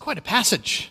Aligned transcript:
quite 0.00 0.16
a 0.16 0.22
passage. 0.22 0.90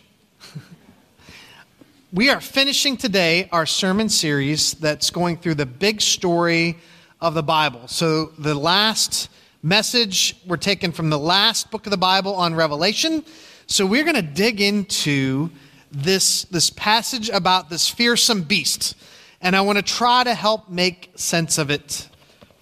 we 2.12 2.30
are 2.30 2.40
finishing 2.40 2.96
today 2.96 3.48
our 3.50 3.66
sermon 3.66 4.08
series 4.08 4.74
that's 4.74 5.10
going 5.10 5.36
through 5.36 5.56
the 5.56 5.66
big 5.66 6.00
story 6.00 6.78
of 7.20 7.34
the 7.34 7.42
Bible. 7.42 7.88
So, 7.88 8.26
the 8.38 8.54
last 8.54 9.28
message 9.64 10.36
we're 10.46 10.56
taken 10.56 10.92
from 10.92 11.10
the 11.10 11.18
last 11.18 11.72
book 11.72 11.86
of 11.88 11.90
the 11.90 11.98
Bible 11.98 12.36
on 12.36 12.54
Revelation. 12.54 13.24
So, 13.66 13.84
we're 13.84 14.04
going 14.04 14.14
to 14.14 14.22
dig 14.22 14.60
into 14.60 15.50
this, 15.90 16.44
this 16.44 16.70
passage 16.70 17.30
about 17.30 17.68
this 17.68 17.88
fearsome 17.88 18.44
beast. 18.44 18.94
And 19.40 19.56
I 19.56 19.62
want 19.62 19.78
to 19.78 19.82
try 19.82 20.22
to 20.22 20.34
help 20.34 20.68
make 20.68 21.10
sense 21.16 21.58
of 21.58 21.68
it 21.68 22.08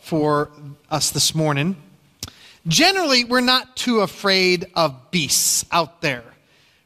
for 0.01 0.49
us 0.91 1.11
this 1.11 1.35
morning. 1.35 1.77
Generally, 2.67 3.25
we're 3.25 3.41
not 3.43 3.77
too 3.77 4.01
afraid 4.01 4.67
of 4.75 5.11
beasts 5.11 5.67
out 5.71 6.01
there, 6.01 6.25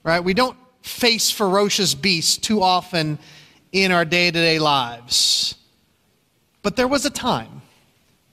right? 0.05 0.23
We 0.23 0.35
don't 0.35 0.57
face 0.83 1.31
ferocious 1.31 1.95
beasts 1.95 2.37
too 2.37 2.63
often 2.63 3.19
in 3.73 3.93
our 3.93 4.05
day 4.05 4.31
to 4.31 4.39
day 4.39 4.59
lives. 4.59 5.55
But 6.63 6.77
there 6.77 6.89
was 6.89 7.05
a 7.05 7.11
time, 7.11 7.63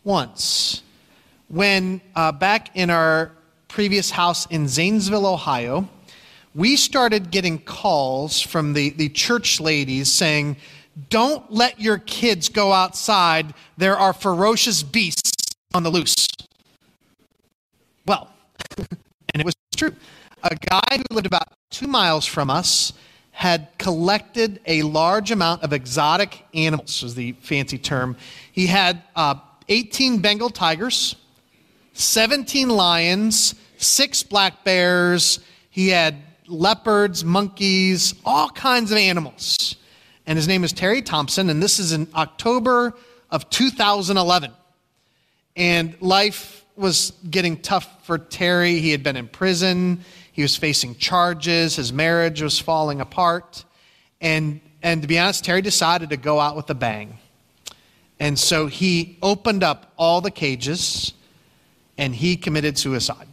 once, 0.03 0.83
when 1.47 2.01
uh, 2.15 2.31
back 2.31 2.75
in 2.75 2.89
our 2.89 3.31
previous 3.67 4.11
house 4.11 4.45
in 4.47 4.67
Zanesville, 4.67 5.25
Ohio, 5.25 5.87
we 6.53 6.75
started 6.75 7.31
getting 7.31 7.59
calls 7.59 8.41
from 8.41 8.73
the, 8.73 8.89
the 8.91 9.09
church 9.09 9.59
ladies 9.59 10.11
saying, 10.11 10.57
Don't 11.09 11.51
let 11.51 11.79
your 11.79 11.97
kids 11.99 12.49
go 12.49 12.71
outside. 12.71 13.53
There 13.77 13.97
are 13.97 14.13
ferocious 14.13 14.83
beasts 14.83 15.31
on 15.73 15.83
the 15.83 15.89
loose. 15.89 16.27
Well, 18.05 18.29
and 18.77 19.41
it 19.41 19.45
was 19.45 19.55
true. 19.75 19.93
A 20.43 20.55
guy 20.55 20.97
who 20.97 21.15
lived 21.15 21.27
about 21.27 21.49
two 21.69 21.87
miles 21.87 22.25
from 22.25 22.49
us 22.49 22.93
had 23.31 23.67
collected 23.77 24.59
a 24.65 24.81
large 24.83 25.31
amount 25.31 25.63
of 25.63 25.73
exotic 25.73 26.45
animals, 26.53 27.03
is 27.03 27.15
the 27.15 27.33
fancy 27.41 27.77
term. 27.77 28.15
He 28.51 28.67
had 28.67 29.01
uh, 29.15 29.35
18 29.67 30.19
Bengal 30.19 30.49
tigers, 30.49 31.15
17 31.93 32.69
lions, 32.69 33.55
six 33.77 34.23
black 34.23 34.63
bears. 34.63 35.39
He 35.69 35.89
had 35.89 36.15
leopards, 36.47 37.23
monkeys, 37.23 38.13
all 38.25 38.49
kinds 38.49 38.91
of 38.91 38.97
animals. 38.97 39.75
And 40.25 40.37
his 40.37 40.47
name 40.47 40.63
is 40.63 40.71
Terry 40.71 41.01
Thompson, 41.01 41.49
and 41.49 41.61
this 41.61 41.79
is 41.79 41.91
in 41.91 42.07
October 42.15 42.93
of 43.29 43.49
2011. 43.49 44.51
And 45.55 46.01
life 46.01 46.65
was 46.75 47.11
getting 47.29 47.57
tough 47.57 48.05
for 48.05 48.17
Terry. 48.17 48.79
He 48.79 48.91
had 48.91 49.03
been 49.03 49.17
in 49.17 49.27
prison, 49.27 50.03
he 50.39 50.43
was 50.43 50.55
facing 50.55 50.95
charges, 50.95 51.75
his 51.75 51.91
marriage 51.91 52.41
was 52.41 52.57
falling 52.57 53.01
apart. 53.01 53.65
And, 54.21 54.61
and 54.81 55.01
to 55.01 55.07
be 55.09 55.19
honest, 55.19 55.43
Terry 55.43 55.61
decided 55.61 56.11
to 56.11 56.15
go 56.15 56.39
out 56.39 56.55
with 56.55 56.69
a 56.69 56.73
bang. 56.73 57.17
And 58.21 58.39
so 58.39 58.67
he 58.67 59.17
opened 59.21 59.63
up 59.63 59.91
all 59.97 60.21
the 60.21 60.31
cages 60.31 61.11
and 61.97 62.15
he 62.15 62.37
committed 62.37 62.77
suicide. 62.77 63.27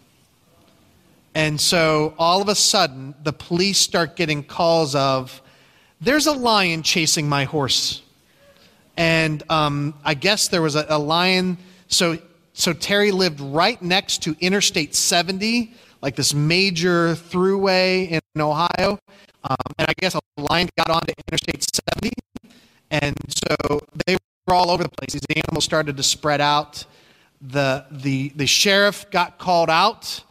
And 1.32 1.60
so 1.60 2.12
all 2.18 2.42
of 2.42 2.48
a 2.48 2.56
sudden, 2.56 3.14
the 3.22 3.32
police 3.32 3.78
start 3.78 4.16
getting 4.16 4.42
calls 4.42 4.96
of, 4.96 5.40
there's 6.00 6.26
a 6.26 6.32
lion 6.32 6.82
chasing 6.82 7.28
my 7.28 7.44
horse. 7.44 8.02
And 8.96 9.44
um, 9.48 9.94
I 10.04 10.14
guess 10.14 10.48
there 10.48 10.60
was 10.60 10.74
a, 10.74 10.84
a 10.88 10.98
lion. 10.98 11.58
So 11.86 12.18
so 12.58 12.72
Terry 12.72 13.12
lived 13.12 13.38
right 13.38 13.80
next 13.82 14.22
to 14.22 14.34
Interstate 14.40 14.94
70, 14.94 15.74
like 16.06 16.14
this 16.14 16.34
major 16.34 17.16
throughway 17.16 18.08
in 18.08 18.40
Ohio. 18.40 18.96
Um, 19.42 19.56
and 19.76 19.88
I 19.88 19.92
guess 19.98 20.14
a 20.14 20.20
lion 20.40 20.68
got 20.78 20.88
onto 20.88 21.12
Interstate 21.26 21.66
70. 22.00 22.12
And 22.92 23.16
so 23.28 23.80
they 24.06 24.16
were 24.46 24.54
all 24.54 24.70
over 24.70 24.84
the 24.84 24.88
place. 24.88 25.14
These 25.14 25.36
animals 25.36 25.64
started 25.64 25.96
to 25.96 26.04
spread 26.04 26.40
out. 26.40 26.86
The, 27.40 27.86
the, 27.90 28.28
the 28.36 28.46
sheriff 28.46 29.10
got 29.10 29.38
called 29.38 29.68
out, 29.68 30.22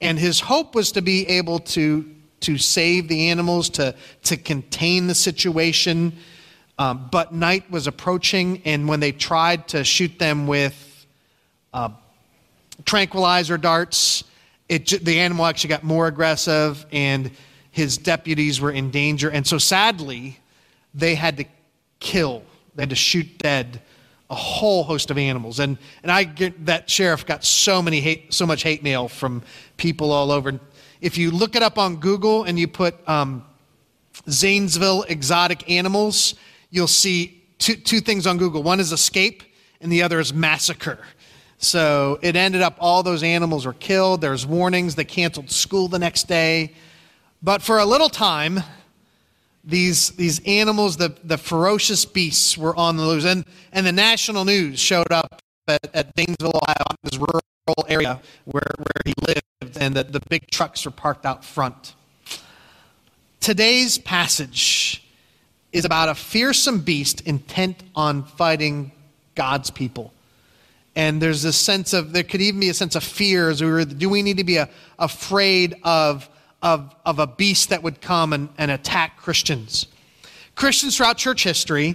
and 0.00 0.18
his 0.18 0.40
hope 0.40 0.74
was 0.74 0.92
to 0.92 1.02
be 1.02 1.28
able 1.28 1.58
to, 1.76 2.10
to 2.40 2.56
save 2.56 3.08
the 3.08 3.28
animals, 3.28 3.68
to, 3.70 3.94
to 4.22 4.38
contain 4.38 5.08
the 5.08 5.14
situation. 5.14 6.16
Um, 6.78 7.06
but 7.12 7.34
night 7.34 7.70
was 7.70 7.86
approaching, 7.86 8.62
and 8.64 8.88
when 8.88 9.00
they 9.00 9.12
tried 9.12 9.68
to 9.68 9.84
shoot 9.84 10.18
them 10.18 10.46
with 10.46 11.06
uh, 11.74 11.90
tranquilizer 12.86 13.58
darts. 13.58 14.24
It, 14.68 15.04
the 15.04 15.20
animal 15.20 15.46
actually 15.46 15.68
got 15.68 15.82
more 15.82 16.06
aggressive, 16.06 16.84
and 16.92 17.30
his 17.70 17.96
deputies 17.96 18.60
were 18.60 18.70
in 18.70 18.90
danger. 18.90 19.30
And 19.30 19.46
so, 19.46 19.58
sadly, 19.58 20.38
they 20.94 21.14
had 21.14 21.38
to 21.38 21.44
kill, 22.00 22.42
they 22.74 22.82
had 22.82 22.90
to 22.90 22.96
shoot 22.96 23.38
dead 23.38 23.80
a 24.30 24.34
whole 24.34 24.82
host 24.82 25.10
of 25.10 25.16
animals. 25.16 25.58
And, 25.58 25.78
and 26.02 26.12
I 26.12 26.24
get 26.24 26.66
that 26.66 26.90
sheriff 26.90 27.24
got 27.24 27.44
so 27.44 27.80
many 27.80 28.00
hate, 28.00 28.34
so 28.34 28.46
much 28.46 28.62
hate 28.62 28.82
mail 28.82 29.08
from 29.08 29.42
people 29.76 30.12
all 30.12 30.30
over. 30.30 30.60
If 31.00 31.16
you 31.16 31.30
look 31.30 31.56
it 31.56 31.62
up 31.62 31.78
on 31.78 31.96
Google 31.96 32.44
and 32.44 32.58
you 32.58 32.68
put 32.68 32.96
um, 33.08 33.44
Zanesville 34.28 35.04
exotic 35.04 35.70
animals, 35.70 36.34
you'll 36.70 36.88
see 36.88 37.42
two, 37.58 37.76
two 37.76 38.00
things 38.00 38.26
on 38.26 38.36
Google. 38.36 38.62
One 38.62 38.80
is 38.80 38.92
escape, 38.92 39.42
and 39.80 39.90
the 39.90 40.02
other 40.02 40.20
is 40.20 40.34
massacre. 40.34 40.98
So 41.58 42.20
it 42.22 42.36
ended 42.36 42.62
up 42.62 42.76
all 42.78 43.02
those 43.02 43.22
animals 43.22 43.66
were 43.66 43.72
killed. 43.72 44.20
There's 44.20 44.46
warnings. 44.46 44.94
They 44.94 45.04
canceled 45.04 45.50
school 45.50 45.88
the 45.88 45.98
next 45.98 46.28
day. 46.28 46.72
But 47.42 47.62
for 47.62 47.78
a 47.78 47.84
little 47.84 48.08
time, 48.08 48.60
these, 49.64 50.10
these 50.10 50.40
animals, 50.46 50.96
the, 50.96 51.14
the 51.24 51.36
ferocious 51.36 52.04
beasts, 52.04 52.56
were 52.56 52.74
on 52.76 52.96
the 52.96 53.04
loose. 53.04 53.24
And, 53.24 53.44
and 53.72 53.86
the 53.86 53.92
national 53.92 54.44
news 54.44 54.78
showed 54.78 55.12
up 55.12 55.42
at, 55.66 55.94
at 55.94 56.12
Zanesville, 56.16 56.60
Ohio, 56.62 56.84
this 57.02 57.18
rural 57.18 57.42
area 57.88 58.20
where, 58.44 58.62
where 58.76 59.02
he 59.04 59.14
lived, 59.26 59.78
and 59.78 59.94
the, 59.94 60.04
the 60.04 60.20
big 60.28 60.48
trucks 60.50 60.84
were 60.84 60.90
parked 60.90 61.26
out 61.26 61.44
front. 61.44 61.94
Today's 63.40 63.98
passage 63.98 65.04
is 65.72 65.84
about 65.84 66.08
a 66.08 66.14
fearsome 66.14 66.80
beast 66.80 67.20
intent 67.22 67.82
on 67.94 68.24
fighting 68.24 68.92
God's 69.34 69.70
people. 69.70 70.12
And 70.98 71.22
there's 71.22 71.42
this 71.42 71.56
sense 71.56 71.92
of, 71.92 72.12
there 72.12 72.24
could 72.24 72.40
even 72.40 72.58
be 72.58 72.70
a 72.70 72.74
sense 72.74 72.96
of 72.96 73.04
fear 73.04 73.50
as 73.50 73.62
we 73.62 73.70
were, 73.70 73.84
do 73.84 74.08
we 74.08 74.20
need 74.20 74.38
to 74.38 74.44
be 74.44 74.56
a, 74.56 74.68
afraid 74.98 75.76
of, 75.84 76.28
of, 76.60 76.92
of 77.06 77.20
a 77.20 77.26
beast 77.28 77.68
that 77.68 77.84
would 77.84 78.00
come 78.00 78.32
and, 78.32 78.48
and 78.58 78.72
attack 78.72 79.16
Christians? 79.16 79.86
Christians 80.56 80.96
throughout 80.96 81.16
church 81.16 81.44
history 81.44 81.94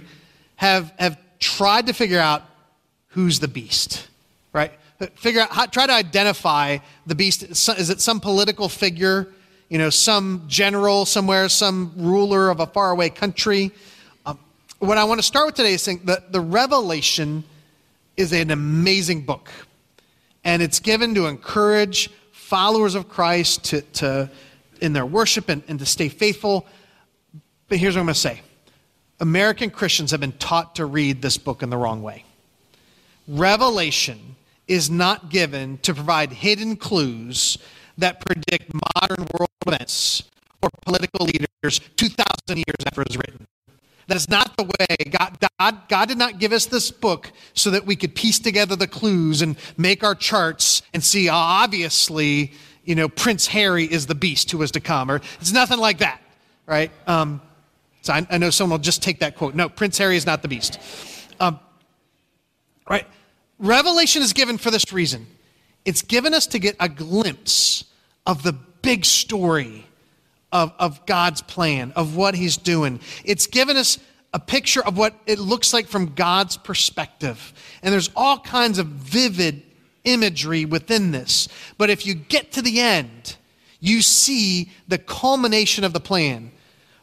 have, 0.56 0.90
have 0.98 1.18
tried 1.38 1.88
to 1.88 1.92
figure 1.92 2.18
out 2.18 2.44
who's 3.08 3.40
the 3.40 3.46
beast, 3.46 4.08
right? 4.54 4.72
Figure 5.16 5.42
out, 5.42 5.50
how, 5.50 5.66
try 5.66 5.86
to 5.86 5.92
identify 5.92 6.78
the 7.04 7.14
beast. 7.14 7.42
Is 7.42 7.90
it 7.90 8.00
some 8.00 8.20
political 8.20 8.70
figure, 8.70 9.28
you 9.68 9.76
know, 9.76 9.90
some 9.90 10.44
general 10.48 11.04
somewhere, 11.04 11.50
some 11.50 11.92
ruler 11.94 12.48
of 12.48 12.60
a 12.60 12.66
faraway 12.66 13.10
country? 13.10 13.70
Um, 14.24 14.38
what 14.78 14.96
I 14.96 15.04
want 15.04 15.18
to 15.18 15.26
start 15.26 15.44
with 15.44 15.56
today 15.56 15.74
is 15.74 15.82
saying 15.82 16.00
that 16.04 16.32
the 16.32 16.40
revelation 16.40 17.44
is 18.16 18.32
an 18.32 18.50
amazing 18.50 19.22
book. 19.22 19.50
And 20.44 20.62
it's 20.62 20.80
given 20.80 21.14
to 21.14 21.26
encourage 21.26 22.10
followers 22.32 22.94
of 22.94 23.08
Christ 23.08 23.64
to, 23.66 23.80
to 23.80 24.30
in 24.80 24.92
their 24.92 25.06
worship 25.06 25.48
and, 25.48 25.62
and 25.68 25.78
to 25.78 25.86
stay 25.86 26.08
faithful. 26.08 26.66
But 27.68 27.78
here's 27.78 27.94
what 27.94 28.00
I'm 28.00 28.06
going 28.06 28.14
to 28.14 28.20
say 28.20 28.42
American 29.20 29.70
Christians 29.70 30.10
have 30.10 30.20
been 30.20 30.32
taught 30.32 30.76
to 30.76 30.86
read 30.86 31.22
this 31.22 31.38
book 31.38 31.62
in 31.62 31.70
the 31.70 31.76
wrong 31.76 32.02
way. 32.02 32.24
Revelation 33.26 34.36
is 34.68 34.90
not 34.90 35.30
given 35.30 35.78
to 35.78 35.94
provide 35.94 36.32
hidden 36.32 36.76
clues 36.76 37.58
that 37.98 38.20
predict 38.20 38.72
modern 38.96 39.26
world 39.38 39.50
events 39.66 40.24
or 40.62 40.70
political 40.84 41.26
leaders 41.26 41.80
2,000 41.96 42.56
years 42.56 42.84
after 42.86 43.02
it 43.02 43.08
was 43.08 43.16
written. 43.16 43.46
That 44.06 44.16
is 44.16 44.28
not 44.28 44.56
the 44.56 44.64
way. 44.64 44.96
God, 45.10 45.38
God, 45.58 45.88
God 45.88 46.08
did 46.08 46.18
not 46.18 46.38
give 46.38 46.52
us 46.52 46.66
this 46.66 46.90
book 46.90 47.32
so 47.54 47.70
that 47.70 47.86
we 47.86 47.96
could 47.96 48.14
piece 48.14 48.38
together 48.38 48.76
the 48.76 48.86
clues 48.86 49.40
and 49.42 49.56
make 49.76 50.04
our 50.04 50.14
charts 50.14 50.82
and 50.92 51.02
see, 51.02 51.28
obviously, 51.28 52.52
you 52.84 52.94
know, 52.94 53.08
Prince 53.08 53.46
Harry 53.48 53.84
is 53.84 54.06
the 54.06 54.14
beast 54.14 54.50
who 54.50 54.58
was 54.58 54.70
to 54.72 54.80
come. 54.80 55.10
Or 55.10 55.16
it's 55.40 55.52
nothing 55.52 55.78
like 55.78 55.98
that, 55.98 56.20
right? 56.66 56.90
Um, 57.06 57.40
so 58.02 58.12
I, 58.12 58.26
I, 58.30 58.38
know 58.38 58.50
someone 58.50 58.78
will 58.78 58.84
just 58.84 59.02
take 59.02 59.20
that 59.20 59.36
quote. 59.36 59.54
No, 59.54 59.68
Prince 59.68 59.96
Harry 59.98 60.16
is 60.16 60.26
not 60.26 60.42
the 60.42 60.48
beast. 60.48 60.78
Um, 61.40 61.58
right? 62.88 63.06
Revelation 63.58 64.22
is 64.22 64.34
given 64.34 64.58
for 64.58 64.70
this 64.70 64.92
reason. 64.92 65.26
It's 65.84 66.02
given 66.02 66.34
us 66.34 66.46
to 66.48 66.58
get 66.58 66.76
a 66.80 66.88
glimpse 66.88 67.84
of 68.26 68.42
the 68.42 68.52
big 68.52 69.04
story 69.06 69.83
of, 70.54 70.72
of 70.78 71.04
God's 71.04 71.42
plan, 71.42 71.92
of 71.96 72.16
what 72.16 72.34
He's 72.34 72.56
doing. 72.56 73.00
It's 73.24 73.48
given 73.48 73.76
us 73.76 73.98
a 74.32 74.38
picture 74.38 74.82
of 74.82 74.96
what 74.96 75.14
it 75.26 75.38
looks 75.38 75.74
like 75.74 75.88
from 75.88 76.14
God's 76.14 76.56
perspective. 76.56 77.52
And 77.82 77.92
there's 77.92 78.10
all 78.16 78.38
kinds 78.38 78.78
of 78.78 78.86
vivid 78.86 79.62
imagery 80.04 80.64
within 80.64 81.10
this. 81.10 81.48
But 81.76 81.90
if 81.90 82.06
you 82.06 82.14
get 82.14 82.52
to 82.52 82.62
the 82.62 82.80
end, 82.80 83.36
you 83.80 84.00
see 84.00 84.70
the 84.88 84.98
culmination 84.98 85.84
of 85.84 85.92
the 85.92 86.00
plan 86.00 86.52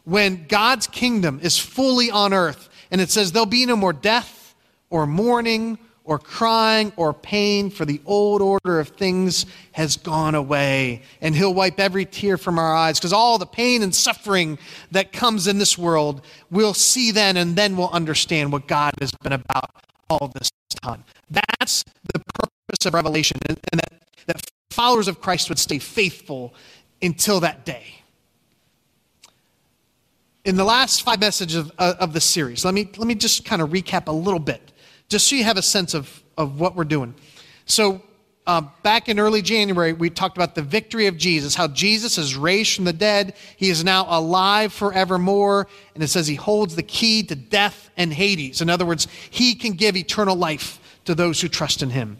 when 0.05 0.47
God's 0.47 0.87
kingdom 0.87 1.39
is 1.43 1.57
fully 1.57 2.09
on 2.09 2.33
earth. 2.33 2.69
And 2.89 3.01
it 3.01 3.09
says, 3.09 3.31
There'll 3.31 3.45
be 3.45 3.65
no 3.65 3.75
more 3.75 3.93
death 3.93 4.55
or 4.89 5.05
mourning 5.05 5.77
or 6.11 6.19
crying 6.19 6.91
or 6.97 7.13
pain, 7.13 7.69
for 7.69 7.85
the 7.85 8.01
old 8.05 8.41
order 8.41 8.81
of 8.81 8.89
things 8.89 9.45
has 9.71 9.95
gone 9.95 10.35
away. 10.35 11.03
And 11.21 11.33
He'll 11.33 11.53
wipe 11.53 11.79
every 11.79 12.03
tear 12.05 12.37
from 12.37 12.59
our 12.59 12.75
eyes, 12.75 12.99
because 12.99 13.13
all 13.13 13.37
the 13.37 13.45
pain 13.45 13.81
and 13.81 13.95
suffering 13.95 14.59
that 14.91 15.13
comes 15.13 15.47
in 15.47 15.57
this 15.57 15.77
world, 15.77 16.21
we'll 16.49 16.73
see 16.73 17.11
then, 17.11 17.37
and 17.37 17.55
then 17.55 17.77
we'll 17.77 17.89
understand 17.91 18.51
what 18.51 18.67
God 18.67 18.93
has 18.99 19.13
been 19.23 19.31
about 19.31 19.71
all 20.09 20.27
this 20.27 20.51
time. 20.81 21.05
That's 21.29 21.85
the 22.13 22.19
purpose 22.33 22.85
of 22.85 22.93
Revelation, 22.93 23.37
and, 23.47 23.57
that, 23.71 23.93
that 24.27 24.51
followers 24.69 25.07
of 25.07 25.21
Christ 25.21 25.47
would 25.47 25.59
stay 25.59 25.79
faithful 25.79 26.53
until 27.01 27.39
that 27.39 27.63
day. 27.63 27.95
In 30.43 30.57
the 30.57 30.65
last 30.65 31.03
five 31.03 31.21
messages 31.21 31.55
of, 31.55 31.71
of 31.77 32.11
the 32.11 32.19
series, 32.19 32.65
let 32.65 32.73
me, 32.73 32.89
let 32.97 33.07
me 33.07 33.15
just 33.15 33.45
kind 33.45 33.61
of 33.61 33.69
recap 33.69 34.07
a 34.07 34.11
little 34.11 34.39
bit, 34.39 34.73
just 35.11 35.27
so 35.27 35.35
you 35.35 35.43
have 35.43 35.57
a 35.57 35.61
sense 35.61 35.93
of, 35.93 36.23
of 36.37 36.59
what 36.59 36.73
we're 36.73 36.85
doing. 36.85 37.13
So, 37.65 38.01
uh, 38.47 38.61
back 38.81 39.07
in 39.07 39.19
early 39.19 39.41
January, 39.41 39.93
we 39.93 40.09
talked 40.09 40.35
about 40.35 40.55
the 40.55 40.63
victory 40.63 41.05
of 41.05 41.15
Jesus, 41.15 41.53
how 41.53 41.67
Jesus 41.67 42.17
is 42.17 42.35
raised 42.35 42.75
from 42.75 42.85
the 42.85 42.93
dead. 42.93 43.35
He 43.55 43.69
is 43.69 43.83
now 43.83 44.07
alive 44.09 44.73
forevermore. 44.73 45.67
And 45.93 46.03
it 46.03 46.07
says 46.07 46.27
he 46.27 46.35
holds 46.35 46.75
the 46.75 46.83
key 46.83 47.21
to 47.23 47.35
death 47.35 47.91
and 47.97 48.11
Hades. 48.11 48.61
In 48.61 48.69
other 48.69 48.85
words, 48.85 49.07
he 49.29 49.53
can 49.53 49.73
give 49.73 49.95
eternal 49.95 50.35
life 50.35 50.79
to 51.05 51.13
those 51.13 51.39
who 51.39 51.49
trust 51.49 51.83
in 51.83 51.91
him. 51.91 52.17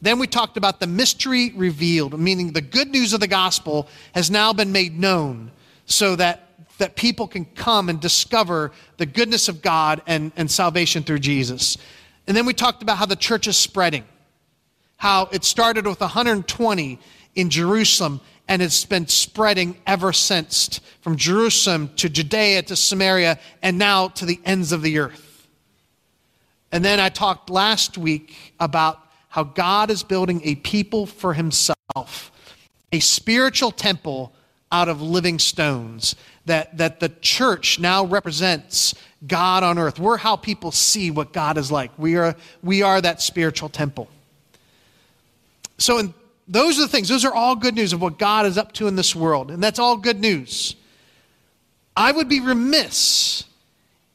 Then 0.00 0.18
we 0.18 0.26
talked 0.26 0.56
about 0.56 0.80
the 0.80 0.86
mystery 0.86 1.52
revealed, 1.54 2.18
meaning 2.18 2.52
the 2.52 2.62
good 2.62 2.88
news 2.88 3.12
of 3.12 3.20
the 3.20 3.26
gospel 3.26 3.88
has 4.14 4.30
now 4.30 4.52
been 4.52 4.72
made 4.72 4.98
known 4.98 5.50
so 5.84 6.16
that, 6.16 6.48
that 6.78 6.96
people 6.96 7.28
can 7.28 7.44
come 7.44 7.88
and 7.90 8.00
discover 8.00 8.70
the 8.96 9.06
goodness 9.06 9.48
of 9.48 9.60
God 9.60 10.00
and, 10.06 10.32
and 10.36 10.50
salvation 10.50 11.02
through 11.02 11.18
Jesus. 11.18 11.76
And 12.28 12.36
then 12.36 12.46
we 12.46 12.52
talked 12.52 12.82
about 12.82 12.98
how 12.98 13.06
the 13.06 13.16
church 13.16 13.48
is 13.48 13.56
spreading, 13.56 14.04
how 14.98 15.28
it 15.32 15.42
started 15.42 15.86
with 15.86 16.00
120 16.00 17.00
in 17.34 17.50
Jerusalem 17.50 18.20
and 18.48 18.62
it's 18.62 18.84
been 18.84 19.06
spreading 19.06 19.76
ever 19.86 20.12
since 20.12 20.80
from 21.02 21.16
Jerusalem 21.16 21.90
to 21.96 22.08
Judea 22.08 22.62
to 22.62 22.76
Samaria 22.76 23.38
and 23.62 23.78
now 23.78 24.08
to 24.08 24.24
the 24.24 24.40
ends 24.44 24.72
of 24.72 24.82
the 24.82 24.98
earth. 24.98 25.46
And 26.72 26.84
then 26.84 26.98
I 26.98 27.10
talked 27.10 27.50
last 27.50 27.98
week 27.98 28.54
about 28.58 29.00
how 29.28 29.44
God 29.44 29.90
is 29.90 30.02
building 30.02 30.40
a 30.44 30.54
people 30.56 31.06
for 31.06 31.34
himself, 31.34 32.32
a 32.92 33.00
spiritual 33.00 33.70
temple 33.70 34.32
out 34.72 34.88
of 34.88 35.00
living 35.00 35.38
stones. 35.38 36.14
That, 36.48 36.78
that 36.78 36.98
the 36.98 37.10
church 37.20 37.78
now 37.78 38.04
represents 38.04 38.94
God 39.26 39.62
on 39.62 39.78
earth. 39.78 39.98
We're 39.98 40.16
how 40.16 40.36
people 40.36 40.72
see 40.72 41.10
what 41.10 41.32
God 41.32 41.58
is 41.58 41.70
like. 41.70 41.90
We 41.98 42.16
are, 42.16 42.34
we 42.62 42.80
are 42.82 43.00
that 43.00 43.20
spiritual 43.20 43.68
temple. 43.68 44.08
So, 45.76 45.98
in, 45.98 46.14
those 46.48 46.78
are 46.78 46.82
the 46.82 46.88
things. 46.88 47.08
Those 47.08 47.26
are 47.26 47.34
all 47.34 47.54
good 47.54 47.74
news 47.74 47.92
of 47.92 48.00
what 48.00 48.18
God 48.18 48.46
is 48.46 48.56
up 48.56 48.72
to 48.72 48.86
in 48.86 48.96
this 48.96 49.14
world. 49.14 49.50
And 49.50 49.62
that's 49.62 49.78
all 49.78 49.98
good 49.98 50.20
news. 50.20 50.74
I 51.94 52.12
would 52.12 52.28
be 52.28 52.40
remiss 52.40 53.44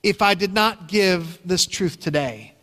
if 0.01 0.23
I 0.23 0.33
did 0.33 0.53
not 0.53 0.87
give 0.87 1.37
this 1.45 1.67
truth 1.67 1.99
today 1.99 2.55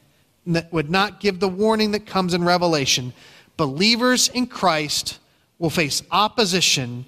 And 0.46 0.56
that 0.56 0.72
would 0.72 0.90
not 0.90 1.20
give 1.20 1.38
the 1.38 1.48
warning 1.48 1.92
that 1.92 2.06
comes 2.06 2.34
in 2.34 2.42
Revelation, 2.42 3.12
believers 3.56 4.28
in 4.28 4.48
Christ 4.48 5.20
will 5.60 5.70
face 5.70 6.02
opposition 6.10 7.04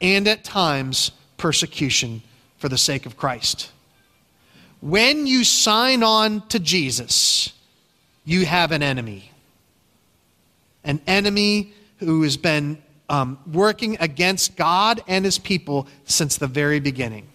and 0.00 0.26
at 0.26 0.42
times 0.42 1.12
persecution 1.42 2.22
for 2.58 2.68
the 2.68 2.78
sake 2.78 3.04
of 3.04 3.16
Christ. 3.16 3.72
When 4.80 5.26
you 5.26 5.42
sign 5.42 6.04
on 6.04 6.46
to 6.50 6.60
Jesus, 6.60 7.52
you 8.24 8.46
have 8.46 8.70
an 8.70 8.80
enemy. 8.80 9.32
An 10.84 11.00
enemy 11.04 11.72
who 11.98 12.22
has 12.22 12.36
been 12.36 12.80
um, 13.08 13.40
working 13.52 13.96
against 13.98 14.54
God 14.54 15.02
and 15.08 15.24
his 15.24 15.40
people 15.40 15.88
since 16.04 16.36
the 16.36 16.46
very 16.46 16.78
beginning. 16.78 17.26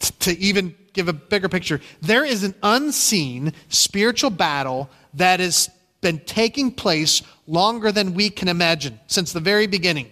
T- 0.00 0.14
to 0.18 0.38
even 0.40 0.74
give 0.92 1.06
a 1.06 1.12
bigger 1.12 1.48
picture, 1.48 1.80
there 2.02 2.24
is 2.24 2.42
an 2.42 2.56
unseen 2.64 3.52
spiritual 3.68 4.30
battle 4.30 4.90
that 5.14 5.38
has 5.38 5.70
been 6.00 6.18
taking 6.18 6.72
place 6.72 7.22
longer 7.46 7.92
than 7.92 8.12
we 8.12 8.28
can 8.28 8.48
imagine 8.48 8.98
since 9.06 9.32
the 9.32 9.38
very 9.38 9.68
beginning. 9.68 10.10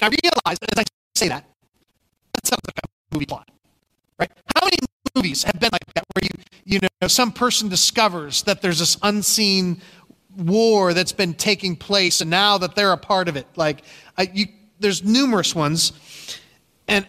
And 0.00 0.14
I 0.14 0.16
realize 0.22 0.58
as 0.62 0.78
I 0.78 0.84
say 1.14 1.28
that, 1.28 1.44
that 2.32 2.46
sounds 2.46 2.62
like 2.66 2.78
a 2.78 3.14
movie 3.14 3.26
plot, 3.26 3.48
right? 4.18 4.30
How 4.54 4.64
many 4.64 4.78
movies 5.14 5.42
have 5.42 5.60
been 5.60 5.70
like 5.72 5.94
that 5.94 6.04
where 6.14 6.22
you, 6.24 6.44
you 6.64 6.78
know, 6.80 7.08
some 7.08 7.32
person 7.32 7.68
discovers 7.68 8.42
that 8.44 8.62
there's 8.62 8.78
this 8.78 8.96
unseen 9.02 9.82
war 10.36 10.94
that's 10.94 11.12
been 11.12 11.34
taking 11.34 11.76
place 11.76 12.20
and 12.20 12.30
now 12.30 12.56
that 12.58 12.74
they're 12.74 12.92
a 12.92 12.96
part 12.96 13.28
of 13.28 13.36
it? 13.36 13.46
Like, 13.56 13.82
I, 14.16 14.30
you, 14.32 14.46
there's 14.78 15.04
numerous 15.04 15.54
ones. 15.54 15.92
And, 16.88 17.06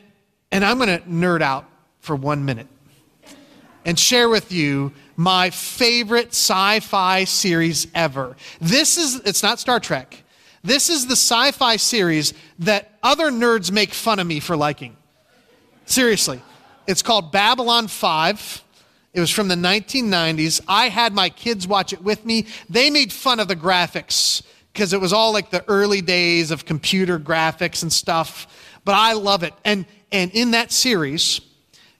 and 0.51 0.65
I'm 0.65 0.77
going 0.77 0.89
to 0.89 1.05
nerd 1.07 1.41
out 1.41 1.65
for 1.99 2.15
one 2.15 2.43
minute 2.43 2.67
and 3.85 3.97
share 3.97 4.27
with 4.27 4.51
you 4.51 4.91
my 5.15 5.49
favorite 5.49 6.29
sci 6.29 6.79
fi 6.81 7.23
series 7.23 7.87
ever. 7.95 8.35
This 8.59 8.97
is, 8.97 9.21
it's 9.21 9.43
not 9.43 9.59
Star 9.59 9.79
Trek. 9.79 10.20
This 10.63 10.89
is 10.89 11.07
the 11.07 11.13
sci 11.13 11.51
fi 11.51 11.75
series 11.75 12.33
that 12.59 12.97
other 13.01 13.31
nerds 13.31 13.71
make 13.71 13.93
fun 13.93 14.19
of 14.19 14.27
me 14.27 14.39
for 14.39 14.55
liking. 14.55 14.95
Seriously. 15.85 16.41
It's 16.87 17.01
called 17.01 17.31
Babylon 17.31 17.87
5. 17.87 18.63
It 19.13 19.19
was 19.19 19.29
from 19.29 19.47
the 19.47 19.55
1990s. 19.55 20.61
I 20.67 20.89
had 20.89 21.13
my 21.13 21.29
kids 21.29 21.67
watch 21.67 21.93
it 21.93 22.01
with 22.01 22.25
me. 22.25 22.47
They 22.69 22.89
made 22.89 23.11
fun 23.11 23.39
of 23.39 23.47
the 23.47 23.55
graphics 23.55 24.41
because 24.71 24.93
it 24.93 25.01
was 25.01 25.11
all 25.11 25.33
like 25.33 25.51
the 25.51 25.67
early 25.67 26.01
days 26.01 26.49
of 26.49 26.65
computer 26.65 27.19
graphics 27.19 27.81
and 27.81 27.91
stuff. 27.91 28.47
But 28.85 28.95
I 28.95 29.13
love 29.13 29.43
it. 29.43 29.53
And, 29.65 29.85
and 30.11 30.31
in 30.31 30.51
that 30.51 30.71
series, 30.71 31.41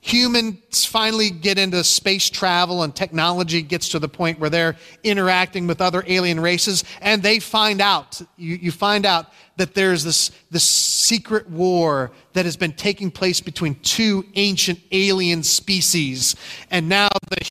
humans 0.01 0.83
finally 0.83 1.30
get 1.30 1.59
into 1.59 1.83
space 1.83 2.27
travel 2.30 2.81
and 2.81 2.95
technology 2.95 3.62
gets 3.62 3.89
to 3.89 4.00
the 4.00 4.09
point 4.09 4.39
where 4.39 4.50
they're 4.50 4.75
interacting 5.03 5.68
with 5.68 5.80
other 5.80 6.03
alien 6.07 6.39
races 6.39 6.83
and 7.01 7.21
they 7.21 7.39
find 7.39 7.80
out 7.80 8.19
you, 8.36 8.56
you 8.56 8.71
find 8.71 9.06
out 9.06 9.31
that 9.57 9.75
there's 9.75 10.03
this, 10.03 10.31
this 10.50 10.63
secret 10.63 11.48
war 11.50 12.12
that 12.33 12.45
has 12.45 12.57
been 12.57 12.74
taking 12.74 13.12
place 13.12 13.39
between 13.39 13.75
two 13.81 14.25
ancient 14.34 14.79
alien 14.91 15.43
species. 15.43 16.36
And 16.72 16.89
now 16.89 17.10
the 17.29 17.48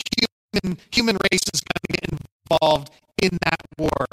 human, 0.53 0.79
human 0.91 1.17
race 1.31 1.45
is 1.55 1.61
going 1.61 1.81
to 1.87 1.93
get 1.93 2.21
involved 2.51 2.91
in 3.23 3.39
that 3.45 3.61
war. 3.79 4.07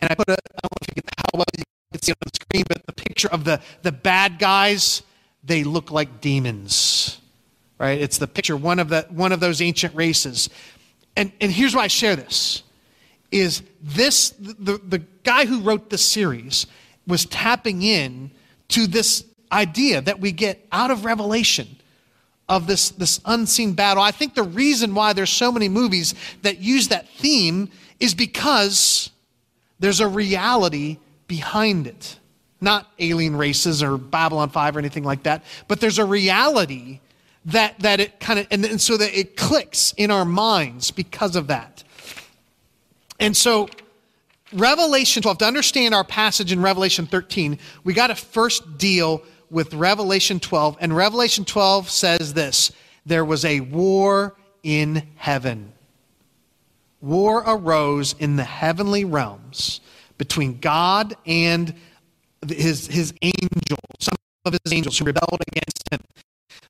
And 0.00 0.10
i 0.10 0.14
put 0.14 0.28
a 0.28 0.32
i 0.32 0.36
don't 0.36 0.72
know 0.72 0.78
if 0.82 0.88
you 0.88 1.02
can 1.02 1.10
how 1.18 1.38
well 1.38 1.44
you 1.56 1.64
can 1.92 2.02
see 2.02 2.12
on 2.12 2.16
the 2.20 2.30
screen 2.34 2.64
but 2.68 2.84
the 2.86 2.92
picture 2.92 3.28
of 3.28 3.44
the, 3.44 3.60
the 3.82 3.92
bad 3.92 4.38
guys 4.38 5.02
they 5.44 5.62
look 5.62 5.90
like 5.90 6.20
demons 6.20 7.20
right? 7.78 8.00
It's 8.00 8.18
the 8.18 8.26
picture, 8.26 8.56
one 8.56 8.78
of, 8.78 8.88
the, 8.88 9.06
one 9.10 9.32
of 9.32 9.40
those 9.40 9.60
ancient 9.60 9.94
races. 9.94 10.48
And, 11.16 11.32
and 11.40 11.50
here's 11.50 11.74
why 11.74 11.84
I 11.84 11.88
share 11.88 12.16
this, 12.16 12.62
is 13.30 13.62
this, 13.82 14.30
the, 14.30 14.80
the 14.86 15.02
guy 15.24 15.46
who 15.46 15.60
wrote 15.60 15.90
this 15.90 16.04
series 16.04 16.66
was 17.06 17.24
tapping 17.26 17.82
in 17.82 18.30
to 18.68 18.86
this 18.86 19.24
idea 19.52 20.00
that 20.00 20.20
we 20.20 20.32
get 20.32 20.66
out 20.72 20.90
of 20.90 21.04
Revelation 21.04 21.76
of 22.48 22.66
this, 22.66 22.90
this 22.90 23.20
unseen 23.24 23.72
battle. 23.72 24.02
I 24.02 24.10
think 24.10 24.34
the 24.34 24.42
reason 24.42 24.94
why 24.94 25.12
there's 25.12 25.30
so 25.30 25.50
many 25.50 25.68
movies 25.68 26.14
that 26.42 26.58
use 26.58 26.88
that 26.88 27.08
theme 27.08 27.70
is 27.98 28.14
because 28.14 29.10
there's 29.80 30.00
a 30.00 30.08
reality 30.08 30.98
behind 31.26 31.86
it. 31.86 32.18
Not 32.60 32.90
alien 32.98 33.36
races 33.36 33.82
or 33.82 33.98
Babylon 33.98 34.48
5 34.48 34.76
or 34.76 34.78
anything 34.78 35.04
like 35.04 35.24
that, 35.24 35.44
but 35.68 35.80
there's 35.80 35.98
a 35.98 36.04
reality 36.04 37.00
that, 37.46 37.78
that 37.80 38.00
it 38.00 38.20
kind 38.20 38.40
of, 38.40 38.46
and, 38.50 38.64
and 38.64 38.80
so 38.80 38.96
that 38.96 39.18
it 39.18 39.36
clicks 39.36 39.94
in 39.96 40.10
our 40.10 40.24
minds 40.24 40.90
because 40.90 41.36
of 41.36 41.46
that. 41.46 41.84
And 43.18 43.36
so, 43.36 43.68
Revelation 44.52 45.22
12, 45.22 45.38
to 45.38 45.44
understand 45.46 45.94
our 45.94 46.04
passage 46.04 46.52
in 46.52 46.60
Revelation 46.60 47.06
13, 47.06 47.58
we 47.84 47.94
got 47.94 48.08
to 48.08 48.14
first 48.14 48.78
deal 48.78 49.22
with 49.50 49.72
Revelation 49.74 50.40
12. 50.40 50.76
And 50.80 50.94
Revelation 50.94 51.44
12 51.44 51.88
says 51.88 52.34
this 52.34 52.72
there 53.06 53.24
was 53.24 53.44
a 53.44 53.60
war 53.60 54.36
in 54.62 55.06
heaven. 55.16 55.72
War 57.00 57.44
arose 57.46 58.14
in 58.18 58.36
the 58.36 58.44
heavenly 58.44 59.04
realms 59.04 59.80
between 60.18 60.58
God 60.58 61.14
and 61.24 61.74
his, 62.48 62.88
his 62.88 63.14
angels, 63.22 63.78
some 64.00 64.16
of 64.44 64.56
his 64.64 64.72
angels 64.72 64.98
who 64.98 65.04
rebelled 65.04 65.42
against 65.52 65.82
him. 65.92 66.00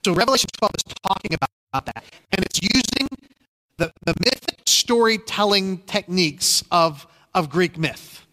So 0.06 0.14
Revelation 0.14 0.48
12 0.58 0.70
is 0.76 0.94
talking 1.02 1.34
about, 1.34 1.50
about 1.72 1.86
that. 1.86 2.04
And 2.30 2.44
it's 2.44 2.60
using 2.62 3.08
the, 3.76 3.92
the 4.04 4.14
mythic 4.24 4.60
storytelling 4.64 5.78
techniques 5.78 6.62
of, 6.70 7.08
of 7.34 7.50
Greek 7.50 7.76
myth, 7.76 8.24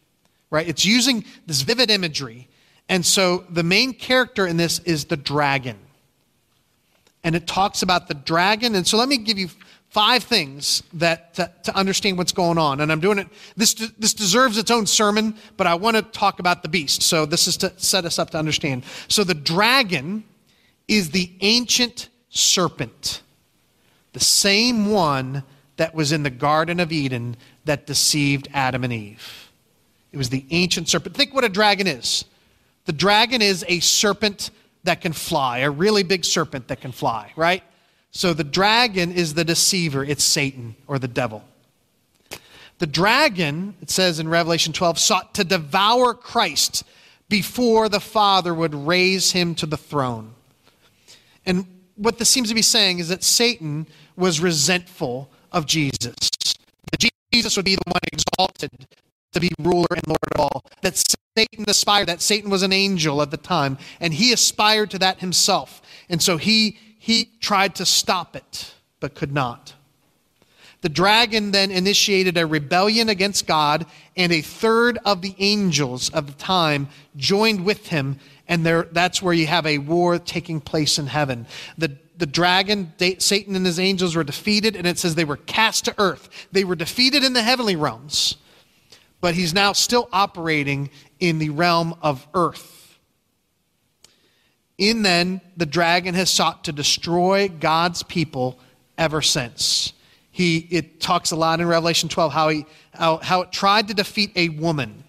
right? 0.52 0.68
It's 0.68 0.86
using 0.86 1.26
this 1.48 1.64
vivid 1.64 1.90
imagery. 1.90 2.48
And 2.90 3.04
so 3.04 3.46
the 3.50 3.64
main 3.64 3.94
character 3.94 4.46
in 4.46 4.58
this 4.58 4.78
is 4.82 5.06
the 5.06 5.18
dragon. 5.18 5.80
And 7.24 7.36
it 7.36 7.48
talks 7.48 7.82
about 7.82 8.08
the 8.08 8.14
dragon. 8.14 8.76
And 8.76 8.86
so 8.86 9.00
let 9.00 9.10
me 9.10 9.18
give 9.18 9.40
you 9.40 9.50
five 9.90 10.24
things 10.24 10.84
that 10.94 11.34
to, 11.34 11.52
to, 11.64 11.76
understand 11.76 12.20
what's 12.20 12.34
going 12.34 12.60
on. 12.60 12.82
And 12.82 12.92
I'm 12.92 13.00
doing 13.00 13.18
it, 13.18 13.28
this, 13.58 13.74
this 13.74 14.14
deserves 14.14 14.60
its 14.60 14.70
own 14.70 14.86
sermon, 14.86 15.34
but 15.58 15.66
I 15.66 15.74
want 15.74 15.98
to 15.98 16.04
talk 16.04 16.40
about 16.40 16.62
the 16.62 16.70
beast. 16.70 17.02
So 17.02 17.26
this 17.26 17.48
is 17.48 17.58
to 17.58 17.74
set 17.78 18.06
us 18.06 18.20
up 18.20 18.30
to 18.30 18.38
understand. 18.38 18.84
So 19.08 19.24
the 19.24 19.34
dragon 19.34 20.24
is 20.88 21.12
the 21.12 21.32
ancient 21.42 22.10
serpent, 22.30 23.22
the 24.14 24.20
same 24.20 24.90
one 24.90 25.44
that 25.78 25.96
was 25.96 26.12
in 26.12 26.24
the 26.24 26.30
Garden 26.30 26.80
of 26.80 26.92
Eden 26.92 27.36
that 27.66 27.86
deceived 27.86 28.48
Adam 28.54 28.84
and 28.84 28.94
Eve. 28.94 29.50
It 30.12 30.18
was 30.18 30.30
the 30.30 30.46
ancient 30.52 30.88
serpent. 30.90 31.16
Think 31.16 31.34
what 31.34 31.44
a 31.44 31.50
dragon 31.50 31.88
is. 31.88 32.26
The 32.86 32.94
dragon 32.94 33.42
is 33.42 33.66
a 33.68 33.80
serpent 33.80 34.52
that 34.84 35.02
can 35.02 35.14
fly, 35.14 35.60
a 35.60 35.72
really 35.72 36.04
big 36.04 36.26
serpent 36.26 36.68
that 36.68 36.82
can 36.82 36.92
fly, 36.92 37.32
right? 37.36 37.64
So 38.12 38.34
the 38.34 38.44
dragon 38.44 39.12
is 39.12 39.34
the 39.34 39.44
deceiver, 39.44 40.04
it's 40.04 40.24
Satan 40.24 40.76
or 40.86 41.00
the 41.00 41.08
devil. 41.08 41.44
The 42.80 42.88
dragon, 42.88 43.76
it 43.82 43.90
says 43.90 44.20
in 44.20 44.28
Revelation 44.28 44.74
12, 44.74 45.00
sought 45.00 45.34
to 45.36 45.44
devour 45.44 46.14
Christ 46.14 46.84
before 47.30 47.90
the 47.90 48.00
Father 48.00 48.54
would 48.54 48.76
raise 48.76 49.32
him 49.32 49.56
to 49.56 49.66
the 49.66 49.78
throne. 49.78 50.34
And 51.46 51.66
what 51.96 52.18
this 52.18 52.30
seems 52.30 52.50
to 52.50 52.56
be 52.56 52.62
saying 52.62 53.00
is 53.00 53.10
that 53.10 53.24
Satan 53.24 53.88
was 54.16 54.40
resentful 54.40 55.30
of 55.52 55.66
Jesus. 55.66 56.16
That 56.92 57.10
Jesus 57.32 57.56
would 57.56 57.66
be 57.66 57.76
the 57.76 57.92
one 57.92 58.02
exalted 58.12 58.88
to 59.34 59.40
be 59.40 59.50
ruler 59.60 59.88
and 59.92 60.08
Lord 60.08 60.18
of 60.36 60.42
all. 60.42 60.66
That 60.82 61.02
Satan 61.38 61.66
aspired, 61.68 62.08
that 62.08 62.22
Satan 62.22 62.50
was 62.50 62.64
an 62.64 62.74
angel 62.74 63.22
at 63.22 63.32
the 63.32 63.38
time, 63.38 63.78
and 64.00 64.14
he 64.14 64.32
aspired 64.32 64.92
to 64.92 65.00
that 65.00 65.20
himself. 65.20 65.82
And 66.10 66.22
so 66.22 66.38
he, 66.38 66.78
he 67.00 67.32
tried 67.42 67.76
to 67.76 67.86
stop 67.86 68.36
it, 68.36 68.74
but 69.00 69.16
could 69.16 69.34
not. 69.34 69.74
The 70.84 70.90
dragon 70.90 71.50
then 71.52 71.72
initiated 71.72 72.38
a 72.38 72.46
rebellion 72.46 73.10
against 73.10 73.48
God, 73.48 73.88
and 74.16 74.32
a 74.32 74.42
third 74.42 75.00
of 75.04 75.22
the 75.22 75.34
angels 75.40 76.10
of 76.12 76.28
the 76.28 76.34
time 76.34 76.88
joined 77.16 77.66
with 77.66 77.88
him, 77.88 78.20
and 78.48 78.66
there, 78.66 78.84
that's 78.92 79.22
where 79.22 79.34
you 79.34 79.48
have 79.48 79.66
a 79.66 79.80
war 79.80 80.20
taking 80.20 80.62
place 80.62 81.00
in 81.00 81.08
heaven. 81.08 81.48
The, 81.78 81.98
the 82.18 82.28
dragon, 82.28 82.94
Satan 83.18 83.56
and 83.56 83.66
his 83.66 83.80
angels 83.80 84.16
were 84.16 84.24
defeated, 84.24 84.76
and 84.76 84.86
it 84.86 85.00
says 85.00 85.16
they 85.16 85.26
were 85.26 85.38
cast 85.38 85.86
to 85.86 85.96
earth. 85.98 86.48
They 86.52 86.64
were 86.64 86.76
defeated 86.76 87.24
in 87.24 87.34
the 87.34 87.42
heavenly 87.42 87.76
realms 87.76 88.36
but 89.24 89.36
he's 89.36 89.54
now 89.54 89.72
still 89.72 90.10
operating 90.12 90.90
in 91.18 91.40
the 91.40 91.50
realm 91.50 91.96
of 92.02 92.28
earth. 92.34 93.00
In 94.78 95.02
then, 95.04 95.40
the 95.56 95.66
dragon 95.66 96.14
has 96.14 96.30
sought 96.30 96.66
to 96.66 96.74
destroy 96.74 97.48
God's 97.48 98.04
people 98.04 98.60
ever 98.98 99.22
since. 99.22 99.94
He, 100.34 100.68
it 100.72 101.00
talks 101.00 101.30
a 101.30 101.36
lot 101.36 101.62
in 101.62 101.68
Revelation 101.68 102.10
12 102.10 102.34
how, 102.34 102.50
he, 102.50 102.66
how, 102.92 103.18
how 103.18 103.42
it 103.44 103.52
tried 103.52 103.88
to 103.90 103.94
defeat 103.94 104.32
a 104.36 104.50
woman. 104.50 105.04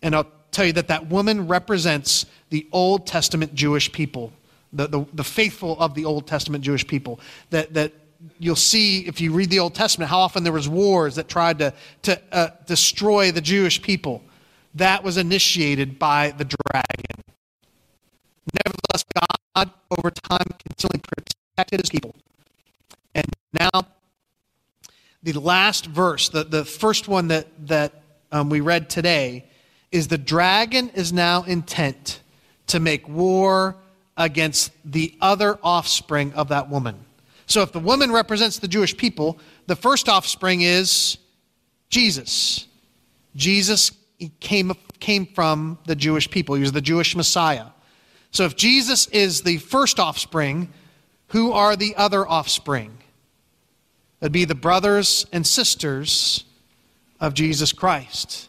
And 0.00 0.16
I'll 0.16 0.32
tell 0.50 0.64
you 0.64 0.72
that 0.72 0.88
that 0.88 1.08
woman 1.08 1.46
represents 1.46 2.24
the 2.48 2.66
Old 2.72 3.06
Testament 3.06 3.54
Jewish 3.54 3.92
people, 3.92 4.32
the, 4.72 4.86
the, 4.88 5.04
the 5.12 5.24
faithful 5.24 5.78
of 5.78 5.94
the 5.94 6.06
Old 6.06 6.26
Testament 6.26 6.64
Jewish 6.64 6.86
people. 6.86 7.20
That, 7.50 7.74
that 7.74 7.92
you'll 8.38 8.56
see 8.56 9.06
if 9.06 9.20
you 9.20 9.30
read 9.30 9.50
the 9.50 9.58
Old 9.58 9.74
Testament 9.74 10.10
how 10.10 10.20
often 10.20 10.42
there 10.42 10.54
was 10.54 10.70
wars 10.70 11.16
that 11.16 11.28
tried 11.28 11.58
to, 11.58 11.74
to 12.02 12.18
uh, 12.32 12.48
destroy 12.64 13.30
the 13.30 13.42
Jewish 13.42 13.82
people. 13.82 14.22
That 14.74 15.04
was 15.04 15.18
initiated 15.18 15.98
by 15.98 16.30
the 16.30 16.46
dragon. 16.46 17.22
Nevertheless, 18.64 19.04
God, 19.54 19.70
over 19.98 20.10
time, 20.10 20.46
continually 20.66 21.02
protected 21.56 21.80
his 21.82 21.90
people. 21.90 22.14
And 23.14 23.26
now, 23.60 23.86
the 25.32 25.40
last 25.40 25.86
verse, 25.86 26.28
the, 26.28 26.44
the 26.44 26.64
first 26.64 27.08
one 27.08 27.28
that, 27.28 27.46
that 27.66 28.02
um, 28.30 28.48
we 28.48 28.60
read 28.60 28.88
today, 28.88 29.44
is 29.90 30.08
the 30.08 30.18
dragon 30.18 30.90
is 30.90 31.12
now 31.12 31.42
intent 31.42 32.20
to 32.68 32.80
make 32.80 33.08
war 33.08 33.76
against 34.16 34.72
the 34.84 35.16
other 35.20 35.58
offspring 35.62 36.32
of 36.34 36.48
that 36.48 36.68
woman. 36.68 36.96
So 37.46 37.62
if 37.62 37.72
the 37.72 37.78
woman 37.78 38.10
represents 38.10 38.58
the 38.58 38.68
Jewish 38.68 38.96
people, 38.96 39.38
the 39.66 39.76
first 39.76 40.08
offspring 40.08 40.62
is 40.62 41.18
Jesus. 41.88 42.66
Jesus 43.36 43.92
came, 44.40 44.72
came 44.98 45.26
from 45.26 45.78
the 45.86 45.94
Jewish 45.94 46.30
people, 46.30 46.54
he 46.54 46.62
was 46.62 46.72
the 46.72 46.80
Jewish 46.80 47.14
Messiah. 47.14 47.66
So 48.30 48.44
if 48.44 48.56
Jesus 48.56 49.06
is 49.08 49.42
the 49.42 49.58
first 49.58 50.00
offspring, 50.00 50.72
who 51.28 51.52
are 51.52 51.76
the 51.76 51.94
other 51.96 52.26
offspring? 52.26 52.95
It'd 54.20 54.32
be 54.32 54.44
the 54.44 54.54
brothers 54.54 55.26
and 55.32 55.46
sisters 55.46 56.44
of 57.20 57.34
Jesus 57.34 57.72
Christ, 57.72 58.48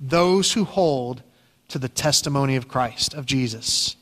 those 0.00 0.52
who 0.52 0.64
hold 0.64 1.22
to 1.68 1.78
the 1.78 1.88
testimony 1.88 2.56
of 2.56 2.68
Christ, 2.68 3.14
of 3.14 3.26
Jesus. 3.26 3.96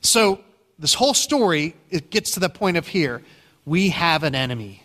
So 0.00 0.40
this 0.78 0.94
whole 0.94 1.14
story, 1.14 1.76
it 1.90 2.10
gets 2.10 2.32
to 2.32 2.40
the 2.40 2.48
point 2.48 2.76
of 2.76 2.88
here. 2.88 3.22
We 3.64 3.90
have 3.90 4.24
an 4.24 4.34
enemy. 4.34 4.82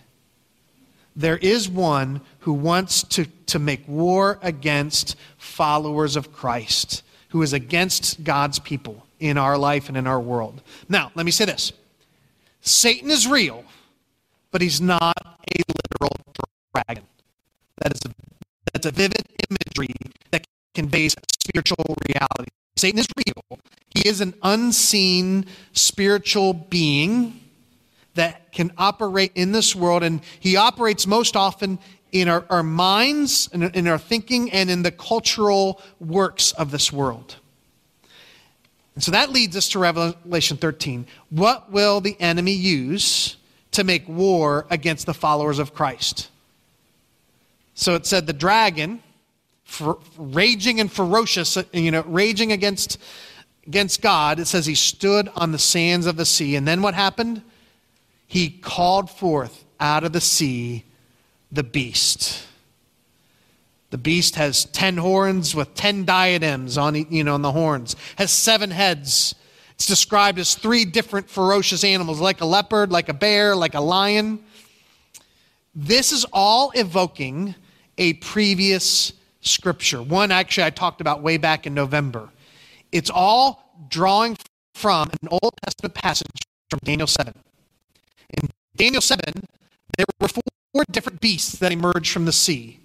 There 1.16 1.38
is 1.38 1.68
one 1.68 2.22
who 2.42 2.54
wants 2.54 3.02
to, 3.04 3.26
to 3.48 3.60
make 3.60 3.88
war 3.88 4.38
against 4.44 5.16
followers 5.38 6.16
of 6.16 6.32
Christ, 6.32 7.02
who 7.30 7.42
is 7.42 7.54
against 7.54 8.24
God's 8.24 8.60
people 8.60 9.06
in 9.20 9.38
our 9.38 9.58
life 9.58 9.90
and 9.90 9.98
in 9.98 10.06
our 10.06 10.20
world. 10.20 10.62
Now, 10.88 11.12
let 11.16 11.26
me 11.26 11.32
say 11.32 11.46
this 11.46 11.74
Satan 12.62 13.10
is 13.10 13.28
real, 13.28 13.66
but 14.52 14.62
he's 14.62 14.82
not 14.82 15.18
a 15.18 15.62
literal 15.68 16.16
dragon. 16.74 17.04
That 17.80 17.94
is 17.94 18.02
a, 18.06 18.14
that's 18.74 18.86
a 18.86 18.92
vivid 18.92 19.26
imagery 19.50 19.94
that 20.32 20.46
conveys 20.74 21.16
spiritual 21.42 21.96
reality. 22.08 22.52
Satan 22.76 23.00
is 23.00 23.08
real. 23.18 23.60
He 23.90 24.08
is 24.08 24.22
an 24.22 24.36
unseen 24.44 25.46
spiritual 25.74 26.54
being 26.54 27.40
that 28.14 28.52
can 28.52 28.72
operate 28.78 29.32
in 29.36 29.52
this 29.52 29.76
world, 29.76 30.04
and 30.04 30.22
he 30.40 30.56
operates 30.56 31.08
most 31.08 31.36
often 31.36 31.80
in 32.12 32.28
our, 32.28 32.46
our 32.50 32.64
minds, 32.64 33.50
in, 33.54 33.64
in 33.64 33.88
our 33.88 33.98
thinking, 33.98 34.52
and 34.52 34.70
in 34.70 34.84
the 34.84 34.92
cultural 34.92 35.82
works 36.00 36.52
of 36.54 36.72
this 36.72 36.92
world. 36.92 37.36
And 38.96 39.04
so 39.04 39.12
that 39.12 39.32
leads 39.32 39.56
us 39.56 39.70
to 39.70 39.80
Revelation 39.80 40.58
13. 40.58 41.06
What 41.30 41.72
will 41.72 42.02
the 42.02 42.20
enemy 42.20 42.54
use 42.54 43.37
to 43.78 43.84
make 43.84 44.08
war 44.08 44.68
against 44.70 45.06
the 45.06 45.14
followers 45.14 45.58
of 45.58 45.74
Christ? 45.74 46.30
So 47.74 47.96
it 47.96 48.06
said 48.06 48.28
the 48.28 48.34
dragon, 48.34 49.02
for, 49.64 50.00
raging 50.18 50.80
and 50.80 50.92
ferocious, 50.92 51.58
you 51.72 51.92
know, 51.92 52.04
raging 52.08 52.52
against, 52.52 53.00
against 53.66 54.02
God, 54.02 54.40
it 54.40 54.48
says 54.48 54.66
he 54.66 54.76
stood 54.76 55.30
on 55.36 55.52
the 55.52 55.60
sands 55.60 56.06
of 56.06 56.16
the 56.16 56.26
sea. 56.26 56.56
And 56.56 56.68
then 56.68 56.82
what 56.82 56.94
happened? 56.94 57.42
He 58.26 58.50
called 58.50 59.10
forth 59.10 59.64
out 59.80 60.04
of 60.04 60.12
the 60.12 60.22
sea 60.22 60.84
the 61.52 61.64
beast. 61.64 62.46
The 63.90 63.98
beast 63.98 64.36
has 64.36 64.66
ten 64.66 64.98
horns 64.98 65.56
with 65.56 65.74
ten 65.76 66.04
diadems 66.04 66.78
on, 66.78 66.96
you 66.96 67.24
know, 67.24 67.36
on 67.36 67.42
the 67.42 67.54
horns, 67.54 67.96
has 68.18 68.32
seven 68.32 68.72
heads. 68.72 69.34
It's 69.78 69.86
described 69.86 70.40
as 70.40 70.56
three 70.56 70.86
different 70.86 71.30
ferocious 71.30 71.84
animals, 71.84 72.20
like 72.20 72.42
a 72.42 72.46
leopard, 72.46 72.92
like 72.92 73.10
a 73.10 73.14
bear, 73.14 73.56
like 73.56 73.76
a 73.76 73.80
lion. 73.80 74.40
This 75.76 76.12
is 76.12 76.26
all 76.34 76.72
evoking 76.74 77.54
a 78.00 78.14
previous 78.14 79.14
scripture. 79.42 80.02
One 80.02 80.32
actually 80.32 80.64
I 80.64 80.72
talked 80.72 81.00
about 81.00 81.22
way 81.22 81.38
back 81.38 81.68
in 81.68 81.76
November. 81.76 82.30
It's 82.92 83.12
all 83.12 83.76
drawing 83.88 84.36
from 84.74 85.12
an 85.22 85.30
Old 85.30 85.54
Testament 85.64 85.94
passage 85.94 86.42
from 86.72 86.80
Daniel 86.84 87.06
7. 87.06 87.36
In 88.32 88.50
Daniel 88.76 89.02
7, 89.02 89.22
there 89.96 90.08
were 90.20 90.28
four 90.28 90.86
different 90.90 91.22
beasts 91.22 91.60
that 91.60 91.72
emerged 91.72 92.12
from 92.12 92.26
the 92.26 92.32
sea 92.32 92.80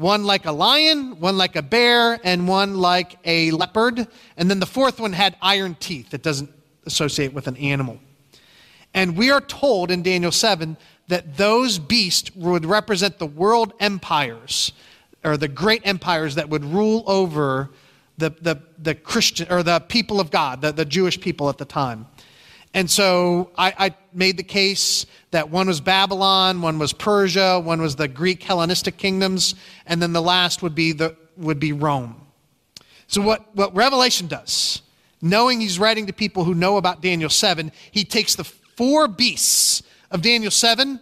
one 0.00 0.24
like 0.24 0.46
a 0.46 0.52
lion, 0.52 1.20
one 1.20 1.36
like 1.36 1.56
a 1.56 1.62
bear, 1.62 2.18
and 2.24 2.48
one 2.48 2.78
like 2.78 3.18
a 3.24 3.50
leopard. 3.50 4.08
And 4.36 4.50
then 4.50 4.58
the 4.58 4.66
fourth 4.66 4.98
one 4.98 5.12
had 5.12 5.36
iron 5.42 5.76
teeth 5.78 6.10
that 6.10 6.22
doesn't 6.22 6.50
associate 6.86 7.34
with 7.34 7.46
an 7.46 7.56
animal. 7.58 8.00
And 8.94 9.16
we 9.16 9.30
are 9.30 9.42
told 9.42 9.90
in 9.90 10.02
Daniel 10.02 10.32
7 10.32 10.76
that 11.08 11.36
those 11.36 11.78
beasts 11.78 12.34
would 12.34 12.64
represent 12.64 13.18
the 13.18 13.26
world 13.26 13.74
empires, 13.78 14.72
or 15.22 15.36
the 15.36 15.48
great 15.48 15.82
empires 15.84 16.34
that 16.36 16.48
would 16.48 16.64
rule 16.64 17.04
over 17.06 17.70
the, 18.16 18.30
the, 18.40 18.60
the 18.78 18.94
Christian 18.94 19.48
or 19.50 19.62
the 19.62 19.80
people 19.80 20.18
of 20.18 20.30
God, 20.30 20.62
the, 20.62 20.72
the 20.72 20.84
Jewish 20.84 21.20
people 21.20 21.48
at 21.48 21.58
the 21.58 21.64
time. 21.64 22.06
And 22.72 22.88
so 22.88 23.50
I, 23.56 23.74
I, 23.78 23.94
made 24.12 24.36
the 24.36 24.42
case 24.42 25.06
that 25.30 25.50
one 25.50 25.68
was 25.68 25.80
Babylon, 25.80 26.62
one 26.62 26.78
was 26.78 26.92
Persia, 26.92 27.60
one 27.60 27.80
was 27.80 27.96
the 27.96 28.08
Greek 28.08 28.42
Hellenistic 28.42 28.96
kingdoms, 28.96 29.54
and 29.86 30.02
then 30.02 30.12
the 30.12 30.22
last 30.22 30.62
would 30.62 30.74
be, 30.74 30.92
the, 30.92 31.16
would 31.36 31.60
be 31.60 31.72
Rome. 31.72 32.20
So, 33.06 33.20
what, 33.22 33.54
what 33.54 33.74
Revelation 33.74 34.28
does, 34.28 34.82
knowing 35.20 35.60
he's 35.60 35.78
writing 35.78 36.06
to 36.06 36.12
people 36.12 36.44
who 36.44 36.54
know 36.54 36.76
about 36.76 37.02
Daniel 37.02 37.30
7, 37.30 37.72
he 37.90 38.04
takes 38.04 38.34
the 38.36 38.44
four 38.44 39.08
beasts 39.08 39.82
of 40.10 40.22
Daniel 40.22 40.50
7 40.50 41.00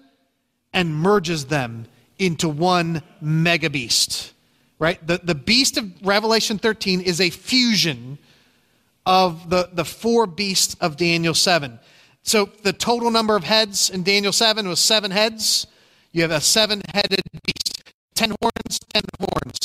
and 0.73 0.95
merges 0.95 1.47
them 1.47 1.87
into 2.19 2.49
one 2.49 3.03
mega 3.21 3.71
beast. 3.71 4.33
Right? 4.79 5.05
The, 5.07 5.21
the 5.23 5.35
beast 5.35 5.77
of 5.77 5.91
Revelation 6.03 6.59
13 6.59 7.01
is 7.01 7.21
a 7.21 7.31
fusion 7.31 8.19
of 9.09 9.49
the, 9.49 9.71
the 9.73 9.87
four 9.87 10.27
beasts 10.27 10.77
of 10.83 10.99
Daniel 10.99 11.33
7. 11.33 11.81
So 12.23 12.51
the 12.63 12.75
total 12.75 13.11
number 13.11 13.37
of 13.37 13.45
heads 13.45 13.89
in 13.89 14.03
Daniel 14.03 14.33
7 14.33 14.69
was 14.69 14.79
seven 14.79 15.11
heads. 15.11 15.67
You 16.13 16.21
have 16.21 16.31
a 16.31 16.43
seven 16.43 16.83
headed 16.93 17.23
beast, 17.33 17.93
ten 18.15 18.35
horns, 18.43 18.79
ten 18.93 19.03
horns. 19.19 19.59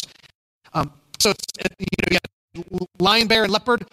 Um, 0.74 0.94
so 1.20 1.32
it's, 1.32 1.46
you 1.78 1.86
know, 2.10 2.18
you 2.54 2.88
lion, 3.00 3.28
bear, 3.28 3.44
and 3.44 3.52
leopard. 3.52 3.86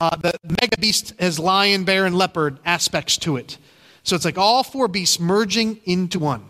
Uh, 0.00 0.16
the 0.16 0.32
mega 0.44 0.78
beast 0.78 1.12
has 1.20 1.38
lion, 1.38 1.84
bear, 1.84 2.06
and 2.06 2.16
leopard 2.16 2.58
aspects 2.64 3.18
to 3.18 3.36
it. 3.36 3.58
So 4.02 4.16
it's 4.16 4.24
like 4.24 4.38
all 4.38 4.62
four 4.62 4.88
beasts 4.88 5.20
merging 5.20 5.80
into 5.84 6.18
one. 6.18 6.46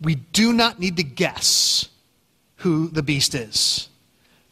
We 0.00 0.14
do 0.14 0.54
not 0.54 0.80
need 0.80 0.96
to 0.96 1.04
guess 1.04 1.90
who 2.56 2.88
the 2.88 3.02
beast 3.02 3.34
is. 3.34 3.90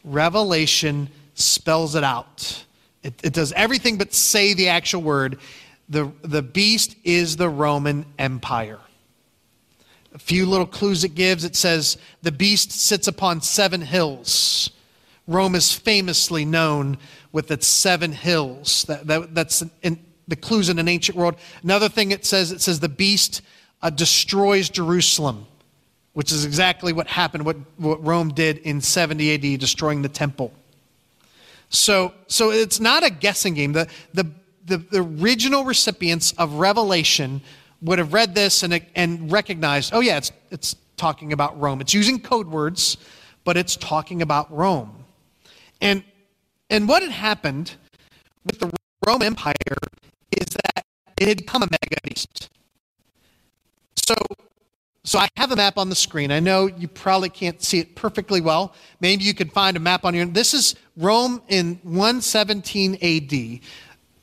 Revelation 0.03 1.09
spells 1.39 1.95
it 1.95 2.03
out. 2.03 2.65
It, 3.03 3.13
it 3.23 3.33
does 3.33 3.51
everything 3.53 3.97
but 3.97 4.13
say 4.13 4.53
the 4.53 4.69
actual 4.69 5.01
word. 5.01 5.39
The, 5.87 6.11
the 6.21 6.41
beast 6.41 6.95
is 7.03 7.37
the 7.37 7.49
Roman 7.49 8.05
Empire. 8.17 8.79
A 10.13 10.19
few 10.19 10.45
little 10.45 10.65
clues 10.65 11.03
it 11.03 11.15
gives. 11.15 11.43
It 11.43 11.55
says, 11.55 11.97
the 12.21 12.31
beast 12.31 12.71
sits 12.71 13.07
upon 13.07 13.41
seven 13.41 13.81
hills. 13.81 14.71
Rome 15.27 15.55
is 15.55 15.73
famously 15.73 16.45
known 16.45 16.97
with 17.31 17.51
its 17.51 17.67
seven 17.67 18.11
hills. 18.11 18.83
That, 18.85 19.07
that, 19.07 19.35
that's 19.35 19.63
in, 19.83 19.99
the 20.27 20.35
clues 20.35 20.69
in 20.69 20.79
an 20.79 20.87
ancient 20.87 21.17
world. 21.17 21.35
Another 21.63 21.89
thing 21.89 22.11
it 22.11 22.25
says, 22.25 22.51
it 22.51 22.61
says 22.61 22.79
the 22.79 22.89
beast 22.89 23.41
uh, 23.81 23.89
destroys 23.89 24.69
Jerusalem, 24.69 25.45
which 26.13 26.31
is 26.31 26.45
exactly 26.45 26.93
what 26.93 27.07
happened, 27.07 27.45
what, 27.45 27.57
what 27.77 28.03
Rome 28.03 28.29
did 28.29 28.57
in 28.59 28.81
70 28.81 29.33
AD, 29.53 29.59
destroying 29.59 30.01
the 30.01 30.09
temple. 30.09 30.51
So, 31.69 32.13
so 32.27 32.51
it's 32.51 32.79
not 32.79 33.05
a 33.05 33.09
guessing 33.09 33.53
game. 33.53 33.73
The, 33.73 33.87
the, 34.13 34.31
the, 34.65 34.77
the 34.77 35.01
original 35.01 35.63
recipients 35.63 36.33
of 36.33 36.53
Revelation 36.53 37.41
would 37.81 37.99
have 37.99 38.13
read 38.13 38.35
this 38.35 38.63
and, 38.63 38.85
and 38.95 39.31
recognized, 39.31 39.91
oh, 39.93 39.99
yeah, 39.99 40.17
it's, 40.17 40.31
it's 40.51 40.75
talking 40.97 41.31
about 41.31 41.59
Rome. 41.59 41.79
It's 41.79 41.93
using 41.93 42.19
code 42.19 42.47
words, 42.47 42.97
but 43.45 43.55
it's 43.55 43.75
talking 43.75 44.21
about 44.21 44.51
Rome. 44.55 45.05
And, 45.79 46.03
and 46.69 46.89
what 46.89 47.03
had 47.03 47.11
happened 47.11 47.75
with 48.45 48.59
the 48.59 48.71
Roman 49.05 49.27
Empire 49.27 49.53
is 50.31 50.47
that 50.47 50.85
it 51.17 51.27
had 51.27 51.37
become 51.37 51.63
a 51.63 51.67
mega 51.71 52.01
beast. 52.03 52.49
So 53.95 54.15
so 55.09 55.17
I 55.17 55.27
have 55.37 55.51
a 55.51 55.55
map 55.55 55.79
on 55.79 55.89
the 55.89 55.95
screen. 55.95 56.31
I 56.31 56.39
know 56.39 56.67
you 56.67 56.87
probably 56.87 57.29
can't 57.29 57.63
see 57.63 57.79
it 57.79 57.95
perfectly 57.95 58.41
well. 58.41 58.75
Maybe 58.99 59.23
you 59.23 59.33
could 59.33 59.51
find 59.51 59.75
a 59.75 59.79
map 59.79 60.05
on 60.05 60.13
your. 60.13 60.21
own. 60.23 60.33
This 60.33 60.53
is 60.53 60.75
Rome 60.95 61.41
in 61.47 61.79
117 61.81 62.99
AD. 63.01 63.59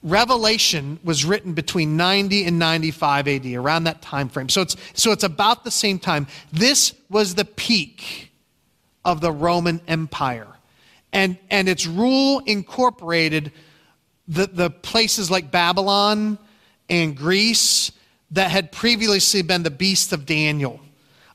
Revelation 0.05 1.01
was 1.03 1.25
written 1.25 1.55
between 1.55 1.97
90 1.97 2.45
and 2.45 2.61
95 2.61 3.27
AD, 3.27 3.47
around 3.47 3.83
that 3.83 4.01
time 4.01 4.29
frame. 4.29 4.49
So 4.49 4.61
it's 4.61 4.77
so 4.95 5.11
it's 5.11 5.25
about 5.25 5.65
the 5.65 5.73
same 5.73 5.99
time. 5.99 6.29
This 6.53 6.95
was 7.11 7.35
the 7.35 7.45
peak 7.45 8.31
of 9.05 9.21
the 9.21 9.33
Roman 9.33 9.81
Empire. 9.89 10.47
And 11.13 11.37
and 11.51 11.69
its 11.69 11.85
rule 11.85 12.43
incorporated 12.47 13.51
the, 14.29 14.47
the 14.47 14.71
places 14.71 15.33
like 15.33 15.51
Babylon 15.51 16.39
and 16.89 17.17
Greece 17.17 17.91
that 18.31 18.51
had 18.51 18.73
previously 18.73 19.43
been 19.43 19.63
the 19.63 19.71
beast 19.71 20.13
of 20.13 20.27
Daniel. 20.27 20.81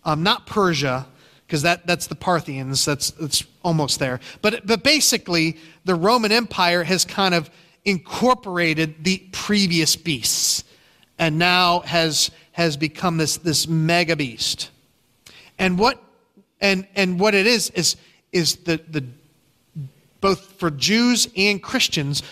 Um, 0.03 0.23
not 0.23 0.45
Persia, 0.45 1.07
because 1.45 1.61
that, 1.61 1.85
that's 1.85 2.07
the 2.07 2.15
Parthians, 2.15 2.85
that's, 2.85 3.11
that's 3.11 3.43
almost 3.63 3.99
there. 3.99 4.19
But, 4.41 4.65
but 4.65 4.83
basically, 4.83 5.57
the 5.85 5.95
Roman 5.95 6.31
Empire 6.31 6.83
has 6.83 7.05
kind 7.05 7.33
of 7.33 7.49
incorporated 7.85 9.03
the 9.03 9.23
previous 9.31 9.95
beasts 9.95 10.63
and 11.19 11.37
now 11.37 11.81
has, 11.81 12.31
has 12.53 12.77
become 12.77 13.17
this, 13.17 13.37
this 13.37 13.67
mega 13.67 14.15
beast. 14.15 14.69
And 15.59 15.77
what, 15.77 16.01
and, 16.59 16.87
and 16.95 17.19
what 17.19 17.35
it 17.35 17.45
is, 17.45 17.69
is, 17.71 17.95
is 18.31 18.55
the, 18.57 18.81
the, 18.89 19.05
both 20.19 20.53
for 20.53 20.71
Jews 20.71 21.27
and 21.35 21.61
Christians, 21.61 22.23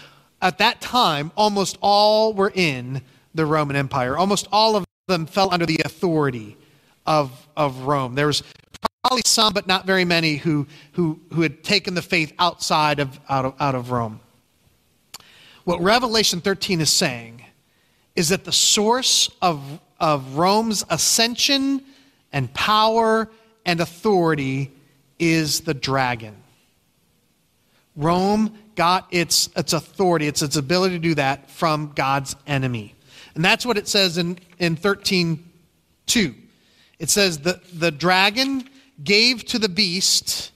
at 0.42 0.60
that 0.60 0.80
time, 0.82 1.32
almost 1.36 1.78
all 1.82 2.34
were 2.34 2.52
in 2.54 3.02
the 3.40 3.46
Roman 3.46 3.78
Empire. 3.78 4.18
Almost 4.18 4.48
all 4.52 4.76
of 4.76 4.86
them 5.08 5.26
fell 5.26 5.52
under 5.54 5.66
the 5.66 5.80
authority 5.86 6.58
of, 7.06 7.32
of 7.56 7.84
Rome. 7.84 8.14
There 8.14 8.28
was 8.28 8.44
probably 9.02 9.24
some, 9.26 9.54
but 9.54 9.66
not 9.66 9.86
very 9.86 10.04
many, 10.04 10.36
who, 10.36 10.68
who, 10.92 11.22
who 11.34 11.42
had 11.42 11.64
taken 11.64 11.94
the 11.94 12.02
faith 12.02 12.34
outside 12.38 13.00
of, 13.00 13.18
out, 13.30 13.46
of, 13.46 13.54
out 13.60 13.76
of 13.76 13.92
Rome. 13.92 14.20
What 15.64 15.82
Revelation 15.82 16.42
13 16.42 16.82
is 16.82 16.90
saying 16.90 17.44
is 18.14 18.30
that 18.30 18.44
the 18.44 18.52
source 18.52 19.30
of, 19.42 19.80
of 20.02 20.36
Rome's 20.36 20.84
ascension 20.90 21.82
and 22.34 22.54
power 22.54 23.30
and 23.66 23.80
authority 23.80 24.72
is 25.18 25.62
the 25.62 25.74
dragon. 25.74 26.36
Rome 27.96 28.58
got 28.76 29.08
its, 29.12 29.50
its 29.56 29.72
authority, 29.72 30.28
its, 30.28 30.42
its 30.42 30.58
ability 30.58 30.96
to 30.96 31.00
do 31.00 31.16
that 31.16 31.50
from 31.50 31.94
God's 31.96 32.36
enemy. 32.46 32.96
And 33.36 33.44
that's 33.44 33.66
what 33.66 33.78
it 33.78 33.88
says 33.88 34.18
in, 34.18 34.40
in 34.58 34.76
13 34.76 35.46
2. 36.08 36.36
It 36.98 37.10
says, 37.10 37.40
the, 37.40 37.62
the 37.74 37.92
dragon 37.92 38.68
gave 39.04 39.46
to 39.46 39.60
the 39.60 39.70
beast 39.70 40.52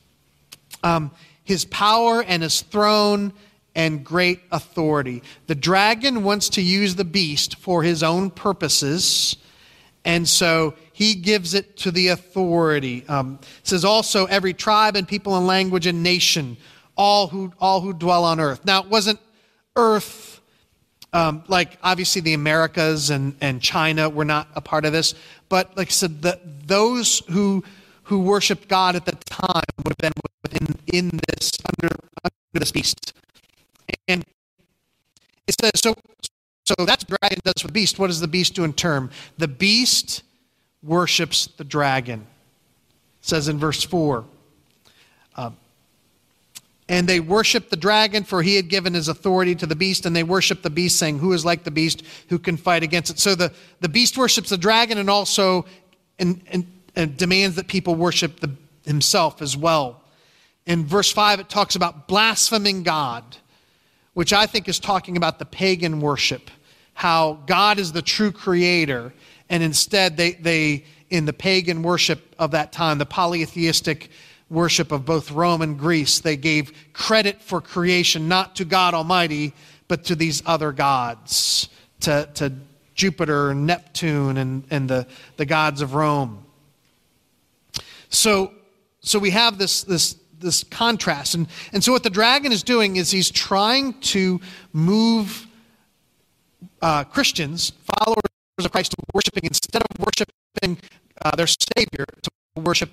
um, 0.83 1.12
his 1.43 1.65
power 1.65 2.23
and 2.23 2.43
his 2.43 2.62
throne 2.62 3.33
and 3.75 4.03
great 4.03 4.41
authority. 4.51 5.23
The 5.47 5.55
dragon 5.55 6.23
wants 6.23 6.49
to 6.49 6.62
use 6.62 6.95
the 6.95 7.05
beast 7.05 7.57
for 7.57 7.83
his 7.83 8.03
own 8.03 8.29
purposes, 8.29 9.36
and 10.05 10.27
so 10.27 10.75
he 10.91 11.15
gives 11.15 11.53
it 11.53 11.77
to 11.77 11.91
the 11.91 12.09
authority. 12.09 13.05
Um, 13.07 13.39
says 13.63 13.83
also 13.83 14.25
every 14.25 14.53
tribe 14.53 14.95
and 14.95 15.07
people 15.07 15.38
and 15.38 15.47
language 15.47 15.88
and 15.88 16.03
nation, 16.03 16.57
all 16.95 17.27
who 17.27 17.51
all 17.59 17.81
who 17.81 17.93
dwell 17.93 18.23
on 18.25 18.39
earth. 18.39 18.63
Now 18.65 18.83
it 18.83 18.89
wasn't 18.89 19.19
earth 19.75 20.33
um, 21.13 21.43
like 21.47 21.78
obviously 21.84 22.21
the 22.21 22.34
Americas 22.34 23.12
and, 23.12 23.36
and 23.39 23.62
China 23.62 24.10
were 24.10 24.26
not 24.26 24.47
a 24.56 24.62
part 24.62 24.84
of 24.84 24.91
this, 24.91 25.13
but 25.47 25.76
like 25.78 25.89
I 25.89 25.91
said, 25.91 26.21
the, 26.21 26.39
those 26.65 27.19
who 27.30 27.63
who 28.08 28.19
worshipped 28.19 28.67
God 28.67 28.97
at 28.97 29.06
the 29.06 29.13
time 29.13 29.63
would 29.86 29.95
have 30.02 30.13
been 30.13 30.21
within 30.41 30.76
in 30.91 31.19
this 31.28 31.52
under 31.69 31.95
under 32.23 32.36
this 32.54 32.71
beast. 32.71 33.13
And 34.08 34.26
it 35.47 35.56
says 35.62 35.71
so 35.76 35.93
so 36.65 36.76
that's 36.86 37.04
dragon 37.04 37.39
does 37.43 37.62
the 37.63 37.71
beast. 37.71 37.99
What 37.99 38.08
does 38.08 38.19
the 38.19 38.28
beast 38.28 38.56
do 38.56 38.63
in 38.63 38.73
term? 38.73 39.12
The 39.38 39.47
beast 39.47 40.23
worships 40.82 41.47
the 41.47 41.63
dragon. 41.63 42.21
It 43.21 43.26
says 43.26 43.47
in 43.47 43.60
verse 43.60 43.84
4. 43.84 44.26
Um, 45.36 45.58
and 46.93 47.10
they 47.10 47.19
worshiped 47.19 47.71
the 47.71 47.75
dragon, 47.75 48.23
for 48.23 48.43
he 48.43 48.56
had 48.56 48.67
given 48.67 48.93
his 48.93 49.08
authority 49.08 49.56
to 49.56 49.65
the 49.65 49.75
beast, 49.75 50.06
and 50.06 50.15
they 50.15 50.21
worshiped 50.21 50.62
the 50.62 50.69
beast, 50.69 50.99
saying, 50.99 51.17
Who 51.17 51.34
is 51.34 51.43
like 51.43 51.63
the 51.63 51.71
beast 51.71 52.03
who 52.29 52.38
can 52.38 52.56
fight 52.56 52.84
against 52.84 53.10
it? 53.10 53.17
So 53.17 53.34
the, 53.34 53.51
the 53.79 53.89
beast 53.89 54.15
worships 54.15 54.51
the 54.51 54.60
dragon 54.60 54.99
and 54.99 55.10
also 55.10 55.65
and, 56.19 56.39
and, 56.51 56.71
and 56.95 57.17
demands 57.17 57.56
that 57.56 57.67
people 57.67 57.95
worship 57.95 58.39
the, 58.41 58.51
himself 58.86 59.41
as 59.41 59.58
well. 59.58 60.03
In 60.67 60.86
verse 60.86 61.12
5, 61.12 61.39
it 61.39 61.49
talks 61.49 61.75
about 61.75 62.08
blaspheming 62.08 62.84
God, 62.84 63.23
which 64.13 64.32
I 64.32 64.45
think 64.45 64.69
is 64.69 64.77
talking 64.77 65.17
about 65.17 65.39
the 65.39 65.45
pagan 65.45 65.99
worship, 65.99 66.51
how 66.93 67.39
God 67.47 67.79
is 67.79 67.91
the 67.91 68.03
true 68.03 68.32
creator, 68.32 69.12
and 69.49 69.63
instead 69.63 70.15
they, 70.15 70.34
they 70.34 70.86
in 71.10 71.25
the 71.25 71.34
pagan 71.34 71.82
worship 71.82 72.36
of 72.38 72.51
that 72.51 72.71
time, 72.71 72.99
the 72.99 73.06
polytheistic 73.08 74.12
worship 74.53 74.91
of 74.91 75.03
both 75.03 75.31
Rome 75.31 75.61
and 75.61 75.77
Greece, 75.77 76.19
they 76.19 76.37
gave 76.37 76.71
credit 76.93 77.41
for 77.41 77.59
creation 77.59 78.27
not 78.27 78.55
to 78.57 78.65
God 78.65 78.93
Almighty, 78.93 79.53
but 79.87 80.05
to 80.05 80.15
these 80.15 80.43
other 80.45 80.71
gods, 80.71 81.67
to, 82.01 82.29
to 82.35 82.53
Jupiter 82.95 83.49
and 83.49 83.65
Neptune 83.65 84.37
and, 84.37 84.63
and 84.69 84.89
the, 84.89 85.07
the 85.37 85.45
gods 85.45 85.81
of 85.81 85.95
Rome. 85.95 86.45
So, 88.09 88.53
so 89.01 89.17
we 89.17 89.31
have 89.31 89.57
this, 89.57 89.83
this, 89.83 90.15
this 90.39 90.63
contrast. 90.63 91.33
And, 91.33 91.47
and 91.73 91.83
so 91.83 91.91
what 91.91 92.03
the 92.03 92.11
dragon 92.11 92.51
is 92.51 92.61
doing 92.61 92.95
is 92.97 93.09
he's 93.09 93.31
trying 93.31 93.99
to 94.01 94.39
move 94.71 95.47
uh, 96.81 97.03
Christians, 97.05 97.73
followers 97.97 98.21
of 98.59 98.71
Christ, 98.71 98.91
to 98.91 98.97
worshiping, 99.13 99.43
instead 99.45 99.81
of 99.81 99.87
worshiping 99.99 100.77
uh, 101.25 101.35
their 101.35 101.47
Savior, 101.47 102.05
to 102.21 102.29
worship 102.55 102.91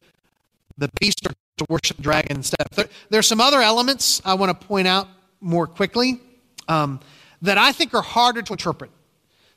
the 0.80 0.90
beast 0.98 1.24
or 1.26 1.32
to 1.58 1.66
worship 1.68 1.98
dragon 1.98 2.38
instead. 2.38 2.66
There, 2.74 2.88
there 3.10 3.20
are 3.20 3.22
some 3.22 3.40
other 3.40 3.60
elements 3.60 4.20
I 4.24 4.34
want 4.34 4.58
to 4.58 4.66
point 4.66 4.88
out 4.88 5.06
more 5.40 5.66
quickly 5.66 6.20
um, 6.68 7.00
that 7.42 7.58
I 7.58 7.70
think 7.72 7.94
are 7.94 8.02
harder 8.02 8.42
to 8.42 8.52
interpret. 8.52 8.90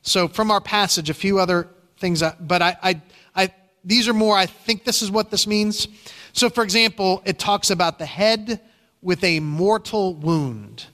So, 0.02 0.28
from 0.28 0.52
our 0.52 0.62
passage, 0.62 1.10
a 1.10 1.14
few 1.14 1.40
other 1.40 1.70
things, 1.98 2.22
but 2.42 2.62
I, 2.62 2.76
I, 2.84 3.02
I, 3.36 3.54
these 3.86 4.10
are 4.10 4.14
more, 4.14 4.38
I 4.38 4.46
think 4.46 4.84
this 4.84 5.02
is 5.02 5.10
what 5.10 5.32
this 5.32 5.48
means. 5.48 5.88
So, 6.34 6.50
for 6.50 6.64
example, 6.64 7.22
it 7.26 7.40
talks 7.40 7.70
about 7.72 8.00
the 8.00 8.06
head 8.06 8.60
with 9.02 9.24
a 9.24 9.40
mortal 9.40 10.14
wound, 10.16 10.88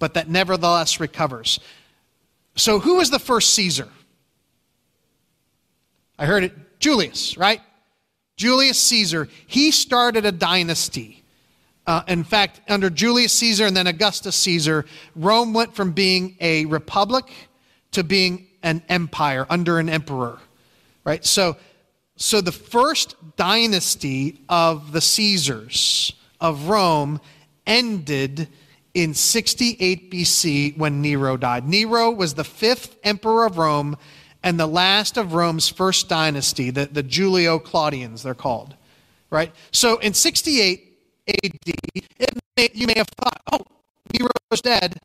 but 0.00 0.14
that 0.14 0.28
nevertheless 0.28 0.98
recovers. 0.98 1.60
So, 2.56 2.80
who 2.80 2.96
was 2.96 3.10
the 3.10 3.20
first 3.20 3.54
Caesar? 3.54 3.88
I 6.18 6.26
heard 6.26 6.42
it, 6.42 6.80
Julius, 6.80 7.36
right? 7.36 7.60
Julius 8.36 8.78
Caesar. 8.78 9.28
He 9.46 9.70
started 9.70 10.24
a 10.26 10.32
dynasty. 10.32 11.22
Uh, 11.86 12.02
in 12.08 12.24
fact, 12.24 12.60
under 12.68 12.90
Julius 12.90 13.32
Caesar 13.34 13.64
and 13.64 13.76
then 13.76 13.86
Augustus 13.86 14.36
Caesar, 14.36 14.84
Rome 15.14 15.54
went 15.54 15.74
from 15.74 15.92
being 15.92 16.36
a 16.40 16.64
republic 16.66 17.24
to 17.92 18.02
being 18.04 18.48
an 18.62 18.82
empire 18.88 19.46
under 19.48 19.78
an 19.78 19.88
emperor. 19.88 20.38
Right? 21.04 21.24
So, 21.24 21.56
so 22.16 22.40
the 22.40 22.52
first 22.52 23.14
dynasty 23.36 24.42
of 24.48 24.92
the 24.92 25.00
Caesars 25.00 26.12
of 26.40 26.68
Rome 26.68 27.20
ended 27.66 28.48
in 28.92 29.14
68 29.14 30.10
BC 30.10 30.76
when 30.76 31.00
Nero 31.00 31.36
died. 31.36 31.68
Nero 31.68 32.10
was 32.10 32.34
the 32.34 32.44
fifth 32.44 32.96
emperor 33.04 33.46
of 33.46 33.58
Rome 33.58 33.96
and 34.46 34.60
the 34.60 34.66
last 34.68 35.16
of 35.16 35.34
Rome's 35.34 35.68
first 35.68 36.08
dynasty, 36.08 36.70
the, 36.70 36.86
the 36.86 37.02
Julio 37.02 37.58
Claudians, 37.58 38.22
they're 38.22 38.32
called. 38.32 38.76
Right? 39.28 39.52
So 39.72 39.98
in 39.98 40.14
68 40.14 40.98
AD, 41.26 41.52
may, 42.56 42.68
you 42.72 42.86
may 42.86 42.94
have 42.96 43.08
thought, 43.20 43.40
oh, 43.52 43.66
Nero's 44.16 44.60
dead. 44.62 45.00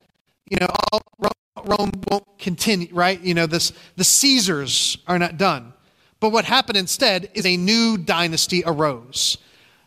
You 0.48 0.58
know, 0.62 0.68
all, 0.94 1.02
Rome, 1.18 1.66
Rome 1.66 1.92
won't 2.12 2.38
continue, 2.38 2.90
right? 2.92 3.20
You 3.20 3.34
know, 3.34 3.48
this, 3.48 3.74
the 3.96 4.04
Caesars 4.04 5.00
are 5.08 5.18
not 5.18 5.40
done. 5.40 5.74
But 6.20 6.30
what 6.30 6.46
happened 6.46 6.78
instead 6.78 7.32
is 7.34 7.48
a 7.48 7.58
new 7.58 7.98
dynasty 7.98 8.62
arose. 8.64 9.40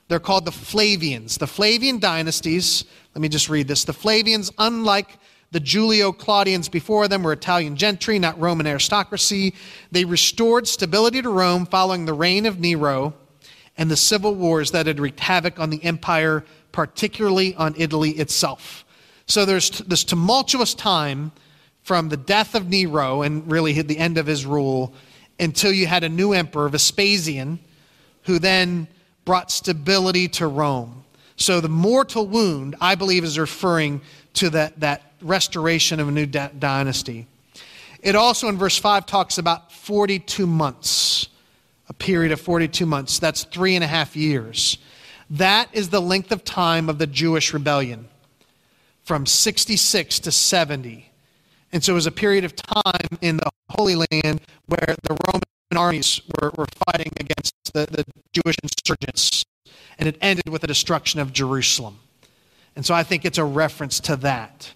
They're 0.08 0.18
called 0.18 0.46
the 0.46 0.50
Flavians. 0.50 1.38
The 1.38 1.46
Flavian 1.46 2.00
dynasties, 2.00 2.86
let 3.14 3.22
me 3.22 3.28
just 3.28 3.48
read 3.48 3.68
this. 3.68 3.84
The 3.84 3.92
Flavians, 3.92 4.50
unlike 4.58 5.16
the 5.54 5.60
Julio 5.60 6.10
Claudians 6.10 6.68
before 6.68 7.06
them, 7.06 7.22
were 7.22 7.32
Italian 7.32 7.76
gentry, 7.76 8.18
not 8.18 8.40
Roman 8.40 8.66
aristocracy. 8.66 9.54
They 9.92 10.04
restored 10.04 10.66
stability 10.66 11.22
to 11.22 11.30
Rome 11.30 11.64
following 11.64 12.06
the 12.06 12.12
reign 12.12 12.44
of 12.44 12.58
Nero 12.58 13.14
and 13.76 13.88
the 13.88 13.96
civil 13.96 14.34
wars 14.34 14.72
that 14.72 14.88
had 14.88 14.98
wreaked 14.98 15.20
havoc 15.20 15.60
on 15.60 15.70
the 15.70 15.82
empire, 15.84 16.44
particularly 16.72 17.54
on 17.54 17.72
Italy 17.78 18.10
itself. 18.10 18.84
So 19.26 19.44
there's 19.44 19.70
this 19.70 20.02
tumultuous 20.02 20.74
time 20.74 21.30
from 21.82 22.08
the 22.08 22.16
death 22.16 22.56
of 22.56 22.68
Nero 22.68 23.22
and 23.22 23.48
really 23.48 23.80
the 23.80 23.98
end 23.98 24.18
of 24.18 24.26
his 24.26 24.44
rule 24.44 24.92
until 25.38 25.70
you 25.70 25.86
had 25.86 26.02
a 26.02 26.08
new 26.08 26.32
emperor, 26.32 26.68
Vespasian, 26.68 27.60
who 28.22 28.40
then 28.40 28.88
brought 29.24 29.52
stability 29.52 30.26
to 30.30 30.48
Rome. 30.48 31.04
So 31.36 31.60
the 31.60 31.68
mortal 31.68 32.26
wound, 32.26 32.74
I 32.80 32.96
believe, 32.96 33.22
is 33.22 33.38
referring 33.38 34.00
to 34.34 34.50
that, 34.50 34.80
that 34.80 35.12
restoration 35.24 35.98
of 35.98 36.08
a 36.08 36.12
new 36.12 36.26
dynasty. 36.26 37.26
It 38.00 38.14
also, 38.14 38.48
in 38.48 38.58
verse 38.58 38.76
5, 38.76 39.06
talks 39.06 39.38
about 39.38 39.72
42 39.72 40.46
months, 40.46 41.28
a 41.88 41.94
period 41.94 42.32
of 42.32 42.40
42 42.40 42.84
months. 42.84 43.18
That's 43.18 43.44
three 43.44 43.74
and 43.74 43.82
a 43.82 43.86
half 43.86 44.14
years. 44.14 44.78
That 45.30 45.68
is 45.72 45.88
the 45.88 46.02
length 46.02 46.30
of 46.30 46.44
time 46.44 46.88
of 46.88 46.98
the 46.98 47.06
Jewish 47.06 47.54
rebellion, 47.54 48.08
from 49.02 49.24
66 49.24 50.20
to 50.20 50.30
70. 50.30 51.10
And 51.72 51.82
so 51.82 51.92
it 51.92 51.94
was 51.94 52.06
a 52.06 52.12
period 52.12 52.44
of 52.44 52.54
time 52.54 53.18
in 53.20 53.38
the 53.38 53.50
Holy 53.70 53.96
Land 53.96 54.42
where 54.66 54.94
the 55.02 55.16
Roman 55.26 55.42
armies 55.74 56.20
were, 56.40 56.52
were 56.56 56.66
fighting 56.86 57.12
against 57.18 57.54
the, 57.72 57.86
the 57.90 58.04
Jewish 58.32 58.56
insurgents. 58.62 59.44
And 59.98 60.08
it 60.08 60.16
ended 60.20 60.48
with 60.48 60.60
the 60.60 60.66
destruction 60.66 61.20
of 61.20 61.32
Jerusalem. 61.32 61.98
And 62.76 62.84
so 62.84 62.94
I 62.94 63.02
think 63.02 63.24
it's 63.24 63.38
a 63.38 63.44
reference 63.44 64.00
to 64.00 64.16
that. 64.16 64.72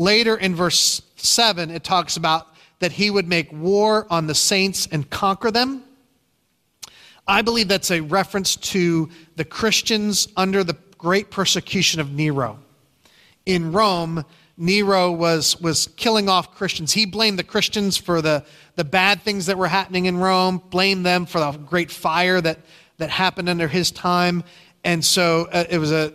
Later 0.00 0.34
in 0.34 0.54
verse 0.54 1.02
7, 1.16 1.70
it 1.70 1.84
talks 1.84 2.16
about 2.16 2.46
that 2.78 2.90
he 2.90 3.10
would 3.10 3.28
make 3.28 3.52
war 3.52 4.06
on 4.08 4.26
the 4.26 4.34
saints 4.34 4.88
and 4.90 5.10
conquer 5.10 5.50
them. 5.50 5.82
I 7.28 7.42
believe 7.42 7.68
that's 7.68 7.90
a 7.90 8.00
reference 8.00 8.56
to 8.56 9.10
the 9.36 9.44
Christians 9.44 10.26
under 10.38 10.64
the 10.64 10.78
great 10.96 11.30
persecution 11.30 12.00
of 12.00 12.12
Nero. 12.12 12.60
In 13.44 13.72
Rome, 13.72 14.24
Nero 14.56 15.12
was, 15.12 15.60
was 15.60 15.88
killing 15.98 16.30
off 16.30 16.54
Christians. 16.54 16.94
He 16.94 17.04
blamed 17.04 17.38
the 17.38 17.44
Christians 17.44 17.98
for 17.98 18.22
the, 18.22 18.42
the 18.76 18.84
bad 18.84 19.20
things 19.20 19.44
that 19.44 19.58
were 19.58 19.68
happening 19.68 20.06
in 20.06 20.16
Rome, 20.16 20.62
blamed 20.70 21.04
them 21.04 21.26
for 21.26 21.40
the 21.40 21.52
great 21.58 21.90
fire 21.90 22.40
that, 22.40 22.60
that 22.96 23.10
happened 23.10 23.50
under 23.50 23.68
his 23.68 23.90
time. 23.90 24.44
And 24.82 25.04
so 25.04 25.46
uh, 25.52 25.64
it 25.68 25.76
was 25.76 25.92
an 25.92 26.14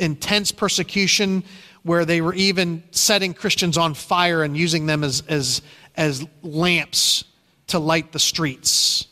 intense 0.00 0.50
persecution 0.50 1.44
where 1.82 2.04
they 2.04 2.20
were 2.20 2.34
even 2.34 2.82
setting 2.90 3.34
Christians 3.34 3.78
on 3.78 3.94
fire 3.94 4.42
and 4.42 4.56
using 4.56 4.86
them 4.86 5.02
as, 5.02 5.22
as, 5.28 5.62
as 5.96 6.26
lamps 6.42 7.24
to 7.68 7.78
light 7.78 8.12
the 8.12 8.18
streets. 8.18 9.06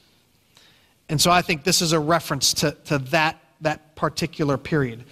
And 1.08 1.20
so 1.20 1.30
I 1.30 1.42
think 1.42 1.64
this 1.64 1.80
is 1.80 1.92
a 1.92 2.00
reference 2.00 2.52
to, 2.54 2.72
to 2.86 2.98
that, 2.98 3.40
that 3.62 3.96
particular 3.96 4.58
period. 4.58 5.04